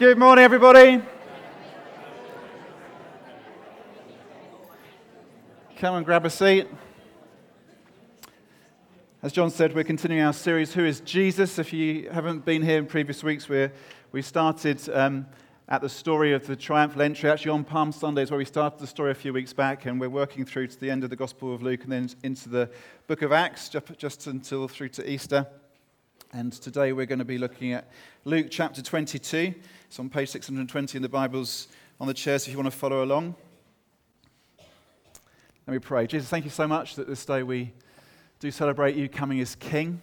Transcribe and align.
Good 0.00 0.16
morning, 0.16 0.42
everybody. 0.42 1.02
Come 5.76 5.94
and 5.94 6.06
grab 6.06 6.24
a 6.24 6.30
seat. 6.30 6.68
As 9.22 9.34
John 9.34 9.50
said, 9.50 9.74
we're 9.74 9.84
continuing 9.84 10.22
our 10.22 10.32
series, 10.32 10.72
Who 10.72 10.86
is 10.86 11.00
Jesus? 11.00 11.58
If 11.58 11.74
you 11.74 12.08
haven't 12.08 12.46
been 12.46 12.62
here 12.62 12.78
in 12.78 12.86
previous 12.86 13.22
weeks, 13.22 13.46
we're, 13.46 13.70
we 14.10 14.22
started 14.22 14.80
um, 14.88 15.26
at 15.68 15.82
the 15.82 15.88
story 15.90 16.32
of 16.32 16.46
the 16.46 16.56
triumphal 16.56 17.02
entry, 17.02 17.28
actually 17.28 17.50
on 17.50 17.62
Palm 17.62 17.92
Sundays, 17.92 18.30
where 18.30 18.38
we 18.38 18.46
started 18.46 18.78
the 18.80 18.86
story 18.86 19.10
a 19.10 19.14
few 19.14 19.34
weeks 19.34 19.52
back, 19.52 19.84
and 19.84 20.00
we're 20.00 20.08
working 20.08 20.46
through 20.46 20.68
to 20.68 20.80
the 20.80 20.90
end 20.90 21.04
of 21.04 21.10
the 21.10 21.16
Gospel 21.16 21.54
of 21.54 21.60
Luke 21.60 21.82
and 21.82 21.92
then 21.92 22.08
into 22.22 22.48
the 22.48 22.70
book 23.06 23.20
of 23.20 23.32
Acts, 23.32 23.68
just 23.98 24.26
until 24.28 24.66
through 24.66 24.88
to 24.88 25.06
Easter. 25.06 25.46
And 26.32 26.52
today 26.52 26.92
we're 26.92 27.06
going 27.06 27.18
to 27.18 27.24
be 27.24 27.38
looking 27.38 27.72
at 27.72 27.90
Luke 28.24 28.46
chapter 28.50 28.80
22. 28.82 29.52
It's 29.86 29.98
on 29.98 30.08
page 30.08 30.28
620 30.28 30.96
in 30.96 31.02
the 31.02 31.08
Bibles 31.08 31.66
on 31.98 32.06
the 32.06 32.14
chairs 32.14 32.46
if 32.46 32.52
you 32.52 32.56
want 32.56 32.70
to 32.70 32.78
follow 32.78 33.02
along. 33.02 33.34
Let 35.66 35.72
me 35.72 35.80
pray. 35.80 36.06
Jesus, 36.06 36.28
thank 36.28 36.44
you 36.44 36.50
so 36.52 36.68
much 36.68 36.94
that 36.94 37.08
this 37.08 37.24
day 37.24 37.42
we 37.42 37.72
do 38.38 38.52
celebrate 38.52 38.94
you 38.94 39.08
coming 39.08 39.40
as 39.40 39.56
King. 39.56 40.00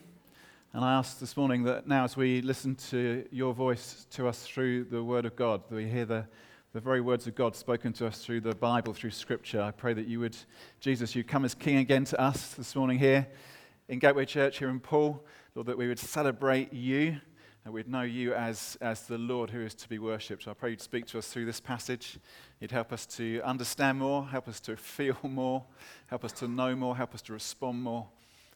And 0.73 0.83
I 0.83 0.95
ask 0.95 1.17
this 1.17 1.37
morning 1.37 1.63
that 1.63 1.87
now, 1.87 2.03
as 2.03 2.17
we 2.17 2.41
listen 2.41 2.75
to 2.89 3.25
your 3.31 3.53
voice 3.53 4.05
to 4.11 4.27
us 4.27 4.43
through 4.43 4.83
the 4.83 5.01
Word 5.01 5.23
of 5.23 5.37
God, 5.37 5.61
that 5.69 5.75
we 5.75 5.87
hear 5.87 6.03
the, 6.03 6.25
the 6.73 6.81
very 6.81 6.99
words 6.99 7.25
of 7.27 7.35
God 7.35 7.55
spoken 7.55 7.93
to 7.93 8.05
us 8.05 8.17
through 8.17 8.41
the 8.41 8.53
Bible, 8.53 8.93
through 8.93 9.11
Scripture. 9.11 9.61
I 9.61 9.71
pray 9.71 9.93
that 9.93 10.07
you 10.07 10.19
would, 10.19 10.35
Jesus, 10.81 11.15
you 11.15 11.23
come 11.23 11.45
as 11.45 11.55
King 11.55 11.77
again 11.77 12.03
to 12.03 12.19
us 12.19 12.53
this 12.55 12.75
morning 12.75 12.99
here 12.99 13.27
in 13.87 13.99
Gateway 13.99 14.25
Church 14.25 14.59
here 14.59 14.67
in 14.67 14.81
Poole. 14.81 15.23
Lord, 15.57 15.65
that 15.65 15.77
we 15.79 15.87
would 15.87 15.97
celebrate 15.97 16.71
you 16.71 17.19
and 17.65 17.73
we'd 17.73 17.87
know 17.87 18.03
you 18.03 18.31
as, 18.35 18.77
as 18.79 19.07
the 19.07 19.17
Lord 19.17 19.49
who 19.49 19.61
is 19.61 19.73
to 19.73 19.89
be 19.89 19.97
worshipped. 19.97 20.47
I 20.47 20.53
pray 20.53 20.69
you'd 20.69 20.81
speak 20.83 21.07
to 21.07 21.17
us 21.17 21.29
through 21.29 21.45
this 21.45 21.59
passage. 21.59 22.19
You'd 22.59 22.69
help 22.69 22.93
us 22.93 23.07
to 23.15 23.41
understand 23.43 23.97
more, 23.97 24.23
help 24.27 24.47
us 24.47 24.59
to 24.59 24.77
feel 24.77 25.17
more, 25.23 25.63
help 26.05 26.23
us 26.23 26.31
to 26.33 26.47
know 26.47 26.75
more, 26.75 26.95
help 26.95 27.15
us 27.15 27.23
to 27.23 27.33
respond 27.33 27.81
more, 27.81 28.05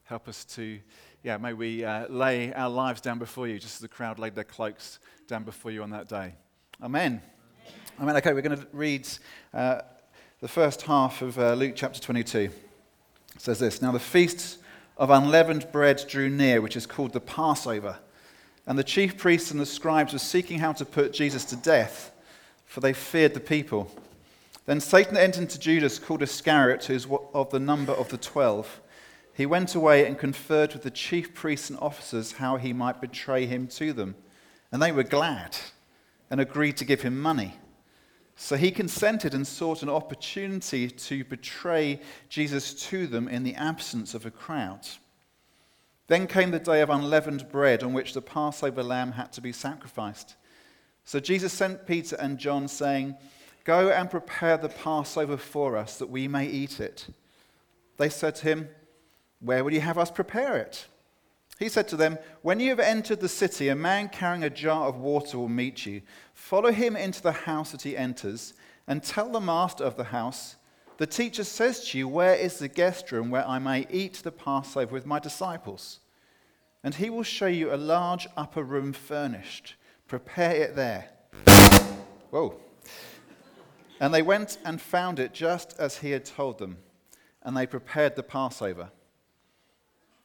help 0.04 0.28
us 0.28 0.46
to, 0.46 0.80
yeah, 1.24 1.38
may 1.38 1.54
we 1.54 1.84
uh, 1.84 2.08
lay 2.08 2.54
our 2.54 2.70
lives 2.70 3.02
down 3.02 3.18
before 3.18 3.48
you 3.48 3.58
just 3.58 3.78
as 3.78 3.82
the 3.82 3.88
crowd 3.88 4.20
laid 4.20 4.36
their 4.36 4.44
cloaks 4.44 5.00
down 5.26 5.44
before 5.44 5.72
you 5.72 5.82
on 5.82 5.90
that 5.90 6.08
day. 6.08 6.36
Amen. 6.84 7.20
Amen. 8.00 8.16
Okay, 8.18 8.32
we're 8.32 8.42
going 8.42 8.60
to 8.60 8.68
read 8.74 9.10
uh, 9.56 9.82
the 10.40 10.48
first 10.48 10.84
half 10.84 11.24
of 11.24 11.40
uh, 11.40 11.56
Luke 11.56 11.74
chapter 11.76 12.00
22. 12.00 12.38
It 12.42 12.52
says 13.40 13.58
this 13.58 13.82
Now 13.82 13.92
the 13.92 14.00
feast 14.00 14.60
of 14.98 15.10
unleavened 15.10 15.72
bread 15.72 16.04
drew 16.08 16.30
near, 16.30 16.62
which 16.62 16.76
is 16.76 16.86
called 16.86 17.14
the 17.14 17.20
Passover. 17.20 17.98
And 18.68 18.78
the 18.78 18.84
chief 18.84 19.18
priests 19.18 19.52
and 19.52 19.60
the 19.60 19.66
scribes 19.66 20.14
were 20.14 20.20
seeking 20.20 20.60
how 20.60 20.74
to 20.74 20.86
put 20.86 21.14
Jesus 21.14 21.46
to 21.46 21.56
death, 21.56 22.12
for 22.66 22.80
they 22.80 22.94
feared 22.94 23.34
the 23.34 23.40
people. 23.40 23.92
Then 24.66 24.80
Satan 24.80 25.18
entered 25.18 25.42
into 25.42 25.60
Judas, 25.60 25.98
called 25.98 26.22
Iscariot, 26.22 26.86
who 26.86 26.94
is 26.94 27.08
of 27.34 27.50
the 27.50 27.60
number 27.60 27.94
of 27.94 28.10
the 28.10 28.18
twelve. 28.18 28.80
He 29.34 29.46
went 29.46 29.74
away 29.74 30.06
and 30.06 30.20
conferred 30.20 30.74
with 30.74 30.84
the 30.84 30.92
chief 30.92 31.34
priests 31.34 31.70
and 31.70 31.80
officers 31.80 32.34
how 32.34 32.58
he 32.58 32.74
might 32.74 33.02
betray 33.02 33.48
him 33.48 33.68
to 33.70 33.92
them. 33.94 34.16
And 34.72 34.82
they 34.82 34.92
were 34.92 35.04
glad 35.04 35.58
and 36.30 36.40
agreed 36.40 36.78
to 36.78 36.86
give 36.86 37.02
him 37.02 37.20
money. 37.20 37.56
So 38.44 38.58
he 38.58 38.72
consented 38.72 39.36
and 39.36 39.46
sought 39.46 39.84
an 39.84 39.90
opportunity 39.90 40.90
to 40.90 41.24
betray 41.24 42.02
Jesus 42.28 42.74
to 42.90 43.06
them 43.06 43.28
in 43.28 43.44
the 43.44 43.54
absence 43.54 44.16
of 44.16 44.26
a 44.26 44.32
crowd. 44.32 44.80
Then 46.08 46.26
came 46.26 46.50
the 46.50 46.58
day 46.58 46.82
of 46.82 46.90
unleavened 46.90 47.50
bread 47.50 47.84
on 47.84 47.94
which 47.94 48.14
the 48.14 48.22
Passover 48.22 48.82
lamb 48.82 49.12
had 49.12 49.32
to 49.34 49.42
be 49.42 49.52
sacrificed. 49.52 50.38
So 51.04 51.20
Jesus 51.20 51.54
sent 51.54 51.86
Peter 51.86 52.16
and 52.16 52.40
John, 52.40 52.68
saying, 52.68 53.16
Go 53.64 53.92
and 53.92 54.10
prepare 54.10 54.58
the 54.58 54.70
Passover 54.70 55.38
for 55.38 55.78
us, 55.78 55.98
that 55.98 56.10
we 56.10 56.28
may 56.28 56.48
eat 56.48 56.80
it. 56.80 57.10
They 57.98 58.10
said 58.10 58.34
to 58.38 58.44
him, 58.44 58.70
Where 59.40 59.64
will 59.64 59.72
you 59.72 59.82
have 59.82 60.00
us 60.00 60.10
prepare 60.10 60.58
it? 60.58 60.88
He 61.62 61.70
said 61.70 61.88
to 61.90 61.96
them, 61.96 62.18
When 62.42 62.60
you 62.60 62.72
have 62.72 62.80
entered 62.80 63.20
the 63.20 63.30
city, 63.30 63.68
a 63.68 63.76
man 63.76 64.10
carrying 64.10 64.44
a 64.44 64.50
jar 64.50 64.88
of 64.88 64.98
water 64.98 65.38
will 65.38 65.48
meet 65.48 65.86
you. 65.86 66.02
Follow 66.34 66.72
him 66.72 66.96
into 66.96 67.22
the 67.22 67.32
house 67.32 67.72
that 67.72 67.84
he 67.84 67.96
enters, 67.96 68.56
and 68.88 69.04
tell 69.04 69.30
the 69.32 69.40
master 69.40 69.84
of 69.84 69.96
the 69.96 70.06
house, 70.06 70.56
The 70.98 71.06
teacher 71.06 71.44
says 71.44 71.88
to 71.90 72.00
you, 72.00 72.08
Where 72.08 72.34
is 72.34 72.58
the 72.58 72.68
guest 72.68 73.12
room 73.12 73.30
where 73.30 73.48
I 73.48 73.60
may 73.60 73.86
eat 73.92 74.16
the 74.16 74.32
Passover 74.32 74.92
with 74.92 75.06
my 75.06 75.20
disciples? 75.20 76.00
and 76.84 76.96
he 76.96 77.12
will 77.12 77.22
show 77.22 77.46
you 77.46 77.72
a 77.72 77.78
large 77.78 78.28
upper 78.36 78.64
room 78.64 78.92
furnished. 78.92 79.76
Prepare 80.08 80.56
it 80.56 80.76
there. 80.76 81.10
Whoa. 82.32 82.60
And 84.00 84.12
they 84.12 84.24
went 84.24 84.58
and 84.66 84.82
found 84.82 85.20
it 85.20 85.32
just 85.32 85.76
as 85.78 86.00
he 86.00 86.10
had 86.10 86.26
told 86.26 86.58
them, 86.58 86.78
and 87.44 87.56
they 87.56 87.68
prepared 87.68 88.16
the 88.16 88.24
Passover. 88.24 88.90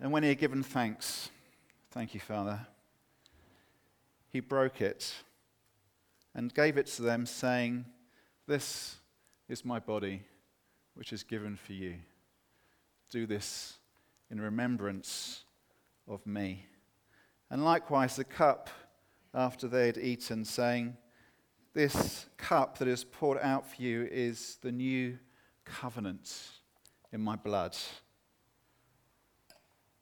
and 0.00 0.12
when 0.12 0.22
he 0.22 0.30
had 0.30 0.38
given 0.38 0.62
thanks, 0.62 1.30
thank 1.90 2.14
you, 2.14 2.20
Father, 2.20 2.66
he 4.28 4.40
broke 4.40 4.80
it 4.80 5.12
and 6.34 6.54
gave 6.54 6.78
it 6.78 6.86
to 6.86 7.02
them, 7.02 7.26
saying, 7.26 7.84
This 8.46 8.96
is 9.48 9.64
my 9.64 9.78
body, 9.78 10.22
which 10.94 11.12
is 11.12 11.22
given 11.22 11.56
for 11.56 11.72
you. 11.72 11.96
Do 13.10 13.26
this 13.26 13.78
in 14.30 14.40
remembrance 14.40 15.44
of 16.08 16.26
me. 16.26 16.66
And 17.50 17.64
likewise, 17.64 18.16
the 18.16 18.24
cup 18.24 18.70
after 19.34 19.68
they 19.68 19.86
had 19.86 19.98
eaten, 19.98 20.44
saying, 20.44 20.96
This 21.74 22.26
cup 22.36 22.78
that 22.78 22.88
is 22.88 23.04
poured 23.04 23.38
out 23.42 23.66
for 23.66 23.82
you 23.82 24.08
is 24.10 24.58
the 24.62 24.72
new 24.72 25.18
covenant 25.64 26.32
in 27.12 27.20
my 27.20 27.36
blood. 27.36 27.76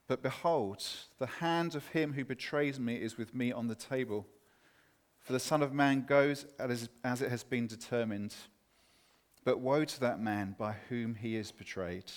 But 0.09 0.23
behold, 0.23 0.83
the 1.19 1.27
hand 1.27 1.75
of 1.75 1.89
him 1.89 2.13
who 2.13 2.25
betrays 2.25 2.79
me 2.79 2.95
is 2.95 3.15
with 3.15 3.35
me 3.35 3.51
on 3.51 3.67
the 3.67 3.75
table. 3.75 4.25
For 5.19 5.33
the 5.33 5.39
Son 5.39 5.61
of 5.61 5.71
Man 5.71 6.03
goes 6.07 6.47
as 6.57 7.21
it 7.21 7.29
has 7.29 7.43
been 7.43 7.67
determined. 7.67 8.33
But 9.43 9.59
woe 9.59 9.85
to 9.85 9.99
that 9.99 10.19
man 10.19 10.55
by 10.57 10.77
whom 10.89 11.13
he 11.13 11.35
is 11.35 11.51
betrayed. 11.51 12.11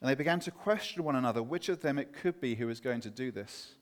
And 0.00 0.08
they 0.08 0.14
began 0.14 0.40
to 0.40 0.50
question 0.50 1.04
one 1.04 1.14
another 1.14 1.42
which 1.42 1.68
of 1.68 1.80
them 1.80 1.98
it 1.98 2.14
could 2.14 2.40
be 2.40 2.54
who 2.54 2.68
was 2.68 2.80
going 2.80 3.02
to 3.02 3.10
do 3.10 3.30
this. 3.30 3.74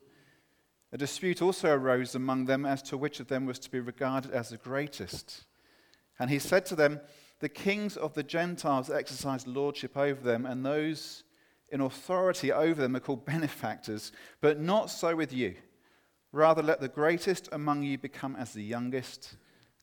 A 0.90 0.98
dispute 0.98 1.40
also 1.40 1.72
arose 1.72 2.16
among 2.16 2.46
them 2.46 2.66
as 2.66 2.82
to 2.82 2.96
which 2.96 3.20
of 3.20 3.28
them 3.28 3.46
was 3.46 3.60
to 3.60 3.70
be 3.70 3.78
regarded 3.78 4.32
as 4.32 4.48
the 4.48 4.56
greatest. 4.56 5.44
And 6.18 6.28
he 6.28 6.40
said 6.40 6.66
to 6.66 6.74
them, 6.74 7.00
The 7.38 7.48
kings 7.48 7.96
of 7.96 8.14
the 8.14 8.24
Gentiles 8.24 8.90
exercise 8.90 9.46
lordship 9.46 9.96
over 9.96 10.20
them, 10.20 10.44
and 10.44 10.66
those 10.66 11.22
in 11.70 11.80
authority 11.80 12.52
over 12.52 12.80
them 12.80 12.96
are 12.96 13.00
called 13.00 13.24
benefactors. 13.26 14.12
But 14.40 14.60
not 14.60 14.90
so 14.90 15.16
with 15.16 15.32
you. 15.32 15.54
Rather, 16.32 16.62
let 16.62 16.80
the 16.80 16.88
greatest 16.88 17.48
among 17.52 17.82
you 17.82 17.98
become 17.98 18.36
as 18.36 18.52
the 18.52 18.62
youngest 18.62 19.36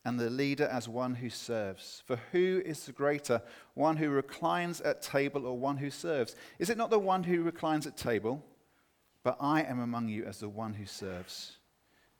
and 0.04 0.18
the 0.18 0.30
leader 0.30 0.66
as 0.66 0.88
one 0.88 1.16
who 1.16 1.28
serves. 1.28 2.02
For 2.06 2.16
who 2.32 2.62
is 2.64 2.86
the 2.86 2.92
greater, 2.92 3.42
one 3.74 3.96
who 3.98 4.08
reclines 4.08 4.80
at 4.80 5.02
table 5.02 5.46
or 5.46 5.58
one 5.58 5.76
who 5.76 5.90
serves? 5.90 6.34
Is 6.58 6.70
it 6.70 6.78
not 6.78 6.88
the 6.88 6.98
one 6.98 7.24
who 7.24 7.42
reclines 7.42 7.86
at 7.86 7.96
table? 7.96 8.42
But 9.22 9.36
I 9.40 9.62
am 9.62 9.80
among 9.80 10.08
you 10.08 10.24
as 10.24 10.40
the 10.40 10.48
one 10.48 10.72
who 10.72 10.86
serves. 10.86 11.58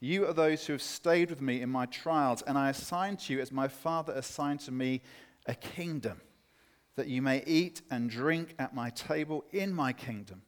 You 0.00 0.26
are 0.26 0.32
those 0.32 0.66
who 0.66 0.74
have 0.74 0.82
stayed 0.82 1.30
with 1.30 1.40
me 1.40 1.62
in 1.62 1.70
my 1.70 1.86
trials, 1.86 2.42
and 2.42 2.58
I 2.58 2.70
assign 2.70 3.16
to 3.16 3.32
you, 3.32 3.40
as 3.40 3.50
my 3.50 3.68
Father 3.68 4.12
assigned 4.12 4.60
to 4.60 4.72
me, 4.72 5.00
a 5.46 5.54
kingdom, 5.54 6.20
that 6.98 7.06
you 7.06 7.22
may 7.22 7.44
eat 7.46 7.80
and 7.92 8.10
drink 8.10 8.56
at 8.58 8.74
my 8.74 8.90
table 8.90 9.44
in 9.52 9.72
my 9.72 9.92
kingdom, 9.92 10.42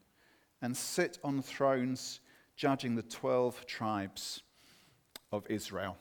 and 0.60 0.76
sit 0.76 1.16
on 1.22 1.40
thrones 1.40 2.18
judging 2.56 2.96
the 2.96 3.02
twelve 3.04 3.64
tribes 3.66 4.42
of 5.30 5.46
Israel. 5.48 5.96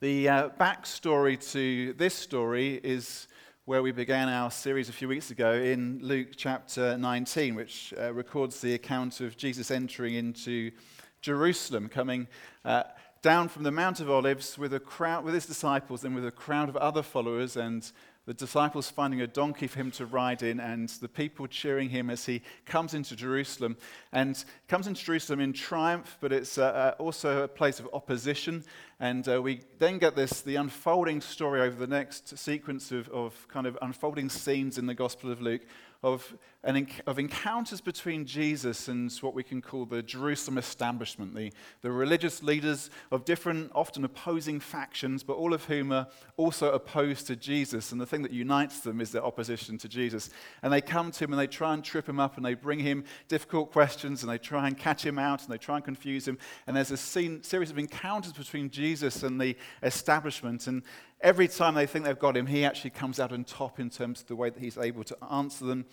The 0.00 0.28
uh, 0.28 0.48
backstory 0.58 1.40
to 1.52 1.92
this 1.92 2.12
story 2.12 2.80
is 2.82 3.28
where 3.66 3.84
we 3.84 3.92
began 3.92 4.28
our 4.28 4.50
series 4.50 4.88
a 4.88 4.92
few 4.92 5.06
weeks 5.06 5.30
ago 5.30 5.52
in 5.52 6.00
Luke 6.02 6.30
chapter 6.36 6.98
19, 6.98 7.54
which 7.54 7.94
uh, 7.96 8.12
records 8.12 8.60
the 8.60 8.74
account 8.74 9.20
of 9.20 9.36
Jesus 9.36 9.70
entering 9.70 10.14
into 10.14 10.72
Jerusalem, 11.20 11.88
coming 11.88 12.26
uh, 12.64 12.82
down 13.22 13.48
from 13.48 13.62
the 13.62 13.70
Mount 13.70 14.00
of 14.00 14.10
Olives 14.10 14.58
with 14.58 14.74
a 14.74 14.80
crowd, 14.80 15.24
with 15.24 15.34
his 15.34 15.46
disciples, 15.46 16.04
and 16.04 16.16
with 16.16 16.26
a 16.26 16.32
crowd 16.32 16.68
of 16.68 16.76
other 16.76 17.02
followers, 17.02 17.56
and 17.56 17.92
the 18.26 18.34
disciples 18.34 18.90
finding 18.90 19.20
a 19.20 19.26
donkey 19.26 19.66
for 19.66 19.78
him 19.78 19.90
to 19.92 20.06
ride 20.06 20.42
in, 20.42 20.58
and 20.58 20.88
the 20.88 21.08
people 21.08 21.46
cheering 21.46 21.90
him 21.90 22.08
as 22.08 22.24
he 22.24 22.42
comes 22.64 22.94
into 22.94 23.14
Jerusalem. 23.14 23.76
And 24.12 24.42
comes 24.66 24.86
into 24.86 25.04
Jerusalem 25.04 25.40
in 25.40 25.52
triumph, 25.52 26.16
but 26.20 26.32
it's 26.32 26.56
uh, 26.56 26.64
uh, 26.98 27.02
also 27.02 27.42
a 27.42 27.48
place 27.48 27.80
of 27.80 27.88
opposition. 27.92 28.64
And 28.98 29.28
uh, 29.28 29.42
we 29.42 29.60
then 29.78 29.98
get 29.98 30.16
this 30.16 30.40
the 30.40 30.56
unfolding 30.56 31.20
story 31.20 31.60
over 31.60 31.76
the 31.76 31.86
next 31.86 32.38
sequence 32.38 32.92
of, 32.92 33.08
of 33.10 33.46
kind 33.48 33.66
of 33.66 33.76
unfolding 33.82 34.30
scenes 34.30 34.78
in 34.78 34.86
the 34.86 34.94
Gospel 34.94 35.30
of 35.30 35.42
Luke 35.42 35.62
of, 36.04 36.36
an, 36.64 36.86
of 37.06 37.18
encounters 37.18 37.80
between 37.80 38.26
Jesus 38.26 38.88
and 38.88 39.10
what 39.22 39.32
we 39.32 39.42
can 39.42 39.62
call 39.62 39.86
the 39.86 40.02
Jerusalem 40.02 40.58
establishment, 40.58 41.34
the, 41.34 41.50
the 41.80 41.90
religious 41.90 42.42
leaders 42.42 42.90
of 43.10 43.24
different, 43.24 43.72
often 43.74 44.04
opposing 44.04 44.60
factions, 44.60 45.22
but 45.22 45.32
all 45.32 45.54
of 45.54 45.64
whom 45.64 45.92
are 45.92 46.06
also 46.36 46.70
opposed 46.72 47.26
to 47.28 47.36
Jesus. 47.36 47.90
And 47.90 47.98
the 47.98 48.04
thing 48.06 48.20
that 48.20 48.32
unites 48.32 48.80
them 48.80 49.00
is 49.00 49.12
their 49.12 49.24
opposition 49.24 49.78
to 49.78 49.88
Jesus. 49.88 50.28
And 50.62 50.70
they 50.70 50.82
come 50.82 51.10
to 51.10 51.24
him 51.24 51.32
and 51.32 51.40
they 51.40 51.46
try 51.46 51.72
and 51.72 51.82
trip 51.82 52.06
him 52.06 52.20
up 52.20 52.36
and 52.36 52.44
they 52.44 52.54
bring 52.54 52.80
him 52.80 53.04
difficult 53.28 53.72
questions 53.72 54.22
and 54.22 54.30
they 54.30 54.38
try 54.38 54.66
and 54.68 54.76
catch 54.76 55.06
him 55.06 55.18
out 55.18 55.42
and 55.42 55.50
they 55.50 55.58
try 55.58 55.76
and 55.76 55.84
confuse 55.84 56.28
him. 56.28 56.36
And 56.66 56.76
there's 56.76 56.90
a 56.90 56.98
scene, 56.98 57.42
series 57.42 57.70
of 57.70 57.78
encounters 57.78 58.34
between 58.34 58.68
Jesus 58.68 59.22
and 59.22 59.40
the 59.40 59.56
establishment. 59.82 60.66
And 60.66 60.82
every 61.24 61.48
time 61.48 61.74
they 61.74 61.86
think 61.86 62.04
they've 62.04 62.18
got 62.18 62.36
him, 62.36 62.46
he 62.46 62.64
actually 62.64 62.90
comes 62.90 63.18
out 63.18 63.32
on 63.32 63.44
top 63.44 63.80
in 63.80 63.88
terms 63.88 64.20
of 64.20 64.26
the 64.26 64.36
way 64.36 64.50
that 64.50 64.60
he's 64.60 64.76
able 64.76 65.02
to 65.04 65.16
answer 65.32 65.64
them 65.64 65.86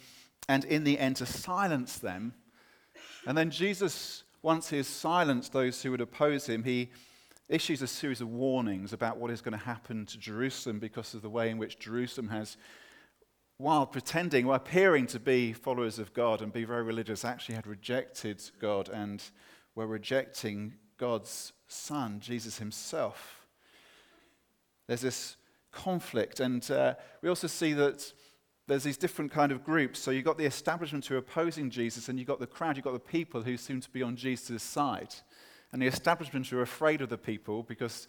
and 0.47 0.65
in 0.65 0.83
the 0.83 0.99
end 0.99 1.17
to 1.17 1.25
silence 1.25 1.97
them. 1.97 2.33
And 3.25 3.37
then 3.37 3.51
Jesus, 3.51 4.23
once 4.41 4.69
he 4.69 4.77
has 4.77 4.87
silenced 4.87 5.53
those 5.53 5.81
who 5.81 5.91
would 5.91 6.01
oppose 6.01 6.47
him, 6.47 6.63
he 6.63 6.89
issues 7.49 7.81
a 7.81 7.87
series 7.87 8.21
of 8.21 8.29
warnings 8.29 8.93
about 8.93 9.17
what 9.17 9.29
is 9.29 9.41
going 9.41 9.57
to 9.57 9.65
happen 9.65 10.05
to 10.05 10.17
Jerusalem 10.17 10.79
because 10.79 11.13
of 11.13 11.21
the 11.21 11.29
way 11.29 11.49
in 11.49 11.57
which 11.57 11.79
Jerusalem 11.79 12.29
has, 12.29 12.57
while 13.57 13.85
pretending, 13.85 14.47
while 14.47 14.55
appearing 14.55 15.05
to 15.07 15.19
be 15.19 15.53
followers 15.53 15.99
of 15.99 16.13
God 16.13 16.41
and 16.41 16.51
be 16.51 16.63
very 16.63 16.83
religious, 16.83 17.25
actually 17.25 17.55
had 17.55 17.67
rejected 17.67 18.41
God 18.59 18.89
and 18.89 19.21
were 19.75 19.85
rejecting 19.85 20.73
God's 20.97 21.53
Son, 21.67 22.19
Jesus 22.19 22.57
himself. 22.57 23.45
There's 24.87 25.01
this 25.01 25.35
conflict. 25.71 26.39
And 26.39 26.69
uh, 26.71 26.95
we 27.21 27.29
also 27.29 27.47
see 27.47 27.73
that 27.73 28.11
there's 28.71 28.83
these 28.83 28.97
different 28.97 29.31
kind 29.31 29.51
of 29.51 29.63
groups. 29.63 29.99
So 29.99 30.11
you've 30.11 30.25
got 30.25 30.37
the 30.37 30.45
establishment 30.45 31.05
who 31.05 31.15
are 31.15 31.19
opposing 31.19 31.69
Jesus, 31.69 32.07
and 32.07 32.17
you've 32.17 32.27
got 32.27 32.39
the 32.39 32.47
crowd, 32.47 32.77
you've 32.77 32.85
got 32.85 32.93
the 32.93 32.99
people 32.99 33.41
who 33.41 33.57
seem 33.57 33.81
to 33.81 33.89
be 33.89 34.01
on 34.01 34.15
Jesus' 34.15 34.63
side. 34.63 35.13
And 35.73 35.81
the 35.81 35.87
establishment 35.87 36.47
who 36.47 36.57
are 36.57 36.61
afraid 36.61 37.01
of 37.01 37.09
the 37.09 37.17
people 37.17 37.63
because 37.63 38.07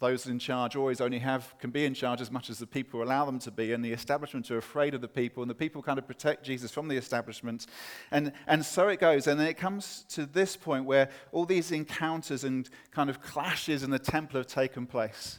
those 0.00 0.26
in 0.26 0.38
charge 0.38 0.76
always 0.76 1.00
only 1.00 1.20
have, 1.20 1.54
can 1.58 1.70
be 1.70 1.86
in 1.86 1.94
charge 1.94 2.20
as 2.20 2.30
much 2.30 2.50
as 2.50 2.58
the 2.58 2.66
people 2.66 3.02
allow 3.02 3.24
them 3.24 3.38
to 3.38 3.50
be. 3.50 3.72
And 3.72 3.82
the 3.82 3.92
establishment 3.92 4.50
are 4.50 4.58
afraid 4.58 4.92
of 4.92 5.00
the 5.00 5.08
people, 5.08 5.42
and 5.42 5.48
the 5.48 5.54
people 5.54 5.80
kind 5.82 5.98
of 5.98 6.06
protect 6.06 6.44
Jesus 6.44 6.70
from 6.70 6.88
the 6.88 6.96
establishment. 6.96 7.66
And, 8.10 8.32
and 8.46 8.62
so 8.62 8.88
it 8.88 9.00
goes. 9.00 9.26
And 9.26 9.40
then 9.40 9.46
it 9.46 9.56
comes 9.56 10.04
to 10.10 10.26
this 10.26 10.54
point 10.54 10.84
where 10.84 11.08
all 11.32 11.46
these 11.46 11.72
encounters 11.72 12.44
and 12.44 12.68
kind 12.90 13.08
of 13.08 13.22
clashes 13.22 13.82
in 13.82 13.90
the 13.90 13.98
temple 13.98 14.38
have 14.38 14.48
taken 14.48 14.86
place. 14.86 15.38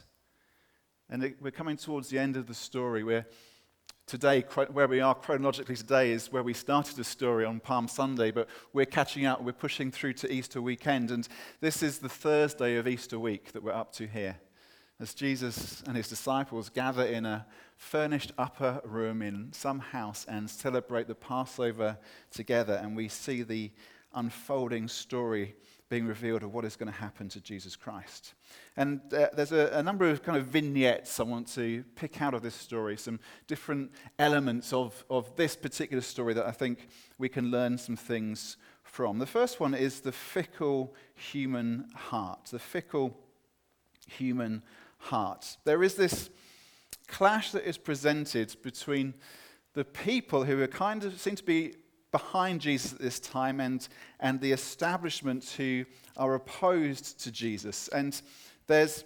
And 1.08 1.22
it, 1.22 1.36
we're 1.40 1.52
coming 1.52 1.76
towards 1.76 2.08
the 2.08 2.18
end 2.18 2.36
of 2.36 2.48
the 2.48 2.54
story 2.54 3.04
where 3.04 3.26
today, 4.06 4.42
where 4.72 4.86
we 4.86 5.00
are 5.00 5.16
chronologically 5.16 5.74
today, 5.74 6.12
is 6.12 6.30
where 6.30 6.44
we 6.44 6.54
started 6.54 6.94
the 6.94 7.02
story 7.02 7.44
on 7.44 7.58
Palm 7.58 7.88
Sunday, 7.88 8.30
but 8.30 8.48
we're 8.72 8.86
catching 8.86 9.26
up, 9.26 9.42
we're 9.42 9.52
pushing 9.52 9.90
through 9.90 10.12
to 10.12 10.32
Easter 10.32 10.62
weekend. 10.62 11.10
And 11.10 11.26
this 11.60 11.82
is 11.82 11.98
the 11.98 12.08
Thursday 12.08 12.76
of 12.76 12.86
Easter 12.86 13.18
week 13.18 13.50
that 13.52 13.64
we're 13.64 13.72
up 13.72 13.92
to 13.94 14.06
here. 14.06 14.36
As 15.00 15.12
Jesus 15.12 15.82
and 15.88 15.96
his 15.96 16.08
disciples 16.08 16.68
gather 16.68 17.04
in 17.04 17.26
a 17.26 17.46
furnished 17.76 18.30
upper 18.38 18.80
room 18.84 19.22
in 19.22 19.52
some 19.52 19.80
house 19.80 20.24
and 20.28 20.48
celebrate 20.48 21.08
the 21.08 21.16
Passover 21.16 21.98
together, 22.30 22.78
and 22.80 22.96
we 22.96 23.08
see 23.08 23.42
the 23.42 23.72
unfolding 24.14 24.86
story 24.86 25.56
being 25.88 26.06
revealed 26.06 26.42
of 26.42 26.52
what 26.52 26.64
is 26.64 26.74
going 26.76 26.90
to 26.90 26.98
happen 26.98 27.28
to 27.28 27.40
Jesus 27.40 27.76
Christ. 27.76 28.34
And 28.76 29.00
uh, 29.12 29.28
there's 29.34 29.52
a, 29.52 29.70
a, 29.72 29.82
number 29.82 30.10
of 30.10 30.22
kind 30.22 30.36
of 30.36 30.46
vignettes 30.46 31.20
I 31.20 31.22
want 31.22 31.46
to 31.54 31.84
pick 31.94 32.20
out 32.20 32.34
of 32.34 32.42
this 32.42 32.54
story, 32.54 32.96
some 32.96 33.20
different 33.46 33.92
elements 34.18 34.72
of, 34.72 35.04
of 35.08 35.34
this 35.36 35.54
particular 35.54 36.02
story 36.02 36.34
that 36.34 36.46
I 36.46 36.50
think 36.50 36.88
we 37.18 37.28
can 37.28 37.50
learn 37.50 37.78
some 37.78 37.96
things 37.96 38.56
from. 38.82 39.18
The 39.18 39.26
first 39.26 39.60
one 39.60 39.74
is 39.74 40.00
the 40.00 40.12
fickle 40.12 40.94
human 41.14 41.88
heart. 41.94 42.46
The 42.50 42.58
fickle 42.58 43.16
human 44.08 44.62
heart. 44.98 45.56
There 45.64 45.84
is 45.84 45.94
this 45.94 46.30
clash 47.06 47.52
that 47.52 47.68
is 47.68 47.78
presented 47.78 48.56
between 48.62 49.14
the 49.74 49.84
people 49.84 50.44
who 50.44 50.60
are 50.62 50.66
kind 50.66 51.04
of 51.04 51.20
seem 51.20 51.36
to 51.36 51.44
be 51.44 51.74
behind 52.16 52.62
Jesus 52.62 52.94
at 52.94 52.98
this 52.98 53.20
time 53.20 53.60
and, 53.60 53.86
and 54.20 54.40
the 54.40 54.50
establishment 54.50 55.44
who 55.58 55.84
are 56.16 56.34
opposed 56.34 57.20
to 57.20 57.30
Jesus. 57.30 57.88
And 57.88 58.18
there's 58.66 59.04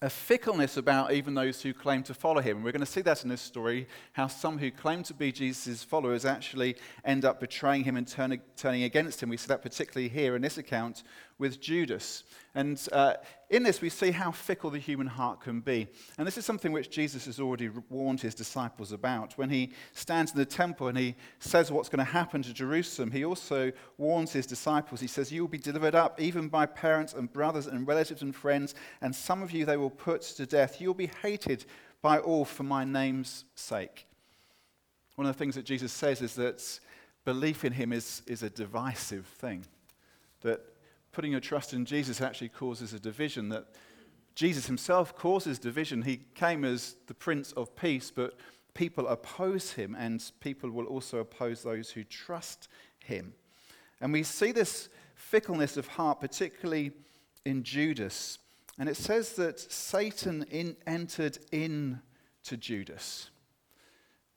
a 0.00 0.08
fickleness 0.08 0.78
about 0.78 1.12
even 1.12 1.34
those 1.34 1.60
who 1.60 1.74
claim 1.74 2.02
to 2.04 2.14
follow 2.14 2.40
him. 2.40 2.56
And 2.56 2.64
we're 2.64 2.72
going 2.72 2.80
to 2.80 2.86
see 2.86 3.02
that 3.02 3.24
in 3.24 3.28
this 3.28 3.42
story 3.42 3.86
how 4.12 4.28
some 4.28 4.56
who 4.56 4.70
claim 4.70 5.02
to 5.02 5.12
be 5.12 5.32
Jesus' 5.32 5.82
followers 5.82 6.24
actually 6.24 6.76
end 7.04 7.26
up 7.26 7.40
betraying 7.40 7.84
him 7.84 7.98
and 7.98 8.08
turning, 8.08 8.40
turning 8.56 8.84
against 8.84 9.22
him. 9.22 9.28
We 9.28 9.36
see 9.36 9.48
that 9.48 9.60
particularly 9.60 10.08
here 10.08 10.34
in 10.34 10.40
this 10.40 10.56
account 10.56 11.02
with 11.38 11.60
Judas. 11.60 12.24
And 12.54 12.80
uh, 12.92 13.14
in 13.50 13.62
this, 13.62 13.80
we 13.80 13.88
see 13.88 14.12
how 14.12 14.30
fickle 14.30 14.70
the 14.70 14.78
human 14.78 15.06
heart 15.06 15.40
can 15.40 15.60
be. 15.60 15.88
And 16.16 16.26
this 16.26 16.38
is 16.38 16.46
something 16.46 16.72
which 16.72 16.90
Jesus 16.90 17.26
has 17.26 17.40
already 17.40 17.68
warned 17.88 18.20
his 18.20 18.34
disciples 18.34 18.92
about. 18.92 19.36
When 19.36 19.50
he 19.50 19.72
stands 19.92 20.32
in 20.32 20.38
the 20.38 20.46
temple 20.46 20.88
and 20.88 20.96
he 20.96 21.16
says 21.40 21.72
what's 21.72 21.88
going 21.88 22.04
to 22.04 22.12
happen 22.12 22.42
to 22.42 22.52
Jerusalem, 22.52 23.10
he 23.10 23.24
also 23.24 23.72
warns 23.98 24.32
his 24.32 24.46
disciples. 24.46 25.00
He 25.00 25.06
says, 25.06 25.32
You 25.32 25.42
will 25.42 25.48
be 25.48 25.58
delivered 25.58 25.94
up 25.94 26.20
even 26.20 26.48
by 26.48 26.66
parents 26.66 27.14
and 27.14 27.32
brothers 27.32 27.66
and 27.66 27.86
relatives 27.86 28.22
and 28.22 28.34
friends, 28.34 28.74
and 29.00 29.14
some 29.14 29.42
of 29.42 29.52
you 29.52 29.64
they 29.64 29.76
will 29.76 29.90
put 29.90 30.22
to 30.22 30.46
death. 30.46 30.80
You 30.80 30.88
will 30.88 30.94
be 30.94 31.10
hated 31.22 31.64
by 32.02 32.18
all 32.18 32.44
for 32.44 32.62
my 32.62 32.84
name's 32.84 33.44
sake. 33.54 34.06
One 35.16 35.26
of 35.26 35.34
the 35.34 35.38
things 35.38 35.54
that 35.54 35.64
Jesus 35.64 35.92
says 35.92 36.22
is 36.22 36.34
that 36.34 36.80
belief 37.24 37.64
in 37.64 37.72
him 37.72 37.92
is, 37.92 38.22
is 38.26 38.42
a 38.42 38.50
divisive 38.50 39.26
thing. 39.26 39.64
That 40.42 40.60
putting 41.14 41.30
your 41.30 41.40
trust 41.40 41.72
in 41.72 41.84
Jesus 41.84 42.20
actually 42.20 42.48
causes 42.48 42.92
a 42.92 42.98
division, 42.98 43.48
that 43.50 43.66
Jesus 44.34 44.66
himself 44.66 45.16
causes 45.16 45.60
division. 45.60 46.02
He 46.02 46.20
came 46.34 46.64
as 46.64 46.96
the 47.06 47.14
Prince 47.14 47.52
of 47.52 47.76
Peace, 47.76 48.10
but 48.14 48.34
people 48.74 49.06
oppose 49.06 49.72
him, 49.72 49.94
and 49.96 50.22
people 50.40 50.70
will 50.70 50.86
also 50.86 51.18
oppose 51.18 51.62
those 51.62 51.90
who 51.90 52.02
trust 52.02 52.68
him. 52.98 53.32
And 54.00 54.12
we 54.12 54.24
see 54.24 54.50
this 54.50 54.88
fickleness 55.14 55.76
of 55.76 55.86
heart, 55.86 56.20
particularly 56.20 56.90
in 57.44 57.62
Judas. 57.62 58.38
And 58.76 58.88
it 58.88 58.96
says 58.96 59.34
that 59.34 59.60
Satan 59.60 60.44
in, 60.50 60.76
entered 60.84 61.38
into 61.52 62.56
Judas. 62.58 63.30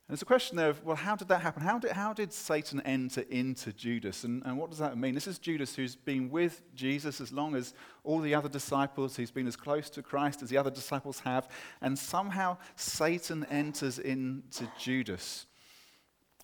And 0.07 0.15
there's 0.15 0.21
a 0.21 0.25
question 0.25 0.55
there 0.55 0.69
of, 0.69 0.85
well, 0.85 0.95
how 0.95 1.17
did 1.17 1.27
that 1.27 1.41
happen? 1.41 1.61
How 1.61 1.79
did, 1.79 1.91
how 1.91 2.13
did 2.13 2.31
Satan 2.31 2.79
enter 2.85 3.25
into 3.29 3.73
Judas? 3.73 4.23
And, 4.23 4.41
and 4.45 4.57
what 4.57 4.69
does 4.69 4.79
that 4.79 4.97
mean? 4.97 5.13
This 5.13 5.27
is 5.27 5.37
Judas 5.37 5.75
who's 5.75 5.97
been 5.97 6.29
with 6.29 6.61
Jesus 6.73 7.19
as 7.19 7.33
long 7.33 7.55
as 7.55 7.73
all 8.05 8.21
the 8.21 8.33
other 8.33 8.47
disciples, 8.47 9.17
who's 9.17 9.31
been 9.31 9.47
as 9.47 9.57
close 9.57 9.89
to 9.89 10.01
Christ 10.01 10.41
as 10.41 10.49
the 10.49 10.57
other 10.57 10.71
disciples 10.71 11.19
have. 11.19 11.49
And 11.81 11.99
somehow 11.99 12.55
Satan 12.77 13.45
enters 13.49 13.99
into 13.99 14.71
Judas. 14.79 15.45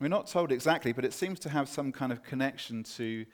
We're 0.01 0.09
not 0.09 0.27
told 0.27 0.51
exactly, 0.51 0.91
but 0.91 1.05
it 1.05 1.13
seems 1.13 1.39
to 1.39 1.49
have 1.49 1.69
some 1.69 1.93
kind 1.93 2.11
of 2.11 2.21
connection 2.21 2.83
to 2.97 3.25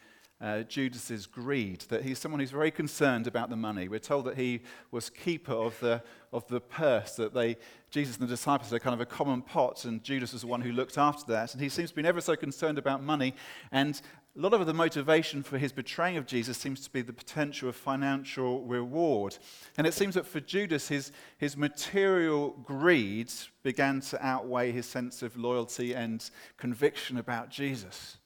uh, 0.41 0.63
Judas's 0.63 1.25
greed, 1.25 1.81
that 1.89 2.03
he's 2.03 2.17
someone 2.17 2.39
who's 2.39 2.51
very 2.51 2.72
concerned 2.72 3.27
about 3.27 3.50
the 3.50 3.58
money. 3.58 3.89
We're 3.89 4.00
told 4.00 4.25
that 4.25 4.38
he 4.38 4.62
was 4.89 5.10
keeper 5.10 5.51
of 5.51 5.77
the, 5.81 6.01
of 6.31 6.48
the 6.48 6.62
purse, 6.62 7.15
that 7.17 7.34
they, 7.34 7.58
Jesus 7.91 8.17
and 8.17 8.25
the 8.25 8.31
disciples 8.31 8.72
are 8.72 8.79
kind 8.79 8.93
of 8.93 9.01
a 9.01 9.05
common 9.05 9.41
pot, 9.41 9.84
and 9.84 10.01
Judas 10.01 10.31
was 10.31 10.41
the 10.41 10.48
one 10.48 10.62
who 10.62 10.72
looked 10.72 10.98
after 10.98 11.29
that. 11.34 11.53
And 11.53 11.62
he 11.62 11.67
seems 11.67 11.89
to 11.89 11.96
be 11.96 12.01
never 12.01 12.22
so 12.22 12.38
concerned 12.38 12.77
about 12.77 13.03
money. 13.03 13.36
And 13.72 14.01
a 14.38 14.39
lot 14.39 14.53
of 14.53 14.65
the 14.65 14.74
motivation 14.74 15.43
for 15.43 15.58
his 15.58 15.74
betraying 15.74 16.15
of 16.15 16.25
Jesus 16.25 16.58
seems 16.58 16.79
to 16.81 16.89
be 16.89 17.01
the 17.01 17.12
potential 17.12 17.67
of 17.67 17.75
financial 17.75 18.63
reward. 18.63 19.38
And 19.77 19.86
it 19.86 19.93
seems 19.93 20.15
that 20.15 20.25
for 20.25 20.39
Judas, 20.39 20.88
his, 20.88 21.12
his 21.38 21.58
material 21.58 22.55
greed 22.63 23.34
began 23.63 24.00
to 24.01 24.25
outweigh 24.25 24.72
his 24.72 24.86
sense 24.86 25.22
of 25.22 25.36
loyalty 25.36 25.93
and 25.93 26.29
conviction 26.55 27.17
about 27.17 27.50
Jesus. 27.50 28.17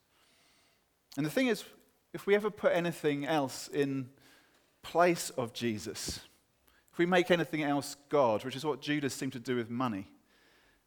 And 1.18 1.26
the 1.26 1.32
thing 1.32 1.48
is, 1.48 1.64
if 2.14 2.28
we 2.28 2.36
ever 2.36 2.50
put 2.50 2.74
anything 2.74 3.26
else 3.26 3.68
in 3.68 4.10
place 4.84 5.32
of 5.32 5.54
Jesus, 5.54 6.20
if 6.92 7.00
we 7.00 7.06
make 7.06 7.32
anything 7.32 7.64
else 7.64 7.98
God, 8.10 8.46
which 8.46 8.56
is 8.56 8.64
what 8.64 8.82
Judas 8.82 9.14
seemed 9.14 9.34
to 9.34 9.40
do 9.40 9.56
with 9.56 9.70
money, 9.70 10.08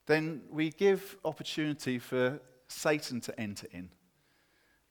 then 0.06 0.42
we 0.50 0.70
give 0.70 1.16
opportunity 1.24 1.98
for 1.98 2.40
Satan 2.68 3.20
to 3.22 3.38
enter 3.40 3.66
in. 3.72 3.90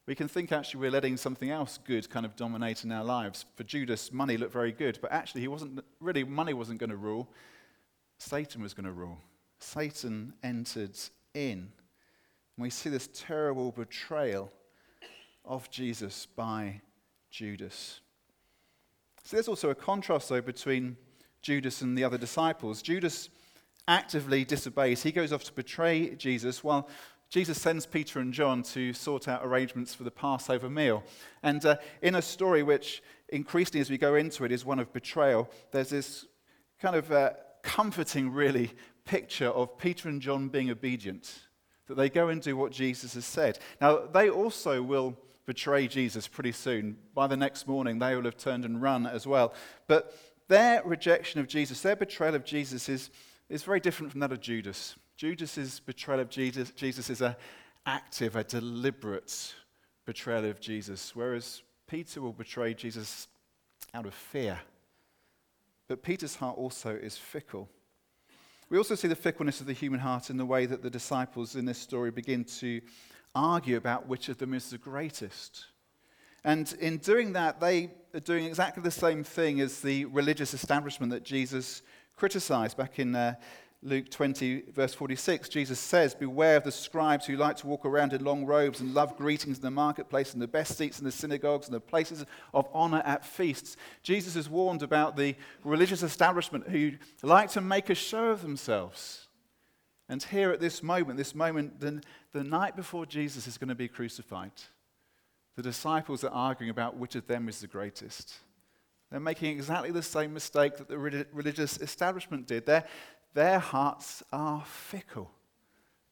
we 0.08 0.14
can 0.14 0.28
think 0.28 0.52
actually 0.52 0.82
we're 0.82 0.92
letting 0.92 1.18
something 1.18 1.50
else 1.50 1.80
good 1.84 2.10
kind 2.10 2.26
of 2.26 2.36
dominate 2.36 2.84
in 2.84 2.92
our 2.92 3.04
lives. 3.04 3.46
For 3.56 3.64
Judas, 3.64 4.12
money 4.12 4.38
looked 4.38 4.54
very 4.54 4.72
good, 4.72 5.00
but 5.02 5.12
actually 5.12 5.42
he 5.42 5.48
wasn't 5.48 5.84
really 6.00 6.24
money 6.24 6.54
wasn't 6.54 6.80
going 6.80 6.90
to 6.90 6.98
rule. 6.98 7.30
Satan 8.18 8.62
was 8.62 8.74
going 8.74 8.86
to 8.86 8.92
rule. 8.92 9.18
Satan 9.60 10.34
entered 10.44 10.98
in. 11.34 11.72
And 12.58 12.64
we 12.64 12.70
see 12.70 12.90
this 12.90 13.10
terrible 13.14 13.72
betrayal 13.72 14.52
of 15.48 15.70
Jesus 15.70 16.26
by 16.26 16.82
Judas. 17.30 18.02
So 19.24 19.38
there's 19.38 19.48
also 19.48 19.70
a 19.70 19.76
contrast, 19.76 20.30
though, 20.30 20.42
between 20.42 20.98
Judas 21.42 21.82
and 21.82 21.98
the 21.98 22.04
other 22.04 22.18
disciples. 22.18 22.82
Judas 22.82 23.30
actively 23.88 24.46
disobeys. 24.46 25.04
He 25.04 25.12
goes 25.12 25.34
off 25.34 25.44
to 25.46 25.54
betray 25.54 26.16
Jesus 26.16 26.64
while 26.64 26.90
Jesus 27.30 27.60
sends 27.60 27.86
Peter 27.86 28.20
and 28.20 28.34
John 28.34 28.64
to 28.64 28.94
sort 28.94 29.28
out 29.28 29.42
arrangements 29.44 29.94
for 29.94 30.04
the 30.04 30.12
Passover 30.12 30.70
meal. 30.70 31.04
And 31.44 31.66
uh, 31.66 31.78
in 32.02 32.16
a 32.16 32.22
story 32.22 32.64
which, 32.64 33.02
increasingly 33.30 33.82
as 33.82 33.90
we 33.90 33.98
go 33.98 34.16
into 34.16 34.46
it, 34.46 34.52
is 34.52 34.64
one 34.64 34.80
of 34.80 34.94
betrayal, 34.94 35.50
there's 35.72 35.90
this 35.90 36.26
kind 36.80 36.96
of 36.96 37.12
uh, 37.12 37.32
comforting, 37.64 38.32
really, 38.32 38.72
picture 39.06 39.48
of 39.48 39.78
Peter 39.78 40.08
and 40.08 40.22
John 40.22 40.50
being 40.50 40.70
obedient, 40.70 41.48
that 41.88 41.96
they 41.96 42.10
go 42.10 42.30
and 42.30 42.42
do 42.42 42.56
what 42.56 42.72
Jesus 42.72 43.16
has 43.16 43.26
said. 43.26 43.60
Now, 43.82 44.06
they 44.06 44.30
also 44.30 44.82
will 44.82 45.18
betray 45.46 45.88
Jesus 45.88 46.28
pretty 46.28 46.52
soon. 46.52 46.98
By 47.14 47.28
the 47.28 47.38
next 47.38 47.68
morning, 47.68 48.00
they 48.00 48.16
will 48.16 48.24
have 48.24 48.38
turned 48.38 48.66
and 48.66 48.82
run 48.82 49.06
as 49.06 49.28
well. 49.28 49.54
But 49.88 50.18
their 50.48 50.82
rejection 50.84 51.40
of 51.40 51.48
Jesus, 51.48 51.82
their 51.82 51.96
betrayal 51.96 52.36
of 52.36 52.46
Jesus, 52.46 52.90
is, 52.90 53.10
is 53.50 53.64
very 53.64 53.80
different 53.80 54.12
from 54.12 54.22
that 54.22 54.32
of 54.32 54.42
Judas. 54.42 54.96
Judas's 55.18 55.80
betrayal 55.80 56.20
of 56.20 56.30
Jesus, 56.30 56.72
Jesus 56.72 57.10
is 57.10 57.22
an 57.22 57.36
active, 57.86 58.36
a 58.36 58.44
deliberate 58.44 59.54
betrayal 60.06 60.46
of 60.46 60.60
Jesus, 60.60 61.16
whereas 61.16 61.62
Peter 61.88 62.22
will 62.22 62.34
betray 62.34 62.74
Jesus 62.74 63.28
out 63.94 64.06
of 64.06 64.14
fear. 64.14 64.60
But 65.88 66.04
Peter's 66.04 66.36
heart 66.36 66.58
also 66.58 66.96
is 66.96 67.18
fickle. 67.18 67.70
We 68.70 68.78
also 68.80 68.96
see 68.96 69.08
the 69.08 69.16
fickleness 69.16 69.62
of 69.62 69.68
the 69.68 69.74
human 69.74 70.00
heart 70.00 70.32
in 70.32 70.38
the 70.38 70.46
way 70.46 70.66
that 70.66 70.82
the 70.82 70.90
disciples 70.90 71.56
in 71.56 71.66
this 71.66 71.78
story 71.78 72.10
begin 72.10 72.44
to 72.60 72.82
argue 73.36 73.78
about 73.78 74.08
which 74.08 74.30
of 74.30 74.38
them 74.38 74.54
is 74.54 74.70
the 74.70 74.78
greatest. 74.78 75.66
And 76.44 76.74
in 76.80 76.98
doing 76.98 77.34
that, 77.34 77.60
they 77.60 77.92
are 78.14 78.20
doing 78.20 78.46
exactly 78.46 78.82
the 78.82 78.92
same 78.92 79.24
thing 79.24 79.60
as 79.60 79.82
the 79.82 80.06
religious 80.06 80.54
establishment 80.54 81.12
that 81.12 81.24
Jesus 81.24 81.82
criticized 82.16 82.78
back 82.78 83.00
in 83.00 83.16
uh, 83.16 83.36
Luke 83.86 84.10
20, 84.10 84.64
verse 84.74 84.96
46, 84.96 85.48
Jesus 85.48 85.80
says, 85.80 86.16
Beware 86.16 86.58
of 86.58 86.64
the 86.64 86.72
scribes 86.72 87.28
who 87.28 87.36
like 87.36 87.58
to 87.58 87.68
walk 87.68 87.86
around 87.86 88.14
in 88.14 88.24
long 88.24 88.44
robes 88.44 88.80
and 88.80 88.96
love 88.96 89.16
greetings 89.16 89.58
in 89.58 89.64
the 89.64 89.70
marketplace 89.70 90.34
and 90.34 90.42
the 90.42 90.48
best 90.48 90.76
seats 90.76 90.98
in 90.98 91.06
the 91.06 91.12
synagogues 91.12 91.68
and 91.68 91.76
the 91.76 91.80
places 91.80 92.26
of 92.52 92.68
honor 92.74 93.04
at 93.06 93.24
feasts. 93.24 93.78
Jesus 94.02 94.34
has 94.34 94.50
warned 94.50 94.82
about 94.82 95.18
the 95.18 95.36
religious 95.64 96.02
establishment 96.02 96.68
who 96.68 96.94
like 97.22 97.52
to 97.52 97.62
make 97.62 97.92
a 97.92 97.96
show 97.96 98.30
of 98.30 98.42
themselves. 98.42 99.25
And 100.08 100.22
here 100.22 100.52
at 100.52 100.60
this 100.60 100.84
moment, 100.84 101.18
this 101.18 101.34
moment, 101.34 101.80
the, 101.80 102.02
the 102.32 102.44
night 102.44 102.76
before 102.76 103.06
Jesus 103.06 103.48
is 103.48 103.58
going 103.58 103.70
to 103.70 103.76
be 103.76 103.88
crucified, 103.88 104.52
the 105.56 105.64
disciples 105.64 106.24
are 106.24 106.32
arguing 106.32 106.70
about 106.70 106.98
which 106.98 107.16
of 107.16 107.28
them 107.28 107.50
is 107.50 107.62
the 107.62 107.68
greatest. 107.68 108.36
They're 109.10 109.20
making 109.20 109.52
exactly 109.52 109.92
the 109.92 110.04
same 110.04 110.34
mistake 110.34 110.78
that 110.78 110.90
the 110.90 110.98
religious 110.98 111.78
establishment 111.78 112.48
did. 112.48 112.66
They're, 112.66 112.86
their 113.34 113.60
hearts 113.60 114.22
are 114.32 114.64
fickle. 114.66 115.32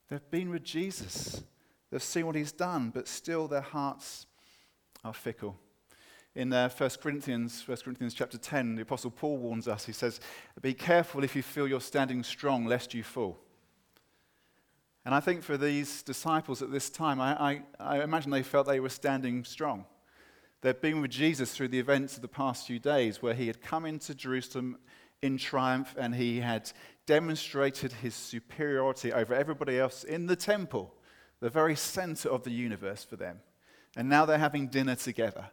They've 0.10 0.32
been 0.32 0.50
with 0.50 0.64
Jesus, 0.64 1.44
they've 1.90 2.04
seen 2.04 2.26
what 2.26 2.36
he's 2.36 2.52
done, 2.52 2.92
but 2.94 3.08
still 3.08 3.48
their 3.48 3.62
hearts 3.62 4.28
are 5.04 5.14
fickle. 5.14 5.58
In 6.36 6.52
uh, 6.52 6.70
1 6.70 6.90
Corinthians, 7.02 7.68
1 7.68 7.78
Corinthians 7.84 8.14
chapter 8.14 8.38
10, 8.38 8.76
the 8.76 8.82
Apostle 8.82 9.12
Paul 9.12 9.38
warns 9.38 9.68
us. 9.68 9.86
He 9.86 9.92
says, 9.92 10.20
Be 10.62 10.74
careful 10.74 11.24
if 11.24 11.36
you 11.36 11.44
feel 11.44 11.68
you're 11.68 11.80
standing 11.80 12.24
strong, 12.24 12.66
lest 12.66 12.94
you 12.94 13.04
fall. 13.04 13.40
And 15.06 15.14
I 15.14 15.20
think 15.20 15.44
for 15.44 15.58
these 15.58 16.02
disciples 16.02 16.62
at 16.62 16.72
this 16.72 16.90
time, 16.90 17.20
I, 17.20 17.34
I, 17.34 17.62
I 17.80 18.04
imagine 18.04 18.32
they 18.32 18.44
felt 18.44 18.68
they 18.68 18.80
were 18.80 18.90
standing 18.90 19.44
strong. 19.44 19.86
They'd 20.62 20.80
been 20.80 21.02
with 21.02 21.12
Jesus 21.12 21.54
through 21.54 21.68
the 21.70 21.80
events 21.80 22.16
of 22.16 22.22
the 22.22 22.30
past 22.30 22.68
few 22.68 22.80
days, 22.80 23.22
where 23.22 23.34
he 23.34 23.48
had 23.48 23.62
come 23.62 23.86
into 23.86 24.16
Jerusalem 24.16 24.78
in 25.22 25.38
triumph 25.38 25.94
and 25.98 26.16
he 26.16 26.40
had 26.40 26.72
demonstrated 27.06 27.92
his 27.92 28.16
superiority 28.16 29.12
over 29.12 29.34
everybody 29.34 29.78
else 29.78 30.06
in 30.06 30.26
the 30.28 30.38
temple, 30.38 30.94
the 31.42 31.50
very 31.50 31.76
center 31.76 32.30
of 32.30 32.44
the 32.44 32.52
universe 32.52 33.04
for 33.04 33.18
them. 33.18 33.42
And 33.98 34.08
now 34.08 34.26
they're 34.26 34.38
having 34.38 34.68
dinner 34.68 34.96
together. 34.96 35.50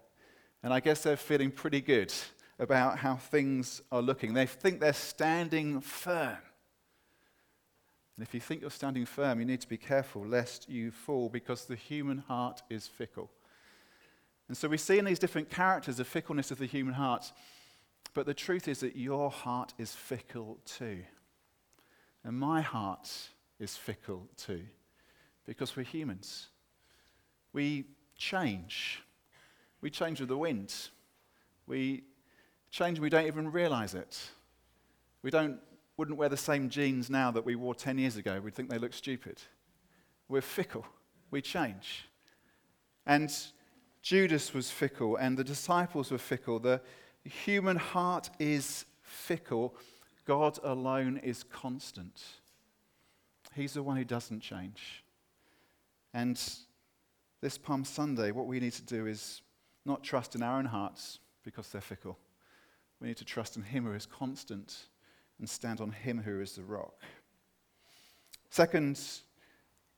And 0.62 0.72
I 0.72 0.80
guess 0.80 1.02
they're 1.02 1.16
feeling 1.16 1.50
pretty 1.50 1.80
good 1.80 2.12
about 2.58 2.98
how 2.98 3.16
things 3.16 3.82
are 3.90 4.02
looking. 4.02 4.34
They 4.34 4.46
think 4.46 4.78
they're 4.78 4.92
standing 4.92 5.80
firm. 5.80 6.38
And 8.20 8.28
if 8.28 8.34
you 8.34 8.40
think 8.40 8.60
you're 8.60 8.70
standing 8.70 9.06
firm, 9.06 9.40
you 9.40 9.46
need 9.46 9.62
to 9.62 9.66
be 9.66 9.78
careful 9.78 10.26
lest 10.26 10.68
you 10.68 10.90
fall 10.90 11.30
because 11.30 11.64
the 11.64 11.74
human 11.74 12.18
heart 12.18 12.60
is 12.68 12.86
fickle. 12.86 13.30
And 14.46 14.54
so 14.54 14.68
we 14.68 14.76
see 14.76 14.98
in 14.98 15.06
these 15.06 15.18
different 15.18 15.48
characters 15.48 15.96
the 15.96 16.04
fickleness 16.04 16.50
of 16.50 16.58
the 16.58 16.66
human 16.66 16.92
heart. 16.92 17.32
But 18.12 18.26
the 18.26 18.34
truth 18.34 18.68
is 18.68 18.80
that 18.80 18.94
your 18.94 19.30
heart 19.30 19.72
is 19.78 19.94
fickle 19.94 20.58
too. 20.66 20.98
And 22.22 22.38
my 22.38 22.60
heart 22.60 23.10
is 23.58 23.78
fickle 23.78 24.28
too, 24.36 24.64
because 25.46 25.74
we're 25.74 25.84
humans. 25.84 26.48
We 27.54 27.86
change. 28.18 29.02
We 29.80 29.88
change 29.88 30.20
with 30.20 30.28
the 30.28 30.36
wind. 30.36 30.74
We 31.66 32.04
change 32.70 32.98
and 32.98 33.02
we 33.02 33.08
don't 33.08 33.26
even 33.26 33.50
realize 33.50 33.94
it. 33.94 34.20
We 35.22 35.30
don't, 35.30 35.58
wouldn't 36.00 36.16
wear 36.16 36.30
the 36.30 36.36
same 36.36 36.70
jeans 36.70 37.10
now 37.10 37.30
that 37.30 37.44
we 37.44 37.54
wore 37.54 37.74
10 37.74 37.98
years 37.98 38.16
ago. 38.16 38.40
We'd 38.40 38.54
think 38.54 38.70
they 38.70 38.78
look 38.78 38.94
stupid. 38.94 39.36
We're 40.30 40.40
fickle. 40.40 40.86
We 41.30 41.42
change. 41.42 42.08
And 43.04 43.30
Judas 44.00 44.54
was 44.54 44.70
fickle, 44.70 45.16
and 45.16 45.36
the 45.36 45.44
disciples 45.44 46.10
were 46.10 46.16
fickle. 46.16 46.58
The 46.58 46.80
human 47.22 47.76
heart 47.76 48.30
is 48.38 48.86
fickle. 49.02 49.74
God 50.24 50.58
alone 50.62 51.18
is 51.18 51.42
constant. 51.42 52.22
He's 53.54 53.74
the 53.74 53.82
one 53.82 53.98
who 53.98 54.04
doesn't 54.04 54.40
change. 54.40 55.04
And 56.14 56.42
this 57.42 57.58
Palm 57.58 57.84
Sunday, 57.84 58.30
what 58.30 58.46
we 58.46 58.58
need 58.58 58.72
to 58.72 58.82
do 58.82 59.06
is 59.06 59.42
not 59.84 60.02
trust 60.02 60.34
in 60.34 60.42
our 60.42 60.58
own 60.58 60.64
hearts 60.64 61.18
because 61.44 61.68
they're 61.68 61.82
fickle. 61.82 62.16
We 63.02 63.08
need 63.08 63.18
to 63.18 63.26
trust 63.26 63.56
in 63.56 63.62
Him 63.62 63.84
who 63.84 63.92
is 63.92 64.06
constant 64.06 64.86
and 65.40 65.48
stand 65.48 65.80
on 65.80 65.90
Him 65.90 66.22
who 66.22 66.40
is 66.40 66.52
the 66.52 66.62
rock. 66.62 66.94
Second 68.50 69.00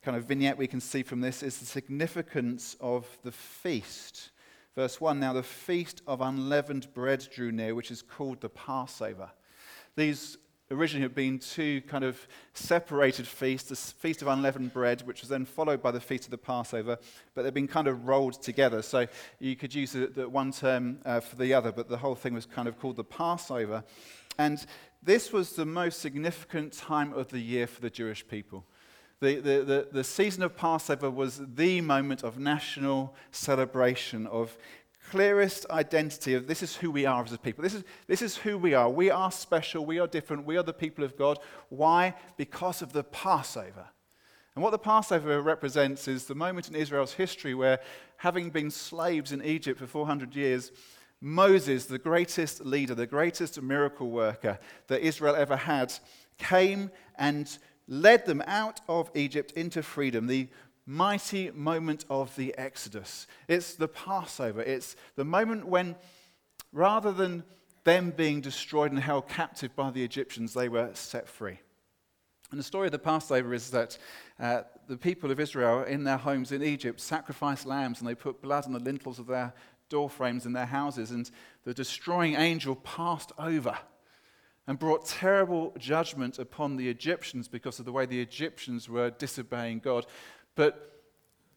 kind 0.03 0.17
of 0.17 0.25
vignette 0.25 0.59
we 0.59 0.67
can 0.67 0.81
see 0.81 1.03
from 1.03 1.21
this 1.21 1.43
is 1.43 1.59
the 1.59 1.67
significance 1.67 2.77
of 2.81 3.07
the 3.23 3.33
feast. 3.33 4.31
Verse 4.75 5.01
1 5.01 5.21
Now 5.21 5.33
the 5.33 5.43
feast 5.43 6.03
of 6.07 6.21
unleavened 6.21 6.93
bread 6.95 7.27
drew 7.35 7.53
near, 7.53 7.75
which 7.75 7.91
is 7.91 8.03
called 8.03 8.41
the 8.41 8.49
Passover. 8.49 9.31
These 9.97 10.39
originally 10.73 11.03
had 11.03 11.15
been 11.15 11.39
two 11.39 11.83
kind 11.83 12.05
of 12.05 12.27
separated 12.55 13.27
feasts 13.27 13.69
the 13.69 13.77
Feast 13.77 14.23
of 14.23 14.29
Unleavened 14.29 14.73
Bread, 14.73 15.03
which 15.03 15.21
was 15.21 15.29
then 15.29 15.45
followed 15.45 15.83
by 15.83 15.91
the 15.91 16.01
Feast 16.01 16.25
of 16.25 16.31
the 16.31 16.39
Passover, 16.39 16.99
but 17.35 17.43
they've 17.43 17.55
been 17.55 17.69
kind 17.69 17.89
of 17.89 18.07
rolled 18.07 18.41
together. 18.43 18.83
So 18.83 19.07
you 19.39 19.57
could 19.57 19.75
use 19.75 19.93
the, 19.93 20.07
the 20.07 20.29
one 20.29 20.53
term 20.53 20.99
uh, 21.05 21.21
for 21.21 21.37
the 21.37 21.55
other, 21.55 21.73
but 21.73 21.89
the 21.89 21.99
whole 21.99 22.15
thing 22.15 22.35
was 22.35 22.47
kind 22.47 22.69
of 22.69 22.79
called 22.79 22.97
the 22.97 23.05
Passover. 23.05 23.85
And 24.39 24.65
this 25.03 25.33
was 25.33 25.53
the 25.53 25.67
most 25.67 26.01
significant 26.01 26.73
time 26.73 27.13
of 27.13 27.29
the 27.29 27.41
year 27.41 27.67
for 27.67 27.81
the 27.81 27.91
Jewish 27.91 28.27
people. 28.27 28.65
The, 29.21 29.37
the, 29.37 29.63
the, 29.63 29.89
the 29.93 30.05
season 30.05 30.43
of 30.43 30.57
Passover 30.57 31.09
was 31.09 31.41
the 31.55 31.81
moment 31.81 32.25
of 32.25 32.39
national 32.39 33.15
celebration, 33.31 34.27
of 34.27 34.57
clearest 35.11 35.67
identity 35.71 36.35
of 36.35 36.47
this 36.47 36.63
is 36.63 36.77
who 36.77 36.91
we 36.91 37.05
are 37.07 37.23
as 37.23 37.33
a 37.33 37.39
people. 37.39 37.63
This 37.63 37.75
is, 37.75 37.85
this 38.07 38.23
is 38.23 38.37
who 38.37 38.57
we 38.57 38.75
are. 38.75 38.89
We 38.89 39.11
are 39.11 39.31
special. 39.31 39.85
We 39.85 39.99
are 39.99 40.07
different. 40.07 40.47
We 40.47 40.57
are 40.57 40.63
the 40.63 40.73
people 40.73 41.05
of 41.05 41.17
God. 41.17 41.39
Why? 41.69 42.15
Because 42.37 42.83
of 42.83 42.93
the 42.93 43.05
Passover. 43.05 43.89
And 44.55 44.63
what 44.63 44.71
the 44.71 44.79
Passover 44.79 45.41
represents 45.41 46.09
is 46.09 46.27
the 46.27 46.35
moment 46.35 46.69
in 46.69 46.75
Israel's 46.75 47.15
history 47.15 47.55
where, 47.55 47.81
having 48.19 48.51
been 48.51 48.71
slaves 48.71 49.33
in 49.33 49.43
Egypt 49.43 49.79
for 49.79 49.87
400 49.87 50.35
years, 50.35 50.73
Moses, 51.23 51.87
the 51.87 51.99
greatest 51.99 52.67
leader, 52.67 52.97
the 52.97 53.07
greatest 53.07 53.63
miracle 53.63 54.11
worker 54.11 54.59
that 54.89 55.01
Israel 55.01 55.37
ever 55.37 55.57
had, 55.57 55.95
came 56.37 56.91
and 57.17 57.59
led 57.87 58.27
them 58.27 58.43
out 58.47 58.81
of 58.89 59.09
Egypt 59.15 59.53
into 59.53 59.85
freedom. 59.85 60.27
The 60.27 60.49
mighty 60.85 61.53
moment 61.53 62.05
of 62.11 62.35
the 62.35 62.53
Exodus. 62.59 63.29
It's 63.47 63.77
the 63.77 63.87
Passover. 63.87 64.63
It's 64.63 64.97
the 65.15 65.25
moment 65.25 65.69
when, 65.69 65.95
rather 66.73 67.13
than 67.13 67.45
them 67.85 68.11
being 68.11 68.41
destroyed 68.41 68.91
and 68.91 69.01
held 69.01 69.29
captive 69.29 69.77
by 69.77 69.91
the 69.91 70.03
Egyptians, 70.03 70.55
they 70.55 70.69
were 70.69 70.91
set 70.95 71.29
free. 71.29 71.61
And 72.51 72.59
the 72.59 72.65
story 72.65 72.87
of 72.87 72.93
the 72.93 72.99
Passover 72.99 73.55
is 73.55 73.71
that 73.71 73.97
uh, 74.39 74.63
the 74.87 74.97
people 74.97 75.31
of 75.31 75.41
Israel 75.41 75.85
in 75.85 76.05
their 76.05 76.19
homes 76.19 76.53
in 76.53 76.63
Egypt 76.63 77.01
sacrificed 77.01 77.65
lambs 77.65 78.01
and 78.01 78.09
they 78.09 78.15
put 78.15 78.43
blood 78.43 78.67
on 78.67 78.73
the 78.73 78.79
lintels 78.79 79.19
of 79.19 79.27
their 79.27 79.55
door 79.93 80.11
frames 80.11 80.45
in 80.45 80.53
their 80.53 80.67
houses. 80.67 81.11
And 81.11 81.31
the 81.65 81.73
destroying 81.73 82.35
angel 82.35 82.75
passed 82.75 83.31
over 83.39 83.79
and 84.67 84.79
brought 84.79 85.07
terrible 85.07 85.73
judgment 85.79 86.39
upon 86.39 86.77
the 86.77 86.89
Egyptians 86.89 87.47
because 87.47 87.79
of 87.79 87.85
the 87.85 87.93
way 87.93 88.07
the 88.07 88.21
Egyptians 88.21 88.89
were 88.89 89.11
disobeying 89.11 89.79
God, 89.79 90.07
but 90.57 90.89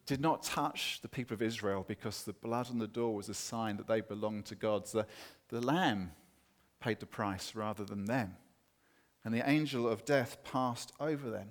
did 0.06 0.20
not 0.20 0.42
touch 0.42 1.00
the 1.02 1.08
people 1.08 1.34
of 1.34 1.42
Israel 1.42 1.84
because 1.86 2.22
the 2.22 2.32
blood 2.32 2.70
on 2.70 2.78
the 2.78 2.86
door 2.86 3.14
was 3.14 3.28
a 3.28 3.34
sign 3.34 3.76
that 3.76 3.88
they 3.88 4.00
belonged 4.00 4.46
to 4.46 4.54
God. 4.54 4.86
So 4.86 4.98
the, 4.98 5.06
the 5.56 5.66
lamb 5.66 6.12
paid 6.80 7.00
the 7.00 7.06
price 7.06 7.54
rather 7.54 7.84
than 7.84 8.04
them 8.04 8.36
and 9.26 9.34
the 9.34 9.50
angel 9.50 9.88
of 9.88 10.04
death 10.04 10.38
passed 10.44 10.92
over 11.00 11.28
them. 11.30 11.48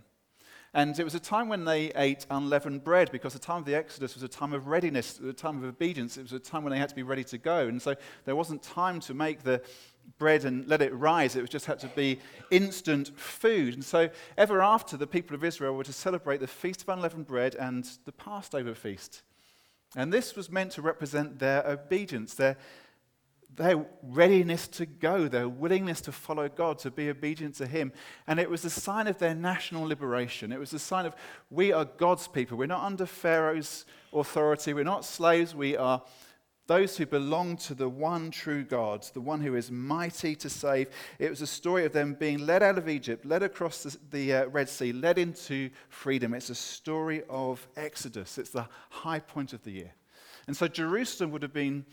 And 0.76 1.00
it 1.00 1.06
was 1.06 1.16
a 1.16 1.22
time 1.22 1.48
when 1.48 1.64
they 1.64 1.86
ate 1.96 2.26
unleavened 2.30 2.84
bread 2.84 3.10
because 3.10 3.32
the 3.32 3.40
time 3.40 3.60
of 3.60 3.66
the 3.66 3.76
Exodus 3.76 4.14
was 4.14 4.24
a 4.24 4.28
time 4.28 4.52
of 4.52 4.68
readiness, 4.68 5.22
a 5.26 5.32
time 5.32 5.58
of 5.58 5.64
obedience. 5.64 6.18
It 6.18 6.24
was 6.24 6.34
a 6.34 6.40
time 6.40 6.66
when 6.66 6.72
they 6.72 6.78
had 6.78 6.90
to 6.90 6.96
be 6.96 7.02
ready 7.02 7.24
to 7.24 7.38
go. 7.38 7.70
And 7.70 7.82
so 7.82 7.96
there 8.26 8.36
wasn't 8.36 8.62
time 8.62 9.00
to 9.00 9.14
make 9.14 9.44
the 9.44 9.62
bread 10.18 10.44
and 10.44 10.68
let 10.68 10.82
it 10.82 10.94
rise. 10.94 11.38
It 11.38 11.50
just 11.50 11.66
had 11.66 11.80
to 11.80 11.88
be 11.88 12.20
instant 12.52 13.18
food. 13.18 13.76
And 13.76 13.86
so 13.86 14.10
ever 14.38 14.62
after, 14.62 14.98
the 14.98 15.08
people 15.08 15.34
of 15.34 15.46
Israel 15.46 15.76
were 15.76 15.86
to 15.86 15.94
celebrate 15.94 16.42
the 16.42 16.48
Feast 16.48 16.82
of 16.82 16.90
Unleavened 16.90 17.26
Bread 17.26 17.56
and 17.56 17.90
the 18.04 18.12
Passover 18.12 18.76
feast. 18.76 19.22
And 19.96 20.12
this 20.12 20.36
was 20.36 20.52
meant 20.52 20.74
to 20.74 20.82
represent 20.82 21.40
their 21.40 21.66
obedience, 21.66 22.34
their 22.34 22.58
their 23.56 23.86
readiness 24.04 24.68
to 24.68 24.86
go, 24.86 25.28
their 25.28 25.48
willingness 25.48 26.02
to 26.02 26.12
follow 26.12 26.50
God, 26.50 26.80
to 26.80 26.92
be 26.92 27.10
obedient 27.10 27.56
to 27.56 27.68
Him. 27.68 27.92
And 28.28 28.40
it 28.40 28.50
was 28.50 28.66
a 28.66 28.70
sign 28.70 29.08
of 29.08 29.18
their 29.18 29.36
national 29.36 29.88
liberation. 29.88 30.52
It 30.52 30.60
was 30.60 30.74
a 30.74 30.80
sign 30.80 31.06
of 31.06 31.16
we 31.50 31.72
are 31.72 31.86
God's 31.86 32.28
people. 32.28 32.58
We're 32.58 32.66
not 32.66 32.84
under 32.84 33.06
Pharaoh's 33.06 33.86
authority. 34.14 34.74
We're 34.74 34.84
not 34.84 35.06
slaves. 35.06 35.56
We 35.56 35.78
are 35.78 36.02
those 36.68 36.98
who 36.98 37.06
belong 37.06 37.58
to 37.58 37.76
the 37.76 37.88
one 37.88 38.32
true 38.32 38.64
God, 38.64 39.06
the 39.14 39.22
one 39.22 39.40
who 39.40 39.56
is 39.56 39.70
mighty 39.70 40.36
to 40.38 40.50
save. 40.50 40.90
It 41.20 41.30
was 41.30 41.42
a 41.42 41.48
story 41.48 41.86
of 41.86 41.94
them 41.94 42.16
being 42.16 42.40
led 42.40 42.64
out 42.64 42.78
of 42.78 42.90
Egypt, 42.90 43.26
led 43.26 43.44
across 43.44 43.84
the, 43.84 43.98
the 44.10 44.34
uh, 44.34 44.46
Red 44.48 44.68
Sea, 44.68 44.92
led 44.92 45.20
into 45.20 45.70
freedom. 45.90 46.34
It's 46.34 46.50
a 46.50 46.56
story 46.56 47.22
of 47.30 47.68
Exodus. 47.76 48.40
It's 48.40 48.50
the 48.50 48.68
high 48.90 49.20
point 49.20 49.54
of 49.54 49.64
the 49.64 49.72
year. 49.72 49.94
And 50.48 50.58
so 50.58 50.68
Jerusalem 50.68 51.32
would 51.32 51.44
have 51.44 51.54
been 51.54 51.86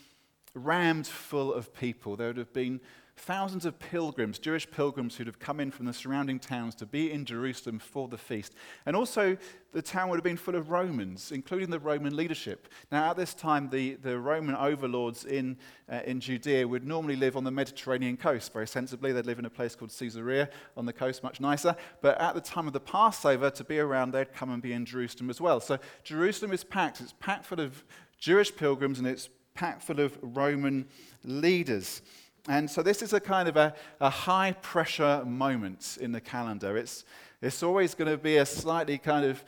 rammed 0.54 1.06
full 1.06 1.52
of 1.52 1.72
people. 1.74 2.16
There 2.16 2.28
would 2.28 2.36
have 2.36 2.52
been 2.52 2.80
thousands 3.16 3.64
of 3.64 3.78
pilgrims, 3.78 4.38
Jewish 4.38 4.68
pilgrims 4.70 5.16
who'd 5.16 5.26
have 5.26 5.38
come 5.38 5.60
in 5.60 5.70
from 5.70 5.86
the 5.86 5.92
surrounding 5.92 6.38
towns 6.38 6.74
to 6.76 6.86
be 6.86 7.12
in 7.12 7.24
Jerusalem 7.24 7.78
for 7.78 8.08
the 8.08 8.18
feast. 8.18 8.54
And 8.86 8.96
also, 8.96 9.36
the 9.72 9.82
town 9.82 10.08
would 10.08 10.16
have 10.16 10.24
been 10.24 10.36
full 10.36 10.56
of 10.56 10.70
Romans, 10.70 11.30
including 11.30 11.70
the 11.70 11.78
Roman 11.78 12.16
leadership. 12.16 12.68
Now, 12.90 13.10
at 13.10 13.16
this 13.16 13.34
time, 13.34 13.68
the, 13.70 13.94
the 13.94 14.18
Roman 14.18 14.56
overlords 14.56 15.24
in, 15.24 15.56
uh, 15.90 16.00
in 16.04 16.20
Judea 16.20 16.66
would 16.66 16.86
normally 16.86 17.16
live 17.16 17.36
on 17.36 17.44
the 17.44 17.50
Mediterranean 17.50 18.16
coast. 18.16 18.52
Very 18.52 18.66
sensibly, 18.66 19.12
they'd 19.12 19.26
live 19.26 19.38
in 19.38 19.44
a 19.44 19.50
place 19.50 19.74
called 19.74 19.94
Caesarea 19.96 20.48
on 20.76 20.86
the 20.86 20.92
coast, 20.92 21.22
much 21.22 21.40
nicer. 21.40 21.76
But 22.00 22.20
at 22.20 22.34
the 22.34 22.40
time 22.40 22.66
of 22.66 22.72
the 22.72 22.80
Passover, 22.80 23.50
to 23.50 23.64
be 23.64 23.78
around, 23.78 24.12
they'd 24.12 24.32
come 24.32 24.50
and 24.50 24.62
be 24.62 24.72
in 24.72 24.84
Jerusalem 24.84 25.30
as 25.30 25.40
well. 25.40 25.60
So, 25.60 25.78
Jerusalem 26.02 26.52
is 26.52 26.64
packed. 26.64 27.00
It's 27.00 27.14
packed 27.20 27.46
full 27.46 27.60
of 27.60 27.84
Jewish 28.18 28.54
pilgrims, 28.54 28.98
and 28.98 29.06
it's 29.06 29.28
packed 29.54 29.82
full 29.82 30.00
of 30.00 30.18
Roman 30.22 30.86
leaders. 31.24 32.02
And 32.48 32.68
so 32.68 32.82
this 32.82 33.02
is 33.02 33.12
a 33.12 33.20
kind 33.20 33.48
of 33.48 33.56
a, 33.56 33.74
a 34.00 34.10
high 34.10 34.52
pressure 34.52 35.24
moment 35.24 35.98
in 36.00 36.12
the 36.12 36.20
calendar. 36.20 36.76
It's, 36.76 37.04
it's 37.40 37.62
always 37.62 37.94
going 37.94 38.10
to 38.10 38.18
be 38.18 38.38
a 38.38 38.46
slightly 38.46 38.98
kind 38.98 39.24
of, 39.24 39.44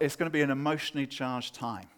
it's 0.00 0.16
going 0.16 0.30
to 0.30 0.32
be 0.32 0.42
an 0.42 0.50
emotionally 0.50 1.06
charged 1.06 1.54
time. 1.54 1.88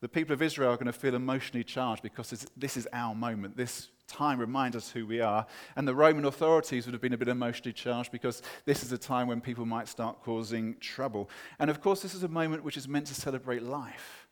The 0.00 0.08
people 0.08 0.32
of 0.32 0.42
Israel 0.42 0.70
are 0.70 0.76
going 0.76 0.86
to 0.86 0.92
feel 0.92 1.14
emotionally 1.14 1.62
charged 1.62 2.02
because 2.02 2.46
this 2.56 2.76
is 2.76 2.88
our 2.92 3.14
moment. 3.14 3.56
This 3.56 3.90
time 4.06 4.40
reminds 4.40 4.76
us 4.76 4.90
who 4.90 5.06
we 5.06 5.20
are. 5.20 5.46
And 5.76 5.86
the 5.86 5.94
Roman 5.94 6.24
authorities 6.24 6.86
would 6.86 6.94
have 6.94 7.02
been 7.02 7.12
a 7.12 7.18
bit 7.18 7.28
emotionally 7.28 7.72
charged 7.72 8.10
because 8.10 8.42
this 8.64 8.82
is 8.82 8.92
a 8.92 8.98
time 8.98 9.28
when 9.28 9.40
people 9.40 9.66
might 9.66 9.88
start 9.88 10.22
causing 10.22 10.76
trouble. 10.78 11.30
And 11.58 11.70
of 11.70 11.80
course, 11.80 12.00
this 12.00 12.14
is 12.14 12.22
a 12.22 12.28
moment 12.28 12.64
which 12.64 12.76
is 12.76 12.88
meant 12.88 13.06
to 13.06 13.14
celebrate 13.14 13.62
life. 13.62 14.26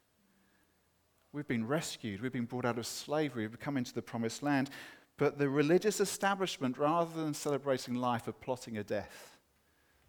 We've 1.32 1.46
been 1.46 1.66
rescued. 1.66 2.22
We've 2.22 2.32
been 2.32 2.46
brought 2.46 2.64
out 2.64 2.78
of 2.78 2.86
slavery. 2.86 3.46
We've 3.46 3.60
come 3.60 3.76
into 3.76 3.92
the 3.92 4.02
promised 4.02 4.42
land. 4.42 4.70
But 5.18 5.38
the 5.38 5.48
religious 5.48 6.00
establishment, 6.00 6.78
rather 6.78 7.14
than 7.14 7.34
celebrating 7.34 7.96
life, 7.96 8.28
are 8.28 8.32
plotting 8.32 8.78
a 8.78 8.84
death. 8.84 9.36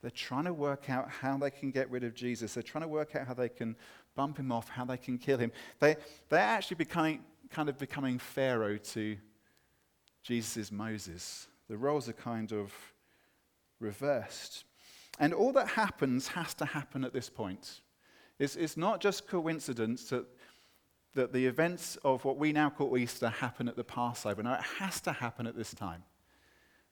They're 0.02 0.12
trying 0.12 0.46
to 0.46 0.54
work 0.54 0.90
out 0.90 1.10
how 1.10 1.38
they 1.38 1.52
can 1.52 1.72
get 1.72 1.90
rid 1.92 2.04
of 2.04 2.14
Jesus. 2.14 2.54
They're 2.54 2.64
trying 2.64 2.84
to 2.84 2.88
work 2.88 3.16
out 3.16 3.28
how 3.28 3.34
they 3.34 3.50
can 3.50 3.76
bump 4.16 4.38
him 4.38 4.52
off, 4.52 4.70
how 4.70 4.86
they 4.86 4.98
can 4.98 5.18
kill 5.18 5.38
him. 5.38 5.52
They, 5.80 5.98
they're 6.30 6.40
actually 6.40 6.76
becoming, 6.76 7.22
kind 7.50 7.68
of 7.68 7.78
becoming 7.78 8.18
Pharaoh 8.18 8.78
to 8.78 9.18
Jesus' 10.24 10.72
Moses. 10.72 11.48
The 11.70 11.78
roles 11.78 12.08
are 12.08 12.14
kind 12.14 12.54
of 12.54 12.74
reversed. 13.80 14.64
And 15.20 15.34
all 15.34 15.52
that 15.54 15.68
happens 15.68 16.30
has 16.30 16.54
to 16.56 16.66
happen 16.66 17.04
at 17.04 17.14
this 17.14 17.30
point. 17.30 17.82
It's, 18.38 18.56
it's 18.56 18.78
not 18.78 19.02
just 19.02 19.28
coincidence 19.28 20.06
that 20.10 20.26
that 21.20 21.34
the 21.34 21.48
events 21.48 21.98
of 22.06 22.24
what 22.24 22.38
we 22.38 22.54
now 22.54 22.70
call 22.70 22.98
Easter 22.98 23.28
happen 23.28 23.68
at 23.68 23.76
the 23.76 23.84
Passover. 23.84 24.42
Now, 24.42 24.54
it 24.54 24.64
has 24.80 25.02
to 25.02 25.12
happen 25.12 25.48
at 25.48 25.56
this 25.58 25.74
time 25.74 26.04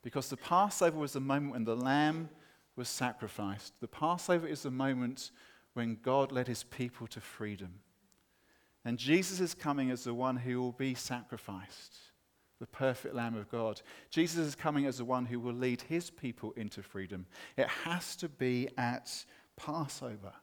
because 0.03 0.27
the 0.27 0.35
Passover 0.35 0.99
was 0.99 1.13
the 1.13 1.21
moment 1.21 1.53
when 1.53 1.63
the 1.63 1.77
lamb 1.77 2.27
was 2.75 2.89
sacrificed. 2.89 3.79
The 3.79 3.87
Passover 3.87 4.45
is 4.45 4.63
the 4.63 4.69
moment 4.69 5.31
when 5.75 5.97
God 6.01 6.33
led 6.33 6.49
his 6.49 6.65
people 6.65 7.07
to 7.07 7.21
freedom. 7.21 7.75
And 8.83 8.97
Jesus 8.97 9.39
is 9.39 9.53
coming 9.53 9.91
as 9.91 10.03
the 10.03 10.13
one 10.13 10.35
who 10.35 10.61
will 10.61 10.73
be 10.73 10.93
sacrificed, 10.93 11.95
the 12.59 12.67
perfect 12.67 13.15
Lamb 13.15 13.37
of 13.37 13.49
God. 13.49 13.81
Jesus 14.09 14.45
is 14.45 14.55
coming 14.55 14.87
as 14.87 14.97
the 14.97 15.05
one 15.05 15.25
who 15.25 15.39
will 15.39 15.53
lead 15.53 15.83
his 15.83 16.09
people 16.09 16.51
into 16.57 16.83
freedom. 16.83 17.27
It 17.55 17.69
has 17.85 18.17
to 18.17 18.27
be 18.27 18.67
at 18.77 19.23
Passover. 19.55 20.33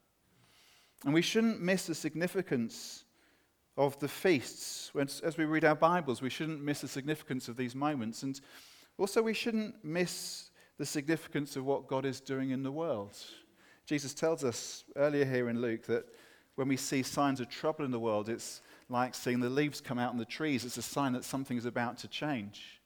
And 1.05 1.13
we 1.13 1.21
shouldn't 1.21 1.61
miss 1.61 1.87
the 1.87 1.95
significance 1.95 3.04
of 3.77 3.99
the 3.99 4.09
feasts. 4.09 4.93
As 5.23 5.37
we 5.37 5.45
read 5.45 5.65
our 5.65 5.75
Bibles, 5.75 6.23
we 6.23 6.31
shouldn't 6.31 6.63
miss 6.63 6.81
the 6.81 6.89
significance 6.89 7.49
of 7.49 7.57
these 7.57 7.75
moments. 7.75 8.23
And 8.23 8.41
also, 8.99 9.23
we 9.23 9.35
shouldn't 9.35 9.85
miss 9.85 10.51
the 10.79 10.87
significance 10.87 11.57
of 11.57 11.65
what 11.65 11.89
God 11.89 12.05
is 12.05 12.21
doing 12.21 12.51
in 12.51 12.63
the 12.63 12.73
world. 12.73 13.17
Jesus 13.87 14.15
tells 14.15 14.45
us 14.45 14.85
earlier 14.97 15.25
here 15.25 15.49
in 15.49 15.61
Luke 15.61 15.87
that 15.87 16.07
when 16.55 16.69
we 16.69 16.77
see 16.77 17.03
signs 17.03 17.41
of 17.41 17.49
trouble 17.49 17.85
in 17.85 17.91
the 17.91 17.99
world, 17.99 18.29
it's 18.29 18.63
like 18.89 19.15
seeing 19.15 19.41
the 19.41 19.51
leaves 19.51 19.81
come 19.81 19.99
out 19.99 20.13
in 20.13 20.19
the 20.19 20.25
trees. 20.25 20.65
It's 20.65 20.77
a 20.77 20.83
sign 20.83 21.13
that 21.15 21.25
something 21.25 21.57
is 21.57 21.67
about 21.67 21.99
to 21.99 22.09
change. 22.09 22.81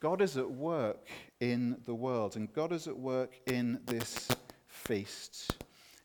God 0.00 0.20
is 0.20 0.36
at 0.36 0.50
work 0.50 1.08
in 1.40 1.78
the 1.86 1.94
world, 1.94 2.36
and 2.36 2.52
God 2.52 2.72
is 2.72 2.86
at 2.86 2.98
work 2.98 3.32
in 3.46 3.80
this 3.86 4.28
feast. 4.68 5.56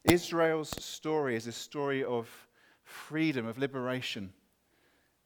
Israel's 0.06 0.69
story 0.84 1.36
is 1.36 1.45
a 1.45 1.51
story 1.51 2.04
of 2.06 2.30
freedom, 2.91 3.45
of 3.45 3.58
liberation. 3.58 4.34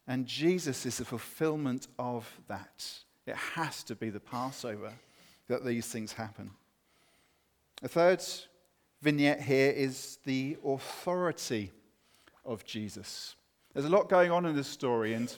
And 0.07 0.25
Jesus 0.25 0.85
is 0.85 0.99
the 0.99 1.05
fulfillment 1.05 1.87
of 1.97 2.29
that. 2.47 2.87
It 3.25 3.35
has 3.35 3.83
to 3.85 3.95
be 3.95 4.09
the 4.09 4.19
Passover 4.19 4.93
that 5.47 5.65
these 5.65 5.87
things 5.87 6.13
happen. 6.13 6.51
The 7.81 7.89
third 7.89 8.23
vignette 9.01 9.41
here 9.41 9.71
is 9.71 10.19
the 10.23 10.57
authority 10.65 11.71
of 12.45 12.63
Jesus. 12.63 13.35
There's 13.73 13.85
a 13.85 13.89
lot 13.89 14.09
going 14.09 14.31
on 14.31 14.45
in 14.45 14.55
this 14.55 14.67
story, 14.67 15.13
and 15.13 15.35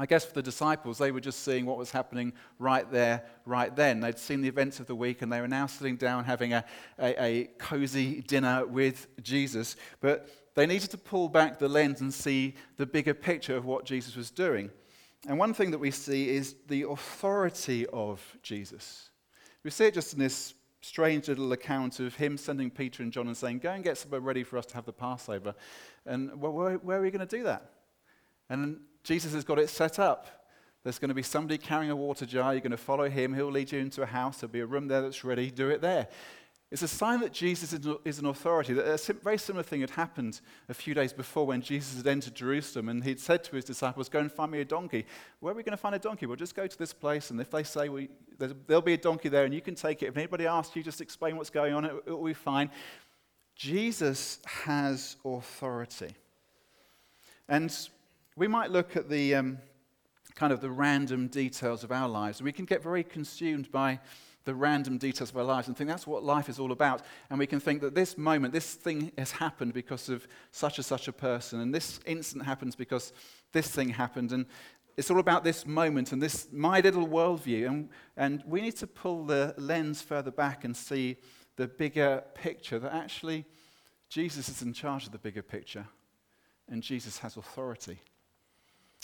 I 0.00 0.06
guess 0.06 0.24
for 0.24 0.32
the 0.32 0.42
disciples, 0.42 0.96
they 0.98 1.10
were 1.10 1.20
just 1.20 1.42
seeing 1.42 1.66
what 1.66 1.76
was 1.76 1.90
happening 1.90 2.32
right 2.60 2.88
there, 2.90 3.24
right 3.44 3.74
then. 3.74 3.98
They'd 3.98 4.16
seen 4.16 4.40
the 4.40 4.48
events 4.48 4.78
of 4.78 4.86
the 4.86 4.94
week, 4.94 5.22
and 5.22 5.32
they 5.32 5.40
were 5.40 5.48
now 5.48 5.66
sitting 5.66 5.96
down 5.96 6.24
having 6.24 6.52
a, 6.52 6.64
a, 7.00 7.22
a 7.22 7.44
cozy 7.58 8.22
dinner 8.22 8.64
with 8.64 9.08
Jesus. 9.22 9.74
But 10.00 10.28
they 10.54 10.66
needed 10.66 10.90
to 10.92 10.98
pull 10.98 11.28
back 11.28 11.58
the 11.58 11.68
lens 11.68 12.00
and 12.00 12.14
see 12.14 12.54
the 12.76 12.86
bigger 12.86 13.12
picture 13.12 13.56
of 13.56 13.64
what 13.64 13.84
Jesus 13.84 14.14
was 14.14 14.30
doing. 14.30 14.70
And 15.26 15.36
one 15.36 15.52
thing 15.52 15.72
that 15.72 15.78
we 15.78 15.90
see 15.90 16.28
is 16.28 16.54
the 16.68 16.82
authority 16.82 17.84
of 17.88 18.20
Jesus. 18.42 19.10
We 19.64 19.70
see 19.70 19.86
it 19.86 19.94
just 19.94 20.12
in 20.12 20.20
this 20.20 20.54
strange 20.80 21.26
little 21.26 21.52
account 21.52 21.98
of 21.98 22.14
him 22.14 22.36
sending 22.38 22.70
Peter 22.70 23.02
and 23.02 23.12
John 23.12 23.26
and 23.26 23.36
saying, 23.36 23.58
Go 23.58 23.70
and 23.70 23.82
get 23.82 23.98
somewhere 23.98 24.20
ready 24.20 24.44
for 24.44 24.58
us 24.58 24.66
to 24.66 24.74
have 24.74 24.84
the 24.84 24.92
Passover. 24.92 25.56
And 26.06 26.40
well, 26.40 26.52
where, 26.52 26.74
where 26.76 26.98
are 26.98 27.02
we 27.02 27.10
going 27.10 27.26
to 27.26 27.36
do 27.36 27.42
that? 27.42 27.72
And 28.48 28.80
Jesus 29.02 29.32
has 29.32 29.44
got 29.44 29.58
it 29.58 29.68
set 29.68 29.98
up. 29.98 30.26
There's 30.84 30.98
going 30.98 31.08
to 31.08 31.14
be 31.14 31.22
somebody 31.22 31.58
carrying 31.58 31.90
a 31.90 31.96
water 31.96 32.24
jar. 32.24 32.52
You're 32.52 32.60
going 32.60 32.70
to 32.70 32.76
follow 32.76 33.08
him. 33.08 33.34
He'll 33.34 33.50
lead 33.50 33.72
you 33.72 33.78
into 33.78 34.02
a 34.02 34.06
house. 34.06 34.38
There'll 34.38 34.52
be 34.52 34.60
a 34.60 34.66
room 34.66 34.88
there 34.88 35.02
that's 35.02 35.24
ready. 35.24 35.50
Do 35.50 35.70
it 35.70 35.80
there. 35.80 36.08
It's 36.70 36.82
a 36.82 36.88
sign 36.88 37.20
that 37.20 37.32
Jesus 37.32 37.72
is 38.04 38.18
an 38.18 38.26
authority. 38.26 38.78
A 38.78 38.98
very 39.22 39.38
similar 39.38 39.62
thing 39.62 39.80
had 39.80 39.90
happened 39.90 40.42
a 40.68 40.74
few 40.74 40.92
days 40.92 41.14
before 41.14 41.46
when 41.46 41.62
Jesus 41.62 41.96
had 41.96 42.06
entered 42.06 42.34
Jerusalem 42.34 42.90
and 42.90 43.02
he'd 43.02 43.20
said 43.20 43.42
to 43.44 43.56
his 43.56 43.64
disciples, 43.64 44.10
Go 44.10 44.18
and 44.18 44.30
find 44.30 44.52
me 44.52 44.60
a 44.60 44.66
donkey. 44.66 45.06
Where 45.40 45.52
are 45.52 45.56
we 45.56 45.62
going 45.62 45.72
to 45.72 45.78
find 45.78 45.94
a 45.94 45.98
donkey? 45.98 46.26
Well, 46.26 46.36
just 46.36 46.54
go 46.54 46.66
to 46.66 46.78
this 46.78 46.92
place, 46.92 47.30
and 47.30 47.40
if 47.40 47.50
they 47.50 47.62
say 47.62 47.88
we, 47.88 48.10
there'll 48.38 48.82
be 48.82 48.92
a 48.92 48.98
donkey 48.98 49.30
there 49.30 49.46
and 49.46 49.54
you 49.54 49.62
can 49.62 49.74
take 49.76 50.02
it, 50.02 50.08
if 50.08 50.16
anybody 50.18 50.46
asks 50.46 50.76
you, 50.76 50.82
just 50.82 51.00
explain 51.00 51.38
what's 51.38 51.48
going 51.48 51.72
on, 51.72 51.86
it, 51.86 51.92
it 52.06 52.10
will 52.10 52.24
be 52.24 52.34
fine. 52.34 52.70
Jesus 53.56 54.38
has 54.44 55.16
authority. 55.24 56.14
And 57.48 57.74
we 58.38 58.46
might 58.46 58.70
look 58.70 58.96
at 58.96 59.08
the 59.08 59.34
um, 59.34 59.58
kind 60.36 60.52
of 60.52 60.60
the 60.60 60.70
random 60.70 61.26
details 61.26 61.82
of 61.82 61.90
our 61.90 62.08
lives, 62.08 62.40
we 62.40 62.52
can 62.52 62.64
get 62.64 62.82
very 62.82 63.02
consumed 63.02 63.70
by 63.72 63.98
the 64.44 64.54
random 64.54 64.96
details 64.96 65.30
of 65.30 65.36
our 65.36 65.44
lives 65.44 65.66
and 65.66 65.76
think 65.76 65.90
that's 65.90 66.06
what 66.06 66.22
life 66.22 66.48
is 66.48 66.60
all 66.60 66.70
about. 66.70 67.02
And 67.28 67.38
we 67.38 67.46
can 67.46 67.58
think 67.58 67.82
that 67.82 67.96
this 67.96 68.16
moment, 68.16 68.54
this 68.54 68.74
thing 68.74 69.10
has 69.18 69.32
happened 69.32 69.74
because 69.74 70.08
of 70.08 70.26
such 70.52 70.78
and 70.78 70.86
such 70.86 71.08
a 71.08 71.12
person, 71.12 71.60
and 71.60 71.74
this 71.74 71.98
incident 72.06 72.46
happens 72.46 72.76
because 72.76 73.12
this 73.52 73.68
thing 73.68 73.88
happened. 73.88 74.30
And 74.30 74.46
it's 74.96 75.10
all 75.10 75.18
about 75.18 75.42
this 75.42 75.66
moment 75.66 76.12
and 76.12 76.22
this 76.22 76.46
my 76.52 76.80
little 76.80 77.06
worldview. 77.06 77.66
And, 77.66 77.88
and 78.16 78.44
we 78.46 78.60
need 78.60 78.76
to 78.76 78.86
pull 78.86 79.24
the 79.24 79.54
lens 79.58 80.00
further 80.00 80.30
back 80.30 80.64
and 80.64 80.76
see 80.76 81.16
the 81.56 81.66
bigger 81.66 82.22
picture 82.34 82.78
that 82.78 82.94
actually 82.94 83.44
Jesus 84.08 84.48
is 84.48 84.62
in 84.62 84.72
charge 84.72 85.06
of 85.06 85.12
the 85.12 85.18
bigger 85.18 85.42
picture, 85.42 85.86
and 86.68 86.82
Jesus 86.82 87.18
has 87.18 87.36
authority. 87.36 88.00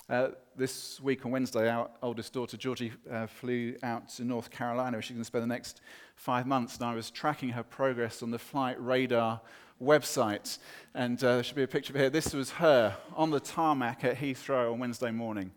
Uh, 0.06 0.28
this 0.54 1.00
week 1.00 1.24
on 1.24 1.32
Wednesday, 1.32 1.66
our 1.66 1.88
oldest 2.02 2.34
daughter, 2.34 2.58
Georgie, 2.58 2.92
uh, 3.10 3.26
flew 3.26 3.74
out 3.82 4.06
to 4.06 4.22
North 4.22 4.50
Carolina. 4.50 4.96
where 4.96 5.02
She's 5.02 5.12
going 5.12 5.22
to 5.22 5.24
spend 5.24 5.44
the 5.44 5.46
next 5.46 5.80
five 6.14 6.46
months, 6.46 6.76
and 6.76 6.84
I 6.84 6.94
was 6.94 7.10
tracking 7.10 7.48
her 7.50 7.62
progress 7.62 8.22
on 8.22 8.30
the 8.30 8.38
Flight 8.38 8.76
Radar 8.78 9.40
website. 9.82 10.58
And 10.92 11.16
uh, 11.24 11.36
there 11.36 11.42
should 11.42 11.56
be 11.56 11.62
a 11.62 11.68
picture 11.68 11.94
of 11.94 12.00
her. 12.00 12.10
This 12.10 12.34
was 12.34 12.50
her 12.50 12.94
on 13.16 13.30
the 13.30 13.40
tarmac 13.40 14.04
at 14.04 14.18
Heathrow 14.18 14.74
on 14.74 14.78
Wednesday 14.78 15.10
morning, 15.10 15.52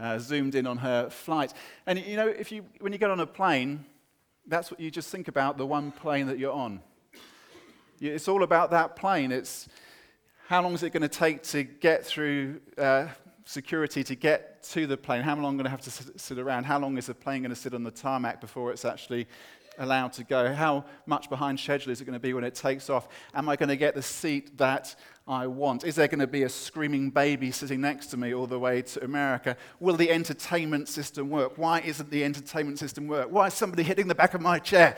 uh, 0.00 0.18
zoomed 0.18 0.56
in 0.56 0.66
on 0.66 0.78
her 0.78 1.08
flight. 1.08 1.54
And 1.86 1.96
you 2.00 2.16
know, 2.16 2.26
if 2.26 2.50
you, 2.50 2.64
when 2.80 2.92
you 2.92 2.98
get 2.98 3.12
on 3.12 3.20
a 3.20 3.26
plane, 3.26 3.84
that's 4.48 4.68
what 4.72 4.80
you 4.80 4.90
just 4.90 5.10
think 5.10 5.28
about 5.28 5.58
the 5.58 5.66
one 5.66 5.92
plane 5.92 6.26
that 6.26 6.40
you're 6.40 6.52
on. 6.52 6.80
It's 8.00 8.26
all 8.26 8.42
about 8.42 8.72
that 8.72 8.96
plane. 8.96 9.30
It's 9.30 9.68
how 10.48 10.60
long 10.60 10.74
is 10.74 10.82
it 10.82 10.92
going 10.92 11.02
to 11.02 11.08
take 11.08 11.44
to 11.44 11.62
get 11.62 12.04
through 12.04 12.60
uh, 12.76 13.06
security 13.44 14.04
to 14.04 14.14
get 14.14 14.62
to 14.64 14.86
the 14.86 14.96
plane? 14.96 15.22
How 15.22 15.34
long 15.36 15.54
am 15.54 15.60
I 15.60 15.62
going 15.62 15.64
to 15.64 15.70
have 15.70 15.80
to 15.82 16.18
sit, 16.18 16.38
around? 16.38 16.64
How 16.64 16.78
long 16.78 16.96
is 16.98 17.06
the 17.06 17.14
plane 17.14 17.42
going 17.42 17.50
to 17.50 17.60
sit 17.60 17.74
on 17.74 17.82
the 17.82 17.90
tarmac 17.90 18.40
before 18.40 18.70
it's 18.72 18.84
actually 18.84 19.26
allowed 19.78 20.12
to 20.14 20.24
go? 20.24 20.52
How 20.52 20.84
much 21.06 21.28
behind 21.30 21.58
schedule 21.58 21.92
is 21.92 22.00
it 22.00 22.04
going 22.04 22.14
to 22.14 22.20
be 22.20 22.34
when 22.34 22.44
it 22.44 22.54
takes 22.54 22.90
off? 22.90 23.08
Am 23.34 23.48
I 23.48 23.56
going 23.56 23.68
to 23.68 23.76
get 23.76 23.94
the 23.94 24.02
seat 24.02 24.56
that 24.58 24.94
I 25.26 25.46
want? 25.46 25.84
Is 25.84 25.94
there 25.94 26.08
going 26.08 26.20
to 26.20 26.26
be 26.26 26.42
a 26.42 26.48
screaming 26.48 27.10
baby 27.10 27.50
sitting 27.50 27.80
next 27.80 28.06
to 28.08 28.16
me 28.16 28.34
all 28.34 28.46
the 28.46 28.58
way 28.58 28.82
to 28.82 29.04
America? 29.04 29.56
Will 29.80 29.96
the 29.96 30.10
entertainment 30.10 30.88
system 30.88 31.30
work? 31.30 31.56
Why 31.56 31.80
isn't 31.80 32.10
the 32.10 32.24
entertainment 32.24 32.78
system 32.78 33.08
work? 33.08 33.28
Why 33.30 33.46
is 33.46 33.54
somebody 33.54 33.82
hitting 33.82 34.08
the 34.08 34.14
back 34.14 34.34
of 34.34 34.40
my 34.40 34.58
chair? 34.58 34.96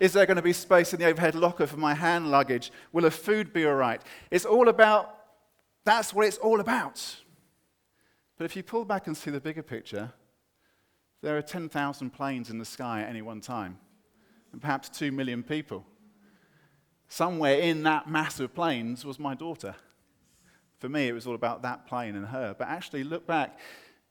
Is 0.00 0.12
there 0.12 0.26
going 0.26 0.36
to 0.36 0.42
be 0.42 0.52
space 0.52 0.92
in 0.92 1.00
the 1.00 1.06
overhead 1.06 1.34
locker 1.34 1.66
for 1.66 1.76
my 1.76 1.94
hand 1.94 2.30
luggage? 2.30 2.70
Will 2.92 3.02
the 3.02 3.10
food 3.10 3.52
be 3.52 3.66
all 3.66 3.74
right? 3.74 4.00
It's 4.30 4.44
all 4.44 4.68
about, 4.68 5.14
that's 5.84 6.14
what 6.14 6.26
it's 6.26 6.38
all 6.38 6.60
about. 6.60 7.16
But 8.38 8.44
if 8.44 8.54
you 8.54 8.62
pull 8.62 8.84
back 8.84 9.08
and 9.08 9.16
see 9.16 9.32
the 9.32 9.40
bigger 9.40 9.64
picture, 9.64 10.12
there 11.22 11.36
are 11.36 11.42
10,000 11.42 12.10
planes 12.10 12.50
in 12.50 12.58
the 12.58 12.64
sky 12.64 13.02
at 13.02 13.08
any 13.08 13.20
one 13.20 13.40
time, 13.40 13.78
and 14.52 14.60
perhaps 14.60 14.88
2 14.88 15.10
million 15.10 15.42
people. 15.42 15.84
Somewhere 17.08 17.58
in 17.58 17.82
that 17.82 18.08
mass 18.08 18.38
of 18.38 18.54
planes 18.54 19.04
was 19.04 19.18
my 19.18 19.34
daughter. 19.34 19.74
For 20.78 20.88
me, 20.88 21.08
it 21.08 21.12
was 21.12 21.26
all 21.26 21.34
about 21.34 21.62
that 21.62 21.86
plane 21.86 22.14
and 22.14 22.26
her. 22.26 22.54
But 22.56 22.68
actually, 22.68 23.02
look 23.02 23.26
back, 23.26 23.58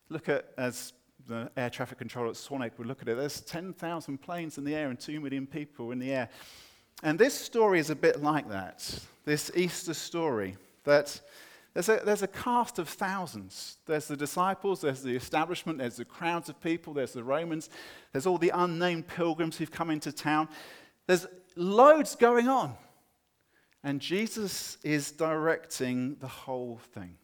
look 0.09 0.27
at, 0.27 0.47
as 0.57 0.91
the 1.27 1.49
air 1.55 1.69
traffic 1.69 1.97
controller 1.97 2.29
at 2.29 2.35
Swanwick 2.35 2.77
would 2.77 2.87
look 2.87 3.01
at 3.01 3.07
it, 3.07 3.15
there's 3.15 3.39
10,000 3.41 4.17
planes 4.17 4.57
in 4.57 4.65
the 4.65 4.75
air 4.75 4.89
and 4.89 4.99
2 4.99 5.21
million 5.21 5.47
people 5.47 5.91
in 5.91 5.99
the 5.99 6.11
air. 6.11 6.29
And 7.03 7.17
this 7.17 7.33
story 7.33 7.79
is 7.79 7.91
a 7.91 7.95
bit 7.95 8.21
like 8.21 8.49
that, 8.49 8.99
this 9.23 9.51
Easter 9.55 9.93
story, 9.93 10.57
that 10.83 11.21
there's 11.77 11.89
a, 11.89 12.01
there's 12.03 12.23
a 12.23 12.27
cast 12.27 12.79
of 12.79 12.89
thousands. 12.89 13.77
There's 13.85 14.07
the 14.07 14.17
disciples, 14.17 14.81
there's 14.81 15.03
the 15.03 15.15
establishment, 15.15 15.77
there's 15.77 15.97
the 15.97 16.05
crowds 16.05 16.49
of 16.49 16.59
people, 16.59 16.91
there's 16.91 17.13
the 17.13 17.23
Romans, 17.23 17.69
there's 18.11 18.25
all 18.25 18.39
the 18.39 18.49
unnamed 18.49 19.07
pilgrims 19.07 19.57
who've 19.57 19.69
come 19.69 19.91
into 19.91 20.11
town. 20.11 20.49
There's 21.05 21.27
loads 21.55 22.15
going 22.15 22.47
on. 22.47 22.73
And 23.83 24.01
Jesus 24.01 24.79
is 24.83 25.11
directing 25.11 26.15
the 26.15 26.27
whole 26.27 26.79
thing. 26.95 27.15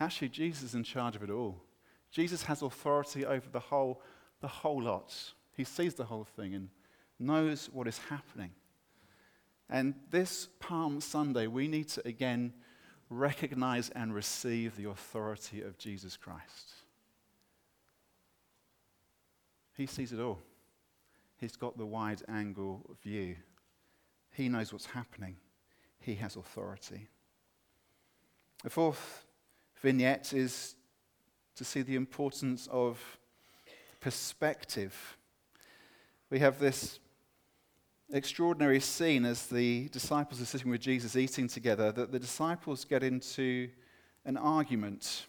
Actually, 0.00 0.28
Jesus 0.28 0.62
is 0.62 0.74
in 0.74 0.84
charge 0.84 1.16
of 1.16 1.22
it 1.22 1.30
all. 1.30 1.62
Jesus 2.10 2.42
has 2.42 2.60
authority 2.60 3.24
over 3.24 3.48
the 3.48 3.58
whole, 3.58 4.02
the 4.42 4.48
whole 4.48 4.82
lot. 4.82 5.14
He 5.56 5.64
sees 5.64 5.94
the 5.94 6.04
whole 6.04 6.26
thing 6.36 6.54
and 6.54 6.68
knows 7.18 7.70
what 7.72 7.88
is 7.88 7.96
happening. 8.10 8.50
And 9.70 9.94
this 10.10 10.48
Palm 10.60 11.00
Sunday, 11.00 11.46
we 11.46 11.68
need 11.68 11.88
to 11.88 12.06
again 12.06 12.52
recognize 13.10 13.90
and 13.90 14.14
receive 14.14 14.76
the 14.76 14.88
authority 14.88 15.62
of 15.62 15.78
Jesus 15.78 16.16
Christ. 16.16 16.74
He 19.76 19.86
sees 19.86 20.12
it 20.12 20.20
all. 20.20 20.38
He's 21.38 21.56
got 21.56 21.76
the 21.76 21.86
wide 21.86 22.22
angle 22.28 22.96
view. 23.02 23.36
He 24.32 24.48
knows 24.48 24.72
what's 24.72 24.86
happening. 24.86 25.36
He 26.00 26.14
has 26.16 26.36
authority. 26.36 27.08
The 28.62 28.70
fourth 28.70 29.24
vignette 29.82 30.32
is 30.32 30.76
to 31.56 31.64
see 31.64 31.82
the 31.82 31.96
importance 31.96 32.68
of 32.70 33.18
perspective. 34.00 35.16
We 36.30 36.38
have 36.38 36.58
this 36.58 36.98
extraordinary 38.12 38.80
scene 38.80 39.24
as 39.24 39.46
the 39.46 39.88
disciples 39.88 40.40
are 40.40 40.46
sitting 40.46 40.70
with 40.70 40.80
Jesus 40.80 41.16
eating 41.16 41.48
together 41.48 41.90
that 41.92 42.12
the 42.12 42.18
disciples 42.18 42.84
get 42.84 43.02
into 43.02 43.68
an 44.24 44.36
argument. 44.36 45.26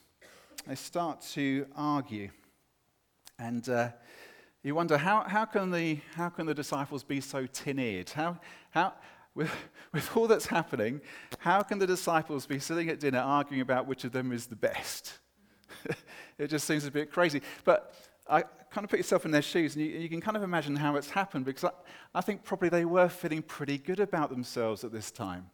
They 0.68 0.76
start 0.76 1.22
to 1.34 1.66
argue. 1.76 2.30
And 3.40 3.68
uh, 3.68 3.90
you 4.64 4.76
wonder 4.76 4.98
how, 4.98 5.24
how, 5.24 5.46
can 5.46 5.72
the, 5.72 6.00
how 6.16 6.30
can 6.30 6.46
the 6.46 6.54
disciples 6.54 7.04
be 7.04 7.22
so 7.22 7.46
tin 7.48 7.80
eared? 7.80 8.10
How, 8.10 8.40
how, 8.72 8.94
with, 9.34 9.52
with 9.94 10.16
all 10.16 10.28
that's 10.28 10.48
happening, 10.48 11.02
how 11.40 11.62
can 11.64 11.80
the 11.80 11.88
disciples 11.88 12.46
be 12.46 12.60
sitting 12.60 12.90
at 12.90 13.00
dinner 13.00 13.20
arguing 13.20 13.62
about 13.62 13.88
which 13.88 14.04
of 14.04 14.12
them 14.12 14.32
is 14.32 14.48
the 14.48 14.56
best? 14.56 15.20
it 16.38 16.48
just 16.48 16.68
seems 16.68 16.86
a 16.86 16.92
bit 16.92 17.12
crazy. 17.12 17.42
But 17.64 17.94
I 18.30 18.44
kind 18.70 18.84
of 18.84 18.90
put 18.90 19.00
yourself 19.00 19.26
in 19.26 19.32
their 19.32 19.42
shoes 19.42 19.76
and 19.76 19.86
you, 19.86 19.92
you 19.92 20.10
can 20.10 20.22
kind 20.22 20.38
of 20.38 20.44
imagine 20.44 20.76
how 20.76 20.96
it's 20.96 21.10
happened 21.10 21.46
because 21.46 21.64
I, 21.64 21.72
I, 22.16 22.22
think 22.22 22.44
probably 22.44 22.70
they 22.70 22.86
were 22.86 23.10
feeling 23.10 23.42
pretty 23.42 23.78
good 23.78 24.00
about 24.00 24.30
themselves 24.30 24.84
at 24.84 24.92
this 24.92 25.12
time 25.12 25.50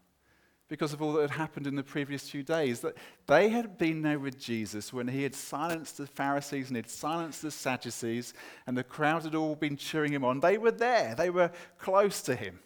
because 0.67 0.93
of 0.93 1.01
all 1.01 1.13
that 1.13 1.21
had 1.21 1.31
happened 1.31 1.67
in 1.67 1.75
the 1.75 1.83
previous 1.83 2.29
few 2.29 2.41
days. 2.41 2.79
That 2.79 2.95
they 3.27 3.49
had 3.49 3.77
been 3.77 4.01
there 4.01 4.19
with 4.19 4.39
Jesus 4.39 4.91
when 4.91 5.07
he 5.07 5.23
had 5.23 5.35
silenced 5.35 5.97
the 5.97 6.07
Pharisees 6.07 6.67
and 6.67 6.75
he 6.75 6.81
had 6.81 6.89
silenced 6.89 7.41
the 7.41 7.51
Sadducees 7.51 8.33
and 8.65 8.77
the 8.77 8.83
crowd 8.83 9.23
had 9.23 9.35
all 9.35 9.55
been 9.55 9.77
cheering 9.77 10.11
him 10.11 10.25
on. 10.25 10.39
They 10.39 10.57
were 10.57 10.71
there, 10.71 11.15
they 11.15 11.29
were 11.29 11.51
close 11.77 12.21
to 12.23 12.35
him. 12.35 12.59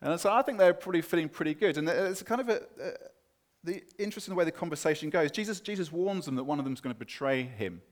And 0.00 0.18
so 0.18 0.32
I 0.32 0.42
think 0.42 0.58
they 0.58 0.66
were 0.66 0.74
probably 0.74 1.02
feeling 1.02 1.28
pretty 1.28 1.54
good. 1.54 1.76
And 1.76 1.88
it's 1.88 2.22
kind 2.22 2.40
of 2.40 2.48
a, 2.48 2.62
a 2.80 2.92
the 3.62 3.82
interesting 3.98 4.34
way 4.34 4.44
the 4.44 4.52
conversation 4.52 5.10
goes. 5.10 5.30
Jesus, 5.30 5.60
Jesus 5.60 5.92
warns 5.92 6.24
them 6.24 6.36
that 6.36 6.44
one 6.44 6.58
of 6.58 6.64
them 6.64 6.72
is 6.72 6.80
going 6.80 6.94
to 6.94 6.98
betray 6.98 7.42
him. 7.42 7.82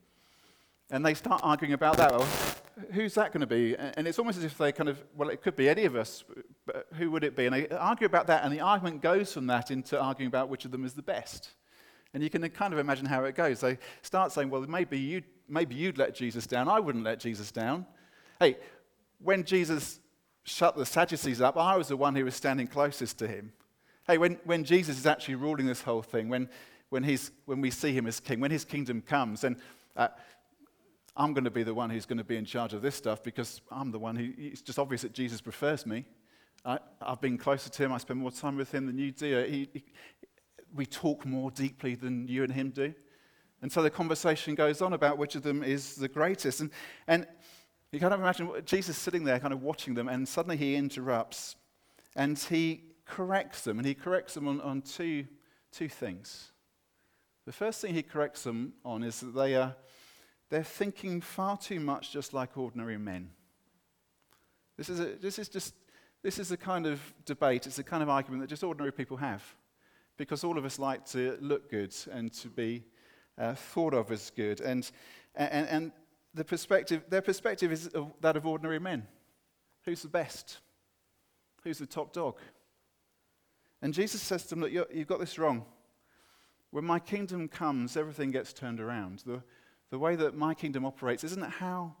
And 0.91 1.05
they 1.05 1.13
start 1.13 1.41
arguing 1.43 1.73
about 1.73 1.97
that. 1.97 2.11
Well, 2.11 2.27
who's 2.93 3.13
that 3.13 3.31
going 3.31 3.41
to 3.41 3.47
be? 3.47 3.75
And 3.77 4.07
it's 4.07 4.17
almost 4.17 4.37
as 4.37 4.43
if 4.43 4.57
they 4.57 4.71
kind 4.71 4.89
of, 4.89 5.03
well, 5.15 5.29
it 5.29 5.41
could 5.41 5.55
be 5.55 5.69
any 5.69 5.85
of 5.85 5.95
us, 5.95 6.23
but 6.65 6.87
who 6.95 7.11
would 7.11 7.23
it 7.23 7.35
be? 7.35 7.45
And 7.45 7.55
they 7.55 7.67
argue 7.69 8.07
about 8.07 8.27
that, 8.27 8.43
and 8.43 8.51
the 8.51 8.61
argument 8.61 9.01
goes 9.01 9.33
from 9.33 9.47
that 9.47 9.69
into 9.69 9.99
arguing 9.99 10.27
about 10.27 10.49
which 10.49 10.65
of 10.65 10.71
them 10.71 10.85
is 10.85 10.93
the 10.93 11.01
best. 11.01 11.51
And 12.13 12.23
you 12.23 12.29
can 12.29 12.47
kind 12.49 12.73
of 12.73 12.79
imagine 12.79 13.05
how 13.05 13.23
it 13.25 13.35
goes. 13.35 13.59
They 13.59 13.77
start 14.01 14.31
saying, 14.31 14.49
well, 14.49 14.61
maybe 14.61 14.97
you'd, 14.97 15.25
maybe 15.47 15.75
you'd 15.75 15.97
let 15.99 16.15
Jesus 16.15 16.47
down. 16.47 16.67
I 16.67 16.79
wouldn't 16.79 17.03
let 17.03 17.19
Jesus 17.19 17.51
down. 17.51 17.85
Hey, 18.39 18.57
when 19.19 19.43
Jesus 19.43 19.99
shut 20.43 20.75
the 20.75 20.85
Sadducees 20.85 21.39
up, 21.39 21.55
I 21.55 21.77
was 21.77 21.89
the 21.89 21.97
one 21.97 22.15
who 22.15 22.25
was 22.25 22.33
standing 22.33 22.65
closest 22.65 23.19
to 23.19 23.27
him. 23.27 23.53
Hey, 24.07 24.17
when, 24.17 24.39
when 24.43 24.63
Jesus 24.63 24.97
is 24.97 25.05
actually 25.05 25.35
ruling 25.35 25.67
this 25.67 25.83
whole 25.83 26.01
thing, 26.01 26.29
when, 26.29 26.49
when, 26.89 27.03
he's, 27.03 27.29
when 27.45 27.61
we 27.61 27.69
see 27.69 27.91
him 27.91 28.07
as 28.07 28.19
king, 28.19 28.39
when 28.39 28.49
his 28.49 28.65
kingdom 28.65 29.01
comes, 29.01 29.41
then 29.41 29.57
uh, 29.95 30.07
I'm 31.19 31.33
going 31.33 31.43
to 31.43 31.51
be 31.51 31.63
the 31.63 31.73
one 31.73 31.89
who's 31.89 32.05
going 32.05 32.17
to 32.17 32.23
be 32.23 32.37
in 32.37 32.45
charge 32.45 32.73
of 32.73 32.81
this 32.81 32.95
stuff 32.95 33.21
because 33.21 33.59
I'm 33.69 33.91
the 33.91 33.99
one 33.99 34.15
who, 34.15 34.31
it's 34.37 34.61
just 34.61 34.79
obvious 34.79 35.01
that 35.01 35.11
Jesus 35.11 35.41
prefers 35.41 35.85
me. 35.85 36.05
I, 36.63 36.79
have 37.05 37.19
been 37.19 37.37
closer 37.37 37.69
to 37.69 37.83
him, 37.83 37.91
I 37.91 37.97
spend 37.97 38.21
more 38.21 38.31
time 38.31 38.55
with 38.55 38.73
him 38.73 38.85
than 38.85 38.97
you 38.97 39.11
do. 39.11 39.43
He, 39.43 39.69
he, 39.73 39.83
we 40.73 40.85
talk 40.85 41.25
more 41.25 41.51
deeply 41.51 41.95
than 41.95 42.25
you 42.29 42.43
and 42.43 42.53
him 42.53 42.69
do. 42.69 42.93
And 43.61 43.69
so 43.69 43.83
the 43.83 43.89
conversation 43.89 44.55
goes 44.55 44.81
on 44.81 44.93
about 44.93 45.17
which 45.17 45.35
of 45.35 45.43
them 45.43 45.61
is 45.61 45.95
the 45.95 46.07
greatest. 46.07 46.61
And, 46.61 46.71
and 47.05 47.27
you 47.91 47.99
kind 47.99 48.13
of 48.13 48.21
imagine 48.21 48.49
Jesus 48.63 48.97
sitting 48.97 49.25
there, 49.25 49.39
kind 49.39 49.51
of 49.51 49.61
watching 49.61 49.95
them, 49.95 50.07
and 50.07 50.25
suddenly 50.25 50.55
he 50.55 50.75
interrupts 50.75 51.57
And 52.15 52.39
he 52.39 52.83
corrects 53.05 53.63
them, 53.65 53.77
and 53.77 53.85
he 53.85 53.93
corrects 53.93 54.35
them 54.35 54.47
on, 54.47 54.61
on 54.61 54.81
two, 54.83 55.25
two 55.73 55.89
things. 55.89 56.53
The 57.45 57.51
first 57.51 57.81
thing 57.81 57.93
he 57.93 58.03
corrects 58.03 58.43
them 58.43 58.71
on 58.85 59.03
is 59.03 59.19
that 59.19 59.35
they 59.35 59.55
are 59.55 59.75
they're 60.49 60.63
thinking 60.63 61.21
far 61.21 61.57
too 61.57 61.79
much 61.79 62.11
just 62.11 62.33
like 62.33 62.57
ordinary 62.57 62.97
men. 62.97 63.29
This 64.77 64.89
is, 64.89 64.99
a, 64.99 65.05
this 65.21 65.37
is 65.39 65.49
just 65.49 65.73
this 66.21 66.37
is 66.37 66.51
a 66.51 66.57
kind 66.57 66.85
of 66.85 67.01
debate, 67.25 67.65
it's 67.65 67.79
a 67.79 67.83
kind 67.83 68.03
of 68.03 68.09
argument 68.09 68.41
that 68.41 68.47
just 68.47 68.63
ordinary 68.63 68.91
people 68.91 69.17
have. 69.17 69.43
Because 70.17 70.43
all 70.43 70.57
of 70.57 70.65
us 70.65 70.77
like 70.77 71.05
to 71.11 71.37
look 71.39 71.69
good 71.69 71.95
and 72.11 72.31
to 72.33 72.49
be 72.49 72.83
uh, 73.37 73.53
thought 73.53 73.93
of 73.93 74.11
as 74.11 74.31
good. 74.31 74.59
And, 74.59 74.89
and, 75.33 75.67
and 75.69 75.91
the 76.33 76.43
perspective, 76.43 77.03
their 77.07 77.21
perspective 77.21 77.71
is 77.71 77.89
that 78.19 78.35
of 78.35 78.45
ordinary 78.45 78.79
men. 78.79 79.07
Who's 79.85 80.01
the 80.01 80.09
best? 80.09 80.57
Who's 81.63 81.77
the 81.77 81.85
top 81.85 82.11
dog? 82.11 82.37
And 83.81 83.93
Jesus 83.93 84.21
says 84.21 84.43
to 84.43 84.49
them, 84.49 84.61
Look, 84.61 84.73
you've 84.93 85.07
got 85.07 85.21
this 85.21 85.39
wrong. 85.39 85.63
When 86.71 86.83
my 86.83 86.99
kingdom 86.99 87.47
comes, 87.47 87.95
everything 87.95 88.31
gets 88.31 88.51
turned 88.51 88.81
around. 88.81 89.23
The, 89.25 89.41
the 89.91 89.99
way 89.99 90.15
that 90.15 90.35
my 90.35 90.53
kingdom 90.53 90.85
operates 90.85 91.23
isn't 91.23 91.43
how 91.43 91.95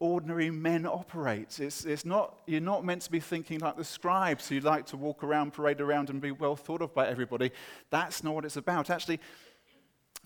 ordinary 0.00 0.50
men 0.50 0.86
operate. 0.86 1.60
It's, 1.60 1.84
it's 1.84 2.04
not, 2.04 2.40
you're 2.46 2.60
not 2.60 2.84
meant 2.84 3.02
to 3.02 3.10
be 3.10 3.20
thinking 3.20 3.60
like 3.60 3.76
the 3.76 3.84
scribes 3.84 4.48
who 4.48 4.60
like 4.60 4.86
to 4.86 4.96
walk 4.96 5.24
around, 5.24 5.52
parade 5.52 5.80
around, 5.80 6.10
and 6.10 6.20
be 6.20 6.30
well 6.30 6.56
thought 6.56 6.82
of 6.82 6.92
by 6.94 7.08
everybody. 7.08 7.52
That's 7.90 8.22
not 8.22 8.34
what 8.34 8.44
it's 8.44 8.56
about. 8.56 8.90
Actually, 8.90 9.20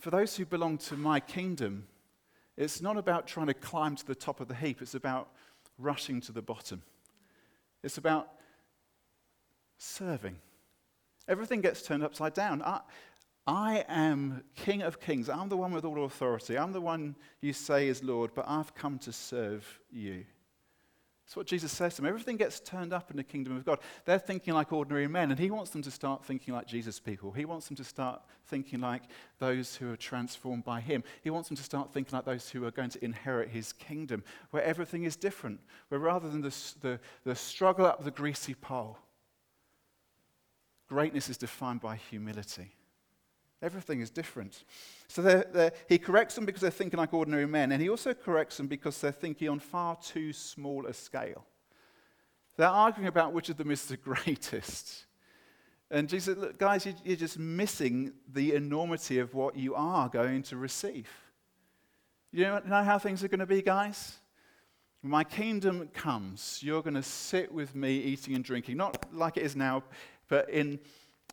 for 0.00 0.10
those 0.10 0.36
who 0.36 0.46
belong 0.46 0.78
to 0.78 0.96
my 0.96 1.20
kingdom, 1.20 1.86
it's 2.56 2.80
not 2.80 2.96
about 2.96 3.26
trying 3.26 3.46
to 3.46 3.54
climb 3.54 3.94
to 3.96 4.06
the 4.06 4.14
top 4.14 4.40
of 4.40 4.48
the 4.48 4.54
heap, 4.54 4.82
it's 4.82 4.94
about 4.94 5.28
rushing 5.78 6.20
to 6.22 6.32
the 6.32 6.42
bottom. 6.42 6.82
It's 7.84 7.98
about 7.98 8.28
serving. 9.76 10.36
Everything 11.28 11.60
gets 11.60 11.82
turned 11.82 12.02
upside 12.02 12.34
down. 12.34 12.62
I, 12.62 12.80
I 13.48 13.82
am 13.88 14.44
King 14.54 14.82
of 14.82 15.00
Kings. 15.00 15.30
I'm 15.30 15.48
the 15.48 15.56
one 15.56 15.72
with 15.72 15.86
all 15.86 16.04
authority. 16.04 16.58
I'm 16.58 16.72
the 16.72 16.82
one 16.82 17.16
you 17.40 17.54
say 17.54 17.88
is 17.88 18.04
Lord, 18.04 18.32
but 18.34 18.44
I've 18.46 18.74
come 18.74 18.98
to 18.98 19.12
serve 19.12 19.66
you. 19.90 20.26
That's 21.24 21.34
what 21.34 21.46
Jesus 21.46 21.72
says 21.72 21.94
to 21.94 22.02
them. 22.02 22.08
Everything 22.10 22.36
gets 22.36 22.60
turned 22.60 22.92
up 22.92 23.10
in 23.10 23.16
the 23.16 23.24
kingdom 23.24 23.56
of 23.56 23.64
God. 23.64 23.78
They're 24.04 24.18
thinking 24.18 24.52
like 24.52 24.70
ordinary 24.70 25.08
men, 25.08 25.30
and 25.30 25.40
He 25.40 25.50
wants 25.50 25.70
them 25.70 25.80
to 25.80 25.90
start 25.90 26.26
thinking 26.26 26.52
like 26.52 26.66
Jesus 26.66 27.00
people. 27.00 27.32
He 27.32 27.46
wants 27.46 27.68
them 27.68 27.76
to 27.78 27.84
start 27.84 28.20
thinking 28.48 28.82
like 28.82 29.04
those 29.38 29.76
who 29.76 29.90
are 29.90 29.96
transformed 29.96 30.64
by 30.64 30.80
Him. 30.80 31.02
He 31.22 31.30
wants 31.30 31.48
them 31.48 31.56
to 31.56 31.62
start 31.62 31.90
thinking 31.90 32.14
like 32.14 32.26
those 32.26 32.50
who 32.50 32.66
are 32.66 32.70
going 32.70 32.90
to 32.90 33.04
inherit 33.04 33.48
His 33.48 33.72
kingdom, 33.72 34.24
where 34.50 34.62
everything 34.62 35.04
is 35.04 35.16
different, 35.16 35.60
where 35.88 36.00
rather 36.00 36.28
than 36.28 36.42
the, 36.42 36.54
the, 36.82 37.00
the 37.24 37.34
struggle 37.34 37.86
up 37.86 38.04
the 38.04 38.10
greasy 38.10 38.52
pole, 38.52 38.98
greatness 40.86 41.30
is 41.30 41.38
defined 41.38 41.80
by 41.80 41.96
humility. 41.96 42.74
Everything 43.60 44.00
is 44.00 44.10
different. 44.10 44.64
So 45.08 45.22
they're, 45.22 45.46
they're, 45.52 45.72
he 45.88 45.98
corrects 45.98 46.34
them 46.34 46.46
because 46.46 46.62
they're 46.62 46.70
thinking 46.70 46.98
like 46.98 47.12
ordinary 47.12 47.46
men, 47.46 47.72
and 47.72 47.82
he 47.82 47.88
also 47.88 48.14
corrects 48.14 48.56
them 48.56 48.68
because 48.68 49.00
they're 49.00 49.10
thinking 49.10 49.48
on 49.48 49.58
far 49.58 49.96
too 49.96 50.32
small 50.32 50.86
a 50.86 50.94
scale. 50.94 51.44
They're 52.56 52.68
arguing 52.68 53.08
about 53.08 53.32
which 53.32 53.48
of 53.48 53.56
them 53.56 53.70
is 53.70 53.86
the 53.86 53.96
greatest. 53.98 55.06
And 55.90 56.08
Jesus 56.08 56.26
said, 56.26 56.38
Look, 56.38 56.58
guys, 56.58 56.86
you're 57.04 57.16
just 57.16 57.38
missing 57.38 58.12
the 58.32 58.54
enormity 58.54 59.18
of 59.18 59.34
what 59.34 59.56
you 59.56 59.74
are 59.74 60.08
going 60.08 60.42
to 60.44 60.56
receive. 60.56 61.08
You 62.30 62.44
know 62.44 62.82
how 62.82 62.98
things 62.98 63.24
are 63.24 63.28
going 63.28 63.40
to 63.40 63.46
be, 63.46 63.62
guys? 63.62 64.18
When 65.00 65.10
my 65.10 65.24
kingdom 65.24 65.88
comes, 65.94 66.60
you're 66.62 66.82
going 66.82 66.94
to 66.94 67.02
sit 67.02 67.50
with 67.50 67.74
me 67.74 67.96
eating 67.96 68.34
and 68.34 68.44
drinking, 68.44 68.76
not 68.76 69.14
like 69.14 69.36
it 69.36 69.44
is 69.44 69.56
now, 69.56 69.82
but 70.28 70.50
in 70.50 70.78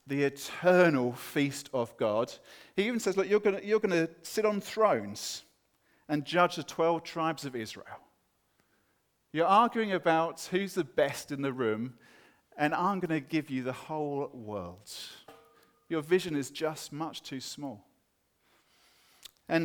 the 0.07 0.23
eternal 0.23 1.13
feast 1.13 1.69
of 1.73 1.95
God. 1.97 2.31
He 2.75 2.83
even 2.83 2.99
says, 2.99 3.17
Look, 3.17 3.29
you're 3.29 3.39
going 3.39 3.59
you're 3.63 3.79
to 3.79 4.09
sit 4.21 4.45
on 4.45 4.61
thrones 4.61 5.43
and 6.07 6.23
judge 6.23 6.55
the 6.55 6.63
12 6.63 7.03
tribes 7.03 7.45
of 7.45 7.55
Israel. 7.55 7.99
You're 9.33 9.47
arguing 9.47 9.91
about 9.91 10.47
who's 10.51 10.75
the 10.75 10.83
best 10.83 11.31
in 11.31 11.41
the 11.41 11.51
room, 11.51 11.95
and 12.57 12.73
I'm 12.73 12.99
going 12.99 13.21
to 13.21 13.27
give 13.27 13.49
you 13.49 13.63
the 13.63 13.73
whole 13.73 14.29
world. 14.33 14.89
Your 15.89 16.01
vision 16.01 16.35
is 16.35 16.49
just 16.49 16.93
much 16.93 17.21
too 17.21 17.41
small. 17.41 17.83
And 19.49 19.63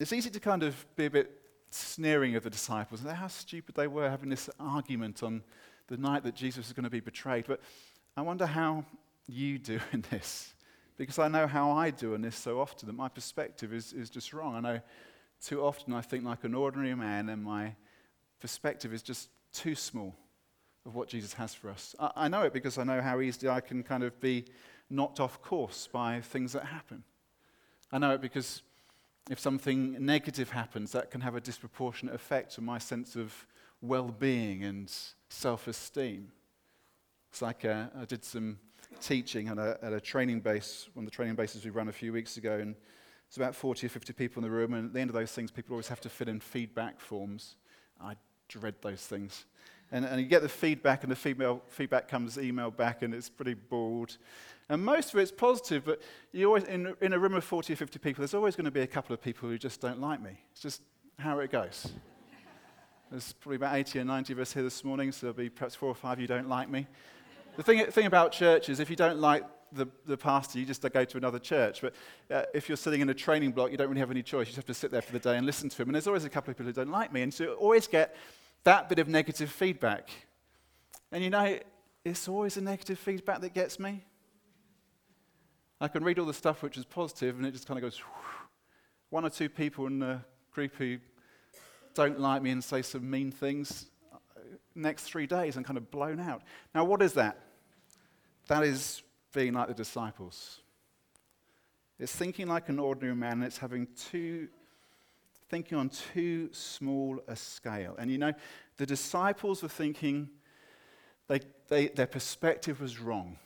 it's 0.00 0.12
easy 0.12 0.30
to 0.30 0.40
kind 0.40 0.62
of 0.62 0.86
be 0.96 1.06
a 1.06 1.10
bit 1.10 1.30
sneering 1.70 2.36
of 2.36 2.44
the 2.44 2.50
disciples 2.50 3.02
and 3.02 3.10
how 3.10 3.28
stupid 3.28 3.74
they 3.74 3.86
were 3.86 4.08
having 4.08 4.30
this 4.30 4.48
argument 4.58 5.22
on 5.22 5.42
the 5.88 5.96
night 5.96 6.22
that 6.24 6.34
Jesus 6.34 6.66
was 6.66 6.72
going 6.72 6.84
to 6.84 6.90
be 6.90 7.00
betrayed. 7.00 7.44
But 7.46 7.60
I 8.16 8.22
wonder 8.22 8.46
how 8.46 8.84
you 9.26 9.58
doing 9.74 10.04
this. 10.10 10.54
Because 10.96 11.18
I 11.18 11.28
know 11.28 11.46
how 11.46 11.72
I 11.72 11.90
do 11.90 12.14
in 12.14 12.22
this 12.22 12.36
so 12.36 12.60
often 12.60 12.86
that 12.86 12.94
my 12.94 13.08
perspective 13.08 13.72
is, 13.72 13.92
is 13.92 14.08
just 14.08 14.32
wrong. 14.32 14.56
I 14.56 14.60
know 14.60 14.80
too 15.44 15.62
often 15.62 15.92
I 15.92 16.00
think 16.00 16.24
like 16.24 16.44
an 16.44 16.54
ordinary 16.54 16.94
man 16.94 17.28
and 17.28 17.42
my 17.42 17.74
perspective 18.40 18.94
is 18.94 19.02
just 19.02 19.28
too 19.52 19.74
small 19.74 20.14
of 20.86 20.94
what 20.94 21.08
Jesus 21.08 21.34
has 21.34 21.52
for 21.52 21.68
us. 21.68 21.94
I, 21.98 22.10
I 22.16 22.28
know 22.28 22.42
it 22.42 22.52
because 22.52 22.78
I 22.78 22.84
know 22.84 23.02
how 23.02 23.20
easily 23.20 23.50
I 23.50 23.60
can 23.60 23.82
kind 23.82 24.02
of 24.02 24.18
be 24.20 24.44
knocked 24.88 25.20
off 25.20 25.42
course 25.42 25.88
by 25.92 26.20
things 26.20 26.52
that 26.52 26.64
happen. 26.64 27.02
I 27.92 27.98
know 27.98 28.12
it 28.12 28.20
because 28.20 28.62
if 29.30 29.38
something 29.38 29.96
negative 30.04 30.50
happens, 30.50 30.92
that 30.92 31.10
can 31.10 31.20
have 31.20 31.34
a 31.34 31.40
disproportionate 31.40 32.14
effect 32.14 32.58
on 32.58 32.64
my 32.64 32.78
sense 32.78 33.16
of 33.16 33.46
well 33.80 34.08
being 34.08 34.64
and 34.64 34.92
self 35.28 35.66
esteem. 35.68 36.32
It's 37.30 37.42
like 37.42 37.64
uh, 37.64 37.86
I 38.00 38.04
did 38.04 38.24
some 38.24 38.58
teaching 39.00 39.48
at 39.48 39.58
a, 39.58 39.78
at 39.82 39.92
a 39.92 40.00
training 40.00 40.40
base, 40.40 40.88
one 40.94 41.04
of 41.04 41.10
the 41.10 41.14
training 41.14 41.34
bases 41.34 41.64
we 41.64 41.70
ran 41.70 41.88
a 41.88 41.92
few 41.92 42.12
weeks 42.12 42.36
ago, 42.36 42.58
and 42.58 42.74
it's 43.28 43.36
about 43.36 43.54
40 43.54 43.86
or 43.86 43.90
50 43.90 44.12
people 44.12 44.42
in 44.42 44.48
the 44.48 44.54
room, 44.54 44.74
and 44.74 44.86
at 44.86 44.92
the 44.92 45.00
end 45.00 45.10
of 45.10 45.14
those 45.14 45.32
things, 45.32 45.50
people 45.50 45.74
always 45.74 45.88
have 45.88 46.00
to 46.00 46.08
fill 46.08 46.28
in 46.28 46.40
feedback 46.40 47.00
forms. 47.00 47.56
I 48.00 48.14
dread 48.48 48.74
those 48.82 49.04
things. 49.06 49.46
And, 49.92 50.04
and 50.04 50.20
you 50.20 50.26
get 50.26 50.42
the 50.42 50.48
feedback, 50.48 51.02
and 51.02 51.10
the 51.10 51.16
female, 51.16 51.62
feedback 51.68 52.08
comes 52.08 52.36
emailed 52.36 52.76
back, 52.76 53.02
and 53.02 53.14
it's 53.14 53.28
pretty 53.28 53.54
bald. 53.54 54.18
And 54.68 54.84
most 54.84 55.14
of 55.14 55.20
it's 55.20 55.30
positive, 55.30 55.84
but 55.84 56.02
you 56.32 56.46
always, 56.46 56.64
in, 56.64 56.94
in 57.00 57.12
a 57.12 57.18
room 57.18 57.34
of 57.34 57.44
40 57.44 57.72
or 57.72 57.76
50 57.76 57.98
people, 57.98 58.22
there's 58.22 58.34
always 58.34 58.56
going 58.56 58.64
to 58.64 58.70
be 58.70 58.80
a 58.80 58.86
couple 58.86 59.14
of 59.14 59.22
people 59.22 59.48
who 59.48 59.58
just 59.58 59.80
don't 59.80 60.00
like 60.00 60.20
me. 60.20 60.32
It's 60.52 60.60
just 60.60 60.82
how 61.18 61.38
it 61.38 61.50
goes. 61.50 61.92
There's 63.10 63.32
probably 63.34 63.56
about 63.56 63.76
80 63.76 64.00
or 64.00 64.04
90 64.04 64.32
of 64.32 64.38
us 64.40 64.52
here 64.52 64.64
this 64.64 64.82
morning, 64.82 65.12
so 65.12 65.26
there'll 65.26 65.36
be 65.36 65.48
perhaps 65.48 65.76
four 65.76 65.88
or 65.88 65.94
five 65.94 66.20
you 66.20 66.26
don't 66.26 66.48
like 66.48 66.68
me. 66.68 66.88
The 67.56 67.62
thing, 67.62 67.86
thing 67.86 68.06
about 68.06 68.32
church 68.32 68.68
is 68.68 68.80
if 68.80 68.90
you 68.90 68.96
don't 68.96 69.18
like 69.18 69.44
the, 69.72 69.86
the 70.06 70.16
pastor, 70.16 70.58
you 70.58 70.66
just 70.66 70.82
go 70.82 71.04
to 71.04 71.16
another 71.16 71.38
church. 71.38 71.80
But 71.80 71.94
uh, 72.30 72.42
if 72.54 72.68
you're 72.68 72.76
sitting 72.76 73.00
in 73.00 73.08
a 73.08 73.14
training 73.14 73.52
block, 73.52 73.70
you 73.70 73.76
don't 73.76 73.88
really 73.88 74.00
have 74.00 74.10
any 74.10 74.22
choice. 74.22 74.46
You 74.46 74.52
just 74.52 74.56
have 74.56 74.66
to 74.66 74.74
sit 74.74 74.90
there 74.90 75.02
for 75.02 75.12
the 75.12 75.18
day 75.18 75.36
and 75.36 75.46
listen 75.46 75.68
to 75.70 75.82
him. 75.82 75.88
And 75.88 75.94
there's 75.94 76.06
always 76.06 76.24
a 76.24 76.28
couple 76.28 76.50
of 76.50 76.56
people 76.56 76.66
who 76.66 76.72
don't 76.72 76.90
like 76.90 77.12
me. 77.12 77.22
And 77.22 77.32
so 77.32 77.44
you 77.44 77.52
always 77.54 77.86
get 77.86 78.16
that 78.64 78.88
bit 78.88 78.98
of 78.98 79.08
negative 79.08 79.50
feedback. 79.50 80.10
And 81.12 81.24
you 81.24 81.30
know, 81.30 81.58
it's 82.04 82.28
always 82.28 82.56
a 82.56 82.60
negative 82.60 82.98
feedback 82.98 83.40
that 83.40 83.54
gets 83.54 83.78
me. 83.78 84.04
I 85.80 85.88
can 85.88 86.04
read 86.04 86.18
all 86.18 86.26
the 86.26 86.34
stuff 86.34 86.62
which 86.62 86.78
is 86.78 86.84
positive, 86.84 87.36
and 87.36 87.46
it 87.46 87.52
just 87.52 87.66
kind 87.66 87.78
of 87.78 87.82
goes, 87.82 87.98
whoosh. 87.98 88.34
one 89.10 89.24
or 89.24 89.30
two 89.30 89.48
people 89.48 89.86
in 89.86 89.98
the 89.98 90.20
group 90.52 90.74
who 90.76 90.98
don't 91.94 92.18
like 92.18 92.42
me 92.42 92.50
and 92.50 92.62
say 92.62 92.82
some 92.82 93.08
mean 93.10 93.30
things. 93.30 93.86
Uh, 94.12 94.18
next 94.74 95.02
three 95.02 95.26
days, 95.26 95.56
I'm 95.56 95.64
kind 95.64 95.76
of 95.76 95.90
blown 95.90 96.18
out. 96.18 96.42
Now, 96.74 96.84
what 96.84 97.02
is 97.02 97.12
that? 97.14 97.45
That 98.48 98.64
is 98.64 99.02
being 99.32 99.54
like 99.54 99.68
the 99.68 99.74
disciples. 99.74 100.60
It's 101.98 102.14
thinking 102.14 102.46
like 102.46 102.68
an 102.68 102.78
ordinary 102.78 103.16
man, 103.16 103.34
and 103.34 103.44
it's 103.44 103.58
having 103.58 103.88
too, 104.10 104.48
thinking 105.48 105.78
on 105.78 105.90
too 106.14 106.50
small 106.52 107.20
a 107.26 107.36
scale. 107.36 107.96
And 107.98 108.10
you 108.10 108.18
know, 108.18 108.32
the 108.76 108.86
disciples 108.86 109.62
were 109.62 109.68
thinking 109.68 110.28
they, 111.28 111.40
they, 111.68 111.88
their 111.88 112.06
perspective 112.06 112.80
was 112.80 113.00
wrong. 113.00 113.38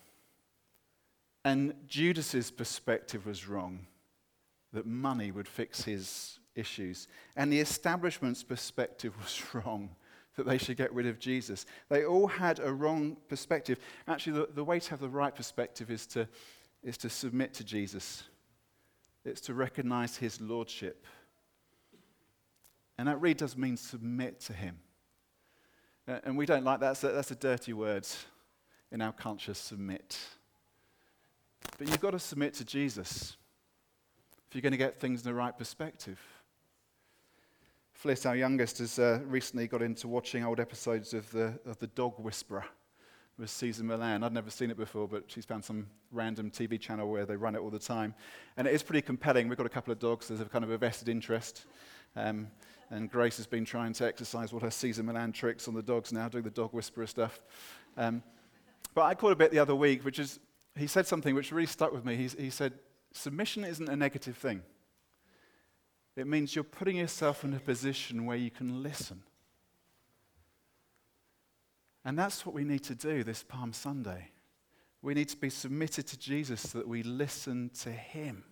And 1.44 1.74
Judas's 1.88 2.50
perspective 2.50 3.24
was 3.24 3.48
wrong, 3.48 3.86
that 4.72 4.86
money 4.86 5.30
would 5.30 5.48
fix 5.48 5.84
his 5.84 6.38
issues. 6.54 7.08
And 7.36 7.52
the 7.52 7.60
establishment's 7.60 8.42
perspective 8.42 9.14
was 9.22 9.42
wrong, 9.54 9.90
that 10.40 10.50
they 10.50 10.58
should 10.58 10.76
get 10.76 10.92
rid 10.94 11.06
of 11.06 11.18
Jesus. 11.18 11.66
They 11.90 12.04
all 12.04 12.26
had 12.26 12.58
a 12.58 12.72
wrong 12.72 13.18
perspective. 13.28 13.78
Actually, 14.08 14.40
the, 14.40 14.48
the 14.54 14.64
way 14.64 14.80
to 14.80 14.90
have 14.90 15.00
the 15.00 15.08
right 15.08 15.34
perspective 15.34 15.90
is 15.90 16.06
to, 16.08 16.26
is 16.82 16.96
to 16.98 17.10
submit 17.10 17.52
to 17.54 17.64
Jesus, 17.64 18.22
it's 19.24 19.42
to 19.42 19.54
recognize 19.54 20.16
his 20.16 20.40
lordship. 20.40 21.04
And 22.96 23.06
that 23.06 23.20
really 23.20 23.34
does 23.34 23.56
mean 23.56 23.76
submit 23.76 24.40
to 24.40 24.52
him. 24.52 24.78
Uh, 26.08 26.20
and 26.24 26.36
we 26.36 26.46
don't 26.46 26.64
like 26.64 26.80
that. 26.80 27.02
A, 27.04 27.08
that's 27.08 27.30
a 27.30 27.36
dirty 27.36 27.72
word 27.74 28.06
in 28.90 29.02
our 29.02 29.12
culture, 29.12 29.54
submit. 29.54 30.18
But 31.78 31.88
you've 31.88 32.00
got 32.00 32.12
to 32.12 32.18
submit 32.18 32.54
to 32.54 32.64
Jesus 32.64 33.36
if 34.48 34.54
you're 34.54 34.62
going 34.62 34.72
to 34.72 34.78
get 34.78 34.98
things 34.98 35.22
in 35.22 35.28
the 35.28 35.34
right 35.34 35.56
perspective. 35.56 36.18
Fliss, 38.02 38.24
our 38.24 38.34
youngest, 38.34 38.78
has 38.78 38.98
uh, 38.98 39.20
recently 39.26 39.66
got 39.66 39.82
into 39.82 40.08
watching 40.08 40.42
old 40.42 40.58
episodes 40.58 41.12
of 41.12 41.30
the, 41.32 41.60
of 41.66 41.78
the 41.80 41.86
Dog 41.88 42.14
Whisperer. 42.18 42.64
with 43.36 43.50
Cesar 43.50 43.84
Millan. 43.84 44.22
I'd 44.22 44.32
never 44.32 44.48
seen 44.48 44.70
it 44.70 44.78
before, 44.78 45.06
but 45.06 45.24
she's 45.26 45.44
found 45.44 45.62
some 45.62 45.86
random 46.10 46.50
TV 46.50 46.80
channel 46.80 47.10
where 47.10 47.26
they 47.26 47.36
run 47.36 47.54
it 47.54 47.58
all 47.58 47.68
the 47.68 47.78
time. 47.78 48.14
And 48.56 48.66
it 48.66 48.72
is 48.72 48.82
pretty 48.82 49.02
compelling. 49.02 49.48
We've 49.48 49.58
got 49.58 49.66
a 49.66 49.70
couple 49.70 49.92
of 49.92 49.98
dogs, 49.98 50.28
there's 50.28 50.40
a 50.40 50.46
kind 50.46 50.64
of 50.64 50.70
a 50.70 50.78
vested 50.78 51.10
interest. 51.10 51.66
Um, 52.16 52.48
and 52.88 53.10
Grace 53.10 53.36
has 53.36 53.46
been 53.46 53.66
trying 53.66 53.92
to 53.94 54.06
exercise 54.06 54.50
all 54.54 54.60
her 54.60 54.70
Cesar 54.70 55.02
Millan 55.02 55.32
tricks 55.32 55.68
on 55.68 55.74
the 55.74 55.82
dogs 55.82 56.10
now, 56.10 56.26
doing 56.26 56.44
the 56.44 56.48
dog 56.48 56.72
whisperer 56.72 57.06
stuff. 57.06 57.42
Um, 57.98 58.22
but 58.94 59.02
I 59.02 59.14
caught 59.14 59.32
a 59.32 59.36
bit 59.36 59.50
the 59.50 59.58
other 59.58 59.74
week, 59.74 60.06
which 60.06 60.18
is, 60.18 60.40
he 60.74 60.86
said 60.86 61.06
something 61.06 61.34
which 61.34 61.52
really 61.52 61.66
stuck 61.66 61.92
with 61.92 62.06
me. 62.06 62.16
He 62.16 62.48
said, 62.48 62.72
Submission 63.12 63.62
isn't 63.64 63.90
a 63.90 63.96
negative 63.96 64.38
thing, 64.38 64.62
it 66.16 66.26
means 66.26 66.54
you're 66.54 66.64
putting 66.64 66.96
yourself 66.96 67.44
in 67.44 67.54
a 67.54 67.60
position 67.60 68.26
where 68.26 68.36
you 68.36 68.50
can 68.50 68.82
listen. 68.82 69.22
And 72.04 72.18
that's 72.18 72.44
what 72.44 72.54
we 72.54 72.64
need 72.64 72.82
to 72.84 72.94
do 72.94 73.22
this 73.22 73.42
Palm 73.42 73.72
Sunday. 73.72 74.30
We 75.02 75.14
need 75.14 75.28
to 75.28 75.36
be 75.36 75.50
submitted 75.50 76.06
to 76.08 76.18
Jesus 76.18 76.60
so 76.60 76.78
that 76.78 76.88
we 76.88 77.02
listen 77.02 77.70
to 77.80 77.90
him. 77.90 78.44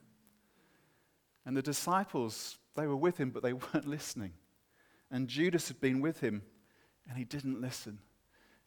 And 1.45 1.57
the 1.57 1.63
disciples, 1.63 2.59
they 2.77 2.87
were 2.87 2.97
with 2.97 3.19
him, 3.19 3.31
but 3.31 3.43
they 3.43 3.53
weren't 3.75 3.87
listening. 3.87 4.33
And 5.11 5.29
Judas 5.29 5.69
had 5.69 5.81
been 5.81 6.01
with 6.01 6.21
him, 6.21 6.43
and 7.09 7.19
he 7.19 7.25
didn't 7.25 7.61
listen. 7.61 7.99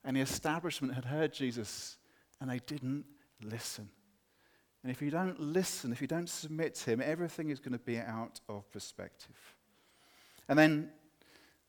And 0.04 0.18
the 0.18 0.22
establishment 0.22 0.96
had 0.96 1.06
heard 1.06 1.32
Jesus, 1.32 1.98
and 2.40 2.50
they 2.50 2.60
didn't 2.60 3.06
listen. 3.44 3.90
And 4.84 4.92
if 4.92 5.02
you 5.02 5.12
don't 5.12 5.40
listen, 5.40 5.92
if 5.92 6.02
you 6.02 6.08
don't 6.08 6.30
submit 6.30 6.76
to 6.76 6.92
him, 6.92 7.02
everything 7.04 7.50
is 7.50 7.60
going 7.60 7.74
to 7.74 7.80
be 7.80 8.00
out 8.00 8.40
of 8.50 8.70
perspective. 8.72 9.56
And 10.50 10.58
then 10.58 10.90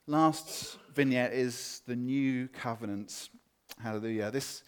Last 0.09 0.79
vignette 0.93 1.33
is 1.33 1.83
the 1.87 1.95
new 1.95 2.49
covenant. 2.49 3.29
Hallelujah. 3.81 4.33
This, 4.33 4.65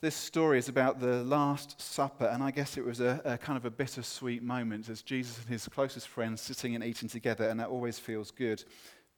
this 0.00 0.14
story 0.14 0.58
is 0.58 0.70
about 0.70 0.98
the 0.98 1.22
Last 1.24 1.78
Supper, 1.78 2.24
and 2.24 2.42
I 2.42 2.52
guess 2.52 2.78
it 2.78 2.84
was 2.86 3.00
a, 3.00 3.20
a, 3.22 3.36
kind 3.36 3.58
of 3.58 3.66
a 3.66 3.70
bittersweet 3.70 4.42
moment 4.42 4.88
as 4.88 5.02
Jesus 5.02 5.38
and 5.40 5.46
his 5.48 5.68
closest 5.68 6.08
friends 6.08 6.40
sitting 6.40 6.74
and 6.74 6.82
eating 6.82 7.08
together, 7.10 7.50
and 7.50 7.60
that 7.60 7.68
always 7.68 7.98
feels 7.98 8.30
good. 8.30 8.64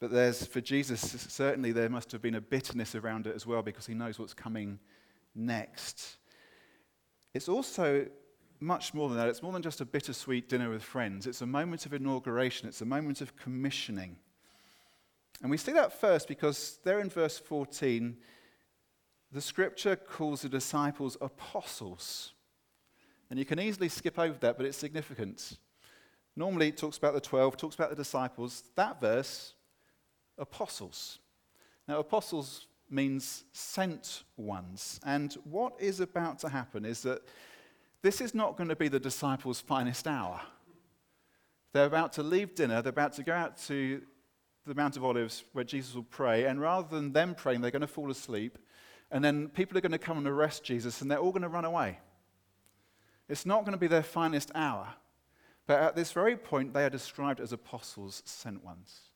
But 0.00 0.10
there's, 0.10 0.44
for 0.44 0.60
Jesus, 0.60 1.00
certainly 1.00 1.70
there 1.70 1.88
must 1.88 2.10
have 2.10 2.20
been 2.20 2.34
a 2.34 2.40
bitterness 2.40 2.96
around 2.96 3.28
it 3.28 3.36
as 3.36 3.46
well 3.46 3.62
because 3.62 3.86
he 3.86 3.94
knows 3.94 4.18
what's 4.18 4.34
coming 4.34 4.80
next. 5.36 6.16
It's 7.34 7.48
also 7.48 8.06
much 8.60 8.94
more 8.94 9.08
than 9.08 9.18
that. 9.18 9.28
It's 9.28 9.42
more 9.42 9.52
than 9.52 9.62
just 9.62 9.80
a 9.80 9.84
bittersweet 9.84 10.48
dinner 10.48 10.70
with 10.70 10.82
friends. 10.82 11.26
It's 11.26 11.42
a 11.42 11.46
moment 11.46 11.84
of 11.84 11.92
inauguration, 11.92 12.68
it's 12.68 12.80
a 12.80 12.86
moment 12.86 13.20
of 13.20 13.36
commissioning. 13.36 14.16
And 15.42 15.50
we 15.50 15.56
see 15.56 15.72
that 15.72 16.00
first 16.00 16.28
because 16.28 16.78
there 16.84 17.00
in 17.00 17.10
verse 17.10 17.38
14, 17.38 18.16
the 19.32 19.40
scripture 19.40 19.96
calls 19.96 20.42
the 20.42 20.48
disciples 20.48 21.16
apostles. 21.20 22.32
And 23.28 23.38
you 23.38 23.44
can 23.44 23.58
easily 23.58 23.88
skip 23.88 24.18
over 24.18 24.38
that, 24.38 24.56
but 24.56 24.64
it's 24.64 24.78
significant. 24.78 25.58
Normally 26.36 26.68
it 26.68 26.76
talks 26.76 26.98
about 26.98 27.14
the 27.14 27.20
12, 27.20 27.56
talks 27.56 27.74
about 27.74 27.90
the 27.90 27.96
disciples. 27.96 28.62
That 28.76 29.00
verse, 29.00 29.54
apostles. 30.38 31.18
Now, 31.88 31.98
apostles 31.98 32.66
means 32.90 33.44
sent 33.52 34.24
ones. 34.36 35.00
And 35.04 35.32
what 35.44 35.74
is 35.78 36.00
about 36.00 36.38
to 36.40 36.48
happen 36.48 36.84
is 36.84 37.02
that 37.02 37.22
this 38.02 38.20
is 38.20 38.34
not 38.34 38.56
going 38.56 38.68
to 38.68 38.76
be 38.76 38.88
the 38.88 39.00
disciples' 39.00 39.60
finest 39.60 40.06
hour. 40.06 40.40
They're 41.72 41.86
about 41.86 42.12
to 42.14 42.22
leave 42.22 42.54
dinner, 42.54 42.82
they're 42.82 42.90
about 42.90 43.14
to 43.14 43.22
go 43.22 43.32
out 43.32 43.58
to 43.66 44.02
the 44.66 44.74
Mount 44.74 44.96
of 44.96 45.04
Olives 45.04 45.44
where 45.52 45.64
Jesus 45.64 45.94
will 45.94 46.04
pray, 46.04 46.44
and 46.44 46.60
rather 46.60 46.86
than 46.88 47.12
them 47.12 47.34
praying, 47.34 47.60
they're 47.60 47.70
going 47.70 47.82
to 47.82 47.86
fall 47.86 48.10
asleep, 48.10 48.58
and 49.10 49.24
then 49.24 49.48
people 49.48 49.76
are 49.76 49.80
going 49.80 49.92
to 49.92 49.98
come 49.98 50.18
and 50.18 50.26
arrest 50.26 50.64
Jesus, 50.64 51.00
and 51.00 51.10
they're 51.10 51.18
all 51.18 51.32
going 51.32 51.42
to 51.42 51.48
run 51.48 51.64
away. 51.64 51.98
It's 53.28 53.46
not 53.46 53.64
going 53.64 53.72
to 53.72 53.78
be 53.78 53.86
their 53.86 54.02
finest 54.02 54.50
hour. 54.54 54.94
But 55.66 55.80
at 55.80 55.96
this 55.96 56.12
very 56.12 56.36
point, 56.36 56.74
they 56.74 56.84
are 56.84 56.90
described 56.90 57.40
as 57.40 57.52
apostles, 57.52 58.22
sent 58.26 58.62
ones. 58.62 59.08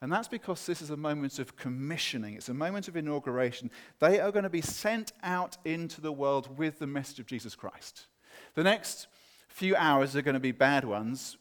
And 0.00 0.12
that's 0.12 0.28
because 0.28 0.64
this 0.64 0.80
is 0.80 0.90
a 0.90 0.96
moment 0.96 1.38
of 1.38 1.56
commissioning, 1.56 2.34
it's 2.34 2.48
a 2.48 2.54
moment 2.54 2.86
of 2.88 2.96
inauguration. 2.96 3.70
They 3.98 4.20
are 4.20 4.30
going 4.30 4.44
to 4.44 4.50
be 4.50 4.60
sent 4.60 5.12
out 5.22 5.56
into 5.64 6.00
the 6.00 6.12
world 6.12 6.56
with 6.56 6.78
the 6.78 6.86
message 6.86 7.18
of 7.18 7.26
Jesus 7.26 7.54
Christ. 7.56 8.06
The 8.54 8.62
next 8.62 9.08
few 9.48 9.74
hours 9.74 10.14
are 10.14 10.22
going 10.22 10.34
to 10.34 10.40
be 10.40 10.52
bad 10.52 10.84
ones, 10.84 11.36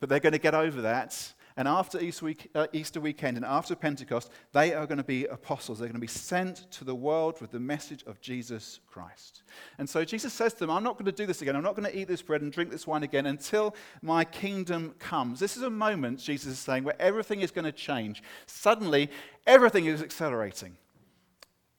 but 0.00 0.08
they're 0.08 0.18
going 0.18 0.32
to 0.32 0.38
get 0.38 0.54
over 0.54 0.82
that 0.82 1.32
and 1.56 1.68
after 1.68 2.00
Easter, 2.00 2.24
week, 2.24 2.50
uh, 2.54 2.66
Easter 2.72 3.00
weekend 3.00 3.36
and 3.36 3.44
after 3.44 3.74
Pentecost, 3.74 4.30
they 4.52 4.72
are 4.74 4.86
going 4.86 4.98
to 4.98 5.04
be 5.04 5.26
apostles. 5.26 5.78
They're 5.78 5.88
going 5.88 5.94
to 5.94 6.00
be 6.00 6.06
sent 6.06 6.70
to 6.72 6.84
the 6.84 6.94
world 6.94 7.40
with 7.40 7.50
the 7.50 7.60
message 7.60 8.02
of 8.04 8.20
Jesus 8.20 8.80
Christ. 8.86 9.42
And 9.78 9.88
so 9.88 10.04
Jesus 10.04 10.32
says 10.32 10.52
to 10.54 10.60
them, 10.60 10.70
I'm 10.70 10.84
not 10.84 10.94
going 10.94 11.06
to 11.06 11.12
do 11.12 11.26
this 11.26 11.42
again. 11.42 11.56
I'm 11.56 11.62
not 11.62 11.76
going 11.76 11.90
to 11.90 11.98
eat 11.98 12.08
this 12.08 12.22
bread 12.22 12.42
and 12.42 12.52
drink 12.52 12.70
this 12.70 12.86
wine 12.86 13.02
again 13.02 13.26
until 13.26 13.74
my 14.00 14.24
kingdom 14.24 14.94
comes. 14.98 15.40
This 15.40 15.56
is 15.56 15.62
a 15.62 15.70
moment, 15.70 16.18
Jesus 16.18 16.52
is 16.52 16.58
saying, 16.58 16.84
where 16.84 17.00
everything 17.00 17.40
is 17.40 17.50
going 17.50 17.64
to 17.64 17.72
change. 17.72 18.22
Suddenly, 18.46 19.10
everything 19.46 19.86
is 19.86 20.02
accelerating. 20.02 20.76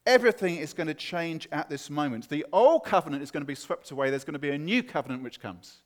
Everything 0.06 0.58
is 0.58 0.74
going 0.74 0.88
to 0.88 0.94
change 0.94 1.48
at 1.52 1.70
this 1.70 1.90
moment. 1.90 2.28
The 2.28 2.46
old 2.52 2.84
covenant 2.84 3.24
is 3.24 3.32
going 3.32 3.42
to 3.42 3.48
be 3.48 3.56
swept 3.56 3.90
away. 3.92 4.10
There's 4.10 4.26
going 4.26 4.34
to 4.34 4.40
be 4.40 4.50
a 4.50 4.58
new 4.58 4.84
covenant 4.84 5.24
which 5.24 5.40
comes. 5.40 5.78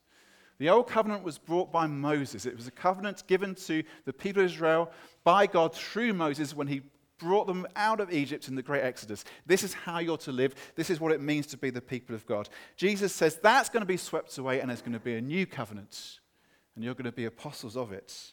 The 0.58 0.68
old 0.68 0.88
covenant 0.88 1.22
was 1.22 1.38
brought 1.38 1.70
by 1.70 1.86
Moses. 1.86 2.44
It 2.44 2.56
was 2.56 2.66
a 2.66 2.72
covenant 2.72 3.22
given 3.26 3.54
to 3.66 3.82
the 4.04 4.12
people 4.12 4.42
of 4.42 4.46
Israel 4.46 4.90
by 5.22 5.46
God 5.46 5.74
through 5.74 6.14
Moses 6.14 6.54
when 6.54 6.66
he 6.66 6.82
brought 7.18 7.46
them 7.46 7.66
out 7.76 8.00
of 8.00 8.12
Egypt 8.12 8.48
in 8.48 8.54
the 8.54 8.62
great 8.62 8.82
Exodus. 8.82 9.24
This 9.46 9.62
is 9.62 9.72
how 9.72 9.98
you're 9.98 10.16
to 10.18 10.32
live. 10.32 10.54
This 10.74 10.90
is 10.90 11.00
what 11.00 11.12
it 11.12 11.20
means 11.20 11.46
to 11.48 11.56
be 11.56 11.70
the 11.70 11.80
people 11.80 12.14
of 12.14 12.26
God. 12.26 12.48
Jesus 12.76 13.12
says 13.12 13.36
that's 13.36 13.68
going 13.68 13.82
to 13.82 13.86
be 13.86 13.96
swept 13.96 14.36
away 14.38 14.60
and 14.60 14.68
there's 14.68 14.82
going 14.82 14.92
to 14.92 15.00
be 15.00 15.16
a 15.16 15.20
new 15.20 15.46
covenant, 15.46 16.20
and 16.74 16.84
you're 16.84 16.94
going 16.94 17.04
to 17.04 17.12
be 17.12 17.24
apostles 17.24 17.76
of 17.76 17.92
it. 17.92 18.32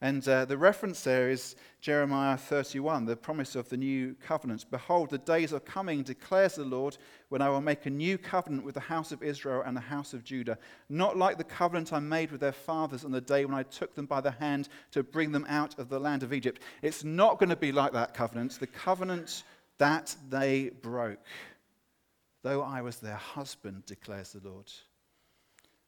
And 0.00 0.26
uh, 0.28 0.44
the 0.44 0.56
reference 0.56 1.02
there 1.02 1.28
is 1.28 1.56
Jeremiah 1.80 2.36
31, 2.36 3.04
the 3.04 3.16
promise 3.16 3.56
of 3.56 3.68
the 3.68 3.76
new 3.76 4.14
covenant. 4.14 4.64
Behold, 4.70 5.10
the 5.10 5.18
days 5.18 5.52
are 5.52 5.58
coming, 5.58 6.04
declares 6.04 6.54
the 6.54 6.64
Lord, 6.64 6.96
when 7.30 7.42
I 7.42 7.48
will 7.48 7.60
make 7.60 7.84
a 7.84 7.90
new 7.90 8.16
covenant 8.16 8.64
with 8.64 8.74
the 8.74 8.80
house 8.80 9.10
of 9.10 9.24
Israel 9.24 9.64
and 9.66 9.76
the 9.76 9.80
house 9.80 10.14
of 10.14 10.22
Judah, 10.22 10.56
not 10.88 11.16
like 11.16 11.36
the 11.36 11.42
covenant 11.42 11.92
I 11.92 11.98
made 11.98 12.30
with 12.30 12.40
their 12.40 12.52
fathers 12.52 13.04
on 13.04 13.10
the 13.10 13.20
day 13.20 13.44
when 13.44 13.56
I 13.56 13.64
took 13.64 13.96
them 13.96 14.06
by 14.06 14.20
the 14.20 14.30
hand 14.30 14.68
to 14.92 15.02
bring 15.02 15.32
them 15.32 15.46
out 15.48 15.76
of 15.80 15.88
the 15.88 15.98
land 15.98 16.22
of 16.22 16.32
Egypt. 16.32 16.62
It's 16.80 17.02
not 17.02 17.40
going 17.40 17.50
to 17.50 17.56
be 17.56 17.72
like 17.72 17.92
that 17.92 18.14
covenant, 18.14 18.52
the 18.60 18.68
covenant 18.68 19.42
that 19.78 20.14
they 20.28 20.70
broke. 20.80 21.26
Though 22.44 22.62
I 22.62 22.82
was 22.82 22.98
their 22.98 23.16
husband, 23.16 23.84
declares 23.86 24.32
the 24.32 24.48
Lord. 24.48 24.70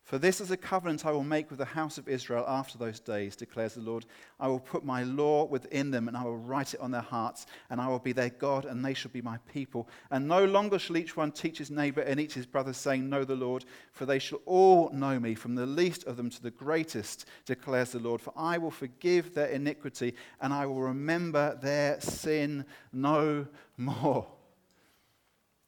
For 0.04 0.18
this 0.18 0.40
is 0.40 0.50
a 0.50 0.56
covenant 0.56 1.06
I 1.06 1.12
will 1.12 1.22
make 1.22 1.50
with 1.50 1.60
the 1.60 1.64
house 1.64 1.96
of 1.96 2.08
Israel 2.08 2.44
after 2.48 2.76
those 2.76 2.98
days, 2.98 3.36
declares 3.36 3.74
the 3.74 3.80
Lord. 3.80 4.06
I 4.40 4.48
will 4.48 4.58
put 4.58 4.84
my 4.84 5.04
law 5.04 5.44
within 5.44 5.92
them, 5.92 6.08
and 6.08 6.16
I 6.16 6.24
will 6.24 6.36
write 6.36 6.74
it 6.74 6.80
on 6.80 6.90
their 6.90 7.00
hearts, 7.00 7.46
and 7.68 7.80
I 7.80 7.86
will 7.86 8.00
be 8.00 8.12
their 8.12 8.30
God, 8.30 8.64
and 8.64 8.84
they 8.84 8.94
shall 8.94 9.12
be 9.12 9.22
my 9.22 9.38
people. 9.52 9.88
And 10.10 10.26
no 10.26 10.44
longer 10.44 10.80
shall 10.80 10.96
each 10.96 11.16
one 11.16 11.30
teach 11.30 11.58
his 11.58 11.70
neighbor 11.70 12.00
and 12.00 12.18
each 12.18 12.34
his 12.34 12.46
brother, 12.46 12.72
saying, 12.72 13.08
Know 13.08 13.24
the 13.24 13.36
Lord, 13.36 13.64
for 13.92 14.04
they 14.04 14.18
shall 14.18 14.40
all 14.46 14.90
know 14.90 15.20
me, 15.20 15.36
from 15.36 15.54
the 15.54 15.66
least 15.66 16.04
of 16.04 16.16
them 16.16 16.30
to 16.30 16.42
the 16.42 16.50
greatest, 16.50 17.26
declares 17.44 17.92
the 17.92 18.00
Lord. 18.00 18.20
For 18.20 18.32
I 18.36 18.58
will 18.58 18.72
forgive 18.72 19.32
their 19.34 19.46
iniquity, 19.46 20.14
and 20.40 20.52
I 20.52 20.66
will 20.66 20.80
remember 20.80 21.56
their 21.62 22.00
sin 22.00 22.64
no 22.92 23.46
more. 23.76 24.26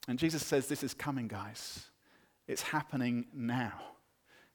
And 0.08 0.18
Jesus 0.18 0.44
says, 0.44 0.66
This 0.66 0.82
is 0.82 0.94
coming, 0.94 1.28
guys. 1.28 1.90
It's 2.48 2.62
happening 2.62 3.26
now. 3.32 3.91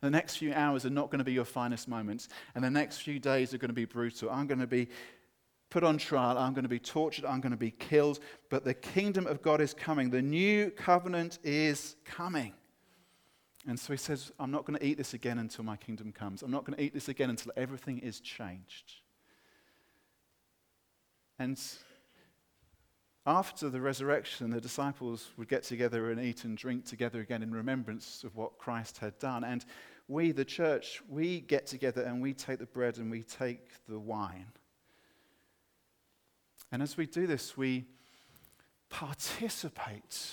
The 0.01 0.09
next 0.09 0.37
few 0.37 0.53
hours 0.53 0.85
are 0.85 0.91
not 0.91 1.09
going 1.09 1.19
to 1.19 1.25
be 1.25 1.33
your 1.33 1.45
finest 1.45 1.87
moments, 1.87 2.29
and 2.53 2.63
the 2.63 2.69
next 2.69 2.99
few 2.99 3.19
days 3.19 3.53
are 3.53 3.57
going 3.57 3.69
to 3.69 3.73
be 3.73 3.85
brutal. 3.85 4.29
I'm 4.29 4.47
going 4.47 4.59
to 4.59 4.67
be 4.67 4.89
put 5.69 5.83
on 5.83 5.97
trial, 5.97 6.37
I'm 6.37 6.53
going 6.53 6.63
to 6.63 6.69
be 6.69 6.79
tortured, 6.79 7.25
I'm 7.25 7.41
going 7.41 7.51
to 7.51 7.57
be 7.57 7.71
killed, 7.71 8.19
but 8.49 8.63
the 8.63 8.73
kingdom 8.73 9.27
of 9.27 9.41
God 9.41 9.59
is 9.59 9.73
coming. 9.73 10.09
The 10.09 10.21
new 10.21 10.69
covenant 10.71 11.39
is 11.43 11.95
coming. 12.05 12.53
And 13.67 13.77
so 13.77 13.91
he 13.91 13.97
says, 13.97 14.31
I'm 14.39 14.51
not 14.51 14.65
going 14.65 14.79
to 14.79 14.85
eat 14.85 14.97
this 14.97 15.13
again 15.13 15.39
until 15.39 15.65
my 15.65 15.75
kingdom 15.75 16.13
comes. 16.13 16.41
I'm 16.41 16.51
not 16.51 16.63
going 16.63 16.77
to 16.77 16.83
eat 16.83 16.93
this 16.93 17.09
again 17.09 17.29
until 17.29 17.51
everything 17.57 17.97
is 17.99 18.21
changed. 18.21 18.93
And 21.37 21.59
after 23.27 23.69
the 23.69 23.81
resurrection, 23.81 24.49
the 24.49 24.61
disciples 24.61 25.27
would 25.35 25.49
get 25.49 25.61
together 25.61 26.11
and 26.11 26.21
eat 26.21 26.45
and 26.45 26.57
drink 26.57 26.85
together 26.85 27.19
again 27.19 27.43
in 27.43 27.51
remembrance 27.51 28.23
of 28.23 28.37
what 28.37 28.57
Christ 28.57 28.99
had 28.99 29.19
done. 29.19 29.43
And 29.43 29.65
we, 30.07 30.31
the 30.31 30.45
church, 30.45 31.01
we 31.09 31.41
get 31.41 31.67
together 31.67 32.03
and 32.03 32.21
we 32.21 32.33
take 32.33 32.59
the 32.59 32.65
bread 32.65 32.97
and 32.97 33.11
we 33.11 33.23
take 33.23 33.67
the 33.89 33.99
wine. 33.99 34.47
And 36.71 36.81
as 36.81 36.95
we 36.95 37.05
do 37.05 37.27
this, 37.27 37.57
we 37.57 37.85
participate 38.89 40.31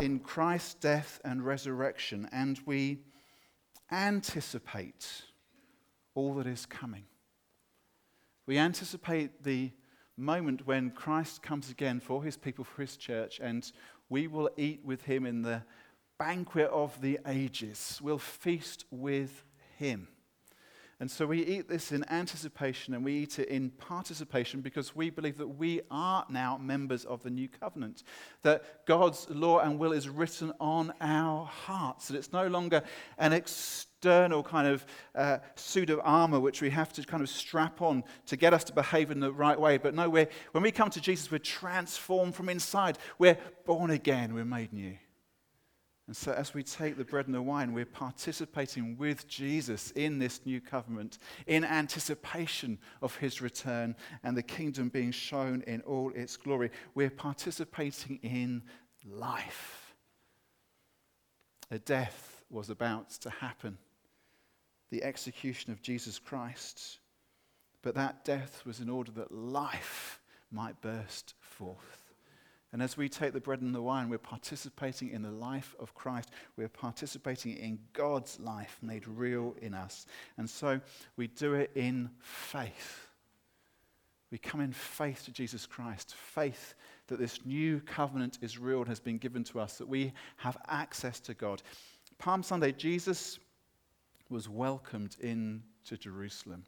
in 0.00 0.20
Christ's 0.20 0.74
death 0.74 1.20
and 1.24 1.44
resurrection, 1.44 2.28
and 2.32 2.58
we 2.64 3.00
anticipate 3.90 5.22
all 6.14 6.34
that 6.34 6.46
is 6.46 6.64
coming. 6.64 7.04
We 8.46 8.58
anticipate 8.58 9.42
the 9.42 9.72
moment 10.16 10.66
when 10.66 10.90
Christ 10.90 11.42
comes 11.42 11.70
again 11.70 12.00
for 12.00 12.22
his 12.22 12.36
people, 12.36 12.64
for 12.64 12.82
his 12.82 12.96
church, 12.96 13.38
and 13.40 13.70
we 14.08 14.26
will 14.26 14.50
eat 14.56 14.80
with 14.84 15.02
him 15.02 15.26
in 15.26 15.42
the 15.42 15.62
banquet 16.18 16.70
of 16.70 17.00
the 17.00 17.18
ages. 17.26 18.00
We'll 18.02 18.18
feast 18.18 18.84
with 18.90 19.44
him. 19.78 20.08
And 20.98 21.10
so 21.10 21.26
we 21.26 21.44
eat 21.44 21.68
this 21.68 21.92
in 21.92 22.08
anticipation 22.08 22.94
and 22.94 23.04
we 23.04 23.12
eat 23.12 23.38
it 23.38 23.48
in 23.48 23.68
participation 23.68 24.62
because 24.62 24.96
we 24.96 25.10
believe 25.10 25.36
that 25.36 25.46
we 25.46 25.82
are 25.90 26.24
now 26.30 26.56
members 26.56 27.04
of 27.04 27.22
the 27.22 27.28
new 27.28 27.48
covenant. 27.48 28.02
That 28.42 28.86
God's 28.86 29.28
law 29.28 29.58
and 29.58 29.78
will 29.78 29.92
is 29.92 30.08
written 30.08 30.54
on 30.58 30.94
our 31.02 31.44
hearts. 31.44 32.08
That 32.08 32.16
it's 32.16 32.32
no 32.32 32.46
longer 32.46 32.82
an 33.18 33.34
external 33.34 33.95
kind 34.42 34.68
of 34.68 34.86
uh, 35.14 35.38
suit 35.54 35.90
of 35.90 36.00
armor 36.02 36.40
which 36.40 36.62
we 36.62 36.70
have 36.70 36.92
to 36.94 37.02
kind 37.02 37.22
of 37.22 37.28
strap 37.28 37.82
on 37.82 38.04
to 38.26 38.36
get 38.36 38.54
us 38.54 38.64
to 38.64 38.72
behave 38.72 39.10
in 39.10 39.20
the 39.20 39.32
right 39.32 39.58
way. 39.58 39.78
But 39.78 39.94
no, 39.94 40.08
when 40.08 40.62
we 40.62 40.70
come 40.70 40.90
to 40.90 41.00
Jesus, 41.00 41.30
we're 41.30 41.38
transformed 41.38 42.34
from 42.34 42.48
inside. 42.48 42.98
We're 43.18 43.38
born 43.64 43.90
again, 43.90 44.34
we're 44.34 44.44
made 44.44 44.72
new. 44.72 44.96
And 46.06 46.16
so, 46.16 46.32
as 46.32 46.54
we 46.54 46.62
take 46.62 46.96
the 46.96 47.04
bread 47.04 47.26
and 47.26 47.34
the 47.34 47.42
wine, 47.42 47.72
we're 47.72 47.84
participating 47.84 48.96
with 48.96 49.26
Jesus 49.26 49.90
in 49.92 50.20
this 50.20 50.40
new 50.46 50.60
covenant 50.60 51.18
in 51.48 51.64
anticipation 51.64 52.78
of 53.02 53.16
his 53.16 53.42
return 53.42 53.96
and 54.22 54.36
the 54.36 54.42
kingdom 54.42 54.88
being 54.88 55.10
shown 55.10 55.62
in 55.66 55.80
all 55.80 56.12
its 56.14 56.36
glory. 56.36 56.70
We're 56.94 57.10
participating 57.10 58.20
in 58.22 58.62
life. 59.04 59.94
A 61.72 61.80
death 61.80 62.44
was 62.50 62.70
about 62.70 63.10
to 63.10 63.30
happen, 63.30 63.78
the 64.90 65.02
execution 65.02 65.72
of 65.72 65.82
Jesus 65.82 66.18
Christ. 66.18 66.98
But 67.82 67.94
that 67.94 68.24
death 68.24 68.62
was 68.64 68.80
in 68.80 68.88
order 68.88 69.12
that 69.12 69.32
life 69.32 70.20
might 70.50 70.80
burst 70.80 71.34
forth. 71.40 72.06
And 72.72 72.82
as 72.82 72.96
we 72.96 73.08
take 73.08 73.32
the 73.32 73.40
bread 73.40 73.62
and 73.62 73.74
the 73.74 73.80
wine, 73.80 74.08
we're 74.08 74.18
participating 74.18 75.10
in 75.10 75.22
the 75.22 75.30
life 75.30 75.74
of 75.78 75.94
Christ. 75.94 76.30
We're 76.56 76.68
participating 76.68 77.56
in 77.56 77.78
God's 77.92 78.38
life 78.40 78.78
made 78.82 79.06
real 79.06 79.54
in 79.62 79.72
us. 79.72 80.06
And 80.36 80.50
so 80.50 80.80
we 81.16 81.28
do 81.28 81.54
it 81.54 81.70
in 81.74 82.10
faith. 82.20 83.08
We 84.30 84.38
come 84.38 84.60
in 84.60 84.72
faith 84.72 85.24
to 85.24 85.30
Jesus 85.30 85.64
Christ, 85.64 86.14
faith 86.16 86.74
that 87.06 87.18
this 87.18 87.46
new 87.46 87.80
covenant 87.80 88.38
is 88.42 88.58
real 88.58 88.80
and 88.80 88.88
has 88.88 89.00
been 89.00 89.18
given 89.18 89.44
to 89.44 89.60
us, 89.60 89.78
that 89.78 89.88
we 89.88 90.12
have 90.36 90.58
access 90.66 91.20
to 91.20 91.34
God. 91.34 91.62
Palm 92.18 92.42
Sunday, 92.42 92.72
Jesus 92.72 93.38
was 94.28 94.48
welcomed 94.48 95.16
into 95.20 95.96
Jerusalem. 95.98 96.64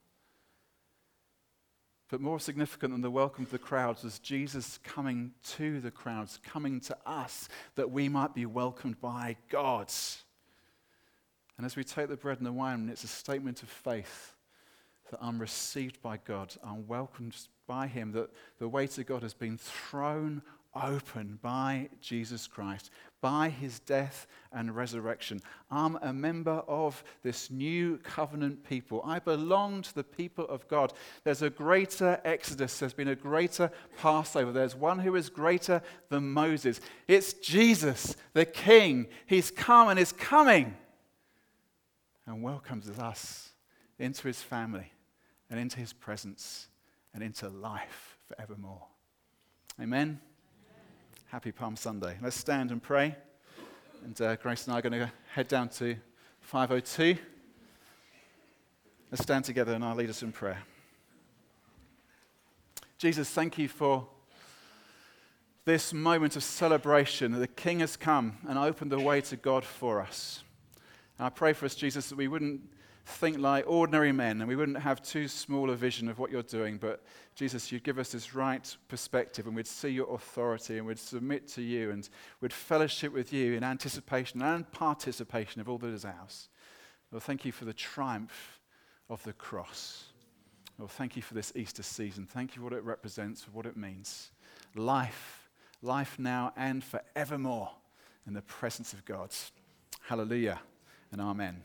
But 2.09 2.21
more 2.23 2.41
significant 2.41 2.95
than 2.95 3.03
the 3.03 3.11
welcome 3.11 3.45
to 3.45 3.53
the 3.53 3.59
crowds 3.59 4.03
was 4.03 4.19
Jesus 4.19 4.79
coming 4.83 5.33
to 5.57 5.81
the 5.81 5.91
crowds, 5.91 6.39
coming 6.43 6.81
to 6.81 6.97
us, 7.05 7.49
that 7.75 7.91
we 7.91 8.09
might 8.09 8.35
be 8.35 8.47
welcomed 8.47 8.99
by 9.01 9.37
God. 9.51 9.93
And 11.59 11.67
as 11.67 11.77
we 11.77 11.85
take 11.85 12.09
the 12.09 12.17
bread 12.17 12.39
and 12.39 12.47
the 12.47 12.53
wine, 12.53 12.89
it's 12.91 13.05
a 13.05 13.09
statement 13.09 13.63
of 13.63 13.69
faith 13.69 14.35
that 15.11 15.19
I'm 15.21 15.39
received 15.39 16.01
by 16.01 16.19
God, 16.19 16.55
I'm 16.65 16.87
welcomed 16.87 17.37
by 17.67 17.87
Him, 17.87 18.13
that 18.13 18.31
the 18.59 18.69
way 18.69 18.87
to 18.87 19.05
God 19.05 19.23
has 19.23 19.35
been 19.35 19.59
thrown 19.59 20.43
open 20.83 21.39
by 21.43 21.89
Jesus 22.01 22.47
Christ, 22.47 22.91
by 23.21 23.49
his 23.49 23.81
death 23.81 24.27
and 24.53 24.75
resurrection. 24.75 25.41
I'm 25.71 25.97
a 26.03 26.13
member 26.13 26.63
of 26.69 27.03
this 27.23 27.51
new 27.51 27.99
covenant 27.99 28.65
people. 28.69 29.03
I 29.05 29.19
belong 29.19 29.83
to 29.83 29.95
the 29.95 30.05
people 30.05 30.47
of 30.49 30.67
God. 30.69 30.93
There's 31.25 31.43
a 31.43 31.51
greater 31.51 32.21
exodus, 32.25 32.79
there's 32.79 32.93
been 32.93 33.09
a 33.09 33.17
greater 33.17 33.71
Passover. 33.97 34.53
There's 34.53 34.77
one 34.77 34.99
who 34.99 35.17
is 35.17 35.29
greater 35.29 35.83
than 36.09 36.33
Moses. 36.33 36.81
It's 37.07 37.33
Jesus, 37.33 38.17
the 38.33 38.45
King. 38.45 39.09
He's 39.27 39.51
come 39.51 39.89
and 39.89 39.99
is 39.99 40.13
coming 40.13 40.77
and 42.27 42.43
welcomes 42.43 42.89
us 42.99 43.51
into 43.99 44.29
his 44.29 44.43
family 44.43 44.93
and 45.51 45.59
into 45.59 45.79
his 45.79 45.93
presence 45.93 46.69
and 47.15 47.23
into 47.23 47.49
life 47.49 48.19
forevermore. 48.29 48.87
Amen. 49.81 50.21
Happy 51.31 51.53
Palm 51.53 51.77
Sunday. 51.77 52.17
Let's 52.23 52.39
stand 52.39 52.71
and 52.71 52.83
pray. 52.83 53.15
And 54.03 54.19
uh, 54.19 54.37
Grace 54.37 54.67
and 54.67 54.75
I 54.75 54.79
are 54.79 54.81
going 54.81 54.99
to 54.99 55.13
head 55.35 55.47
down 55.47 55.69
to 55.69 55.95
502. 56.41 57.19
Let's 59.11 59.25
stand 59.25 59.45
together 59.45 59.75
and 59.75 59.85
I'll 59.85 59.95
lead 59.95 60.09
us 60.09 60.23
in 60.23 60.33
prayer. 60.33 60.63
Jesus, 62.97 63.29
thank 63.29 63.59
you 63.59 63.69
for 63.69 64.09
this 65.67 65.93
moment 65.93 66.35
of 66.35 66.43
celebration 66.43 67.33
that 67.33 67.41
the 67.41 67.47
King 67.47 67.81
has 67.81 67.95
come 67.95 68.39
and 68.49 68.59
opened 68.59 68.91
the 68.91 68.99
way 68.99 69.21
to 69.21 69.37
God 69.37 69.67
for 69.67 70.01
us. 70.01 70.43
And 71.19 71.27
I 71.27 71.29
pray 71.29 71.53
for 71.53 71.67
us, 71.67 71.75
Jesus, 71.75 72.09
that 72.09 72.17
we 72.17 72.29
wouldn't 72.29 72.63
think 73.09 73.39
like 73.39 73.65
ordinary 73.67 74.13
men 74.13 74.41
and 74.41 74.49
we 74.49 74.57
wouldn't 74.57 74.79
have 74.79 75.03
too 75.03 75.29
small 75.29 75.71
a 75.71 75.75
vision 75.75 76.09
of 76.09 76.19
what 76.19 76.31
you're 76.31 76.43
doing, 76.43 76.77
but 76.77 77.03
Jesus, 77.35 77.73
you'd 77.73 77.85
give 77.85 77.99
us 77.99 78.13
this 78.13 78.35
right 78.35 78.77
perspective 78.89 79.47
and 79.47 79.57
we'd 79.57 79.67
see 79.67 79.89
your 79.89 80.13
authority 80.15 80.79
and 80.79 80.87
we'd 80.87 80.99
submit 80.99 81.49
to 81.49 81.63
you 81.63 81.91
and 81.91 82.09
we'd 82.41 82.53
fellowship 82.53 83.13
with 83.13 83.33
you 83.33 83.55
in 83.55 83.65
anticipation 83.65 84.43
and 84.43 84.71
participation 84.73 85.61
of 85.61 85.69
all 85.69 85.79
that 85.79 85.89
is 85.89 86.05
ours. 86.05 86.49
Lord, 87.11 87.23
thank 87.23 87.45
you 87.45 87.53
for 87.53 87.65
the 87.65 87.73
triumph 87.73 88.61
of 89.09 89.23
the 89.25 89.33
cross. 89.33 90.05
Lord, 90.79 90.91
thank 90.91 91.17
you 91.17 91.23
for 91.23 91.35
this 91.35 91.53
Easter 91.57 91.83
season. 91.83 92.27
Thank 92.27 92.55
you 92.55 92.61
for 92.61 92.65
what 92.65 92.73
it 92.73 92.85
represents, 92.85 93.43
for 93.43 93.51
what 93.53 93.67
it 93.67 93.77
means. 93.77 94.31
Life, 94.75 95.49
life 95.83 96.19
now 96.19 96.53
and 96.57 96.85
forevermore 96.85 97.71
in 98.27 98.35
the 98.35 98.43
presence 98.43 98.93
of 98.93 99.05
God. 99.05 99.31
Hallelujah 100.03 100.61
and 101.11 101.21
amen. 101.21 101.63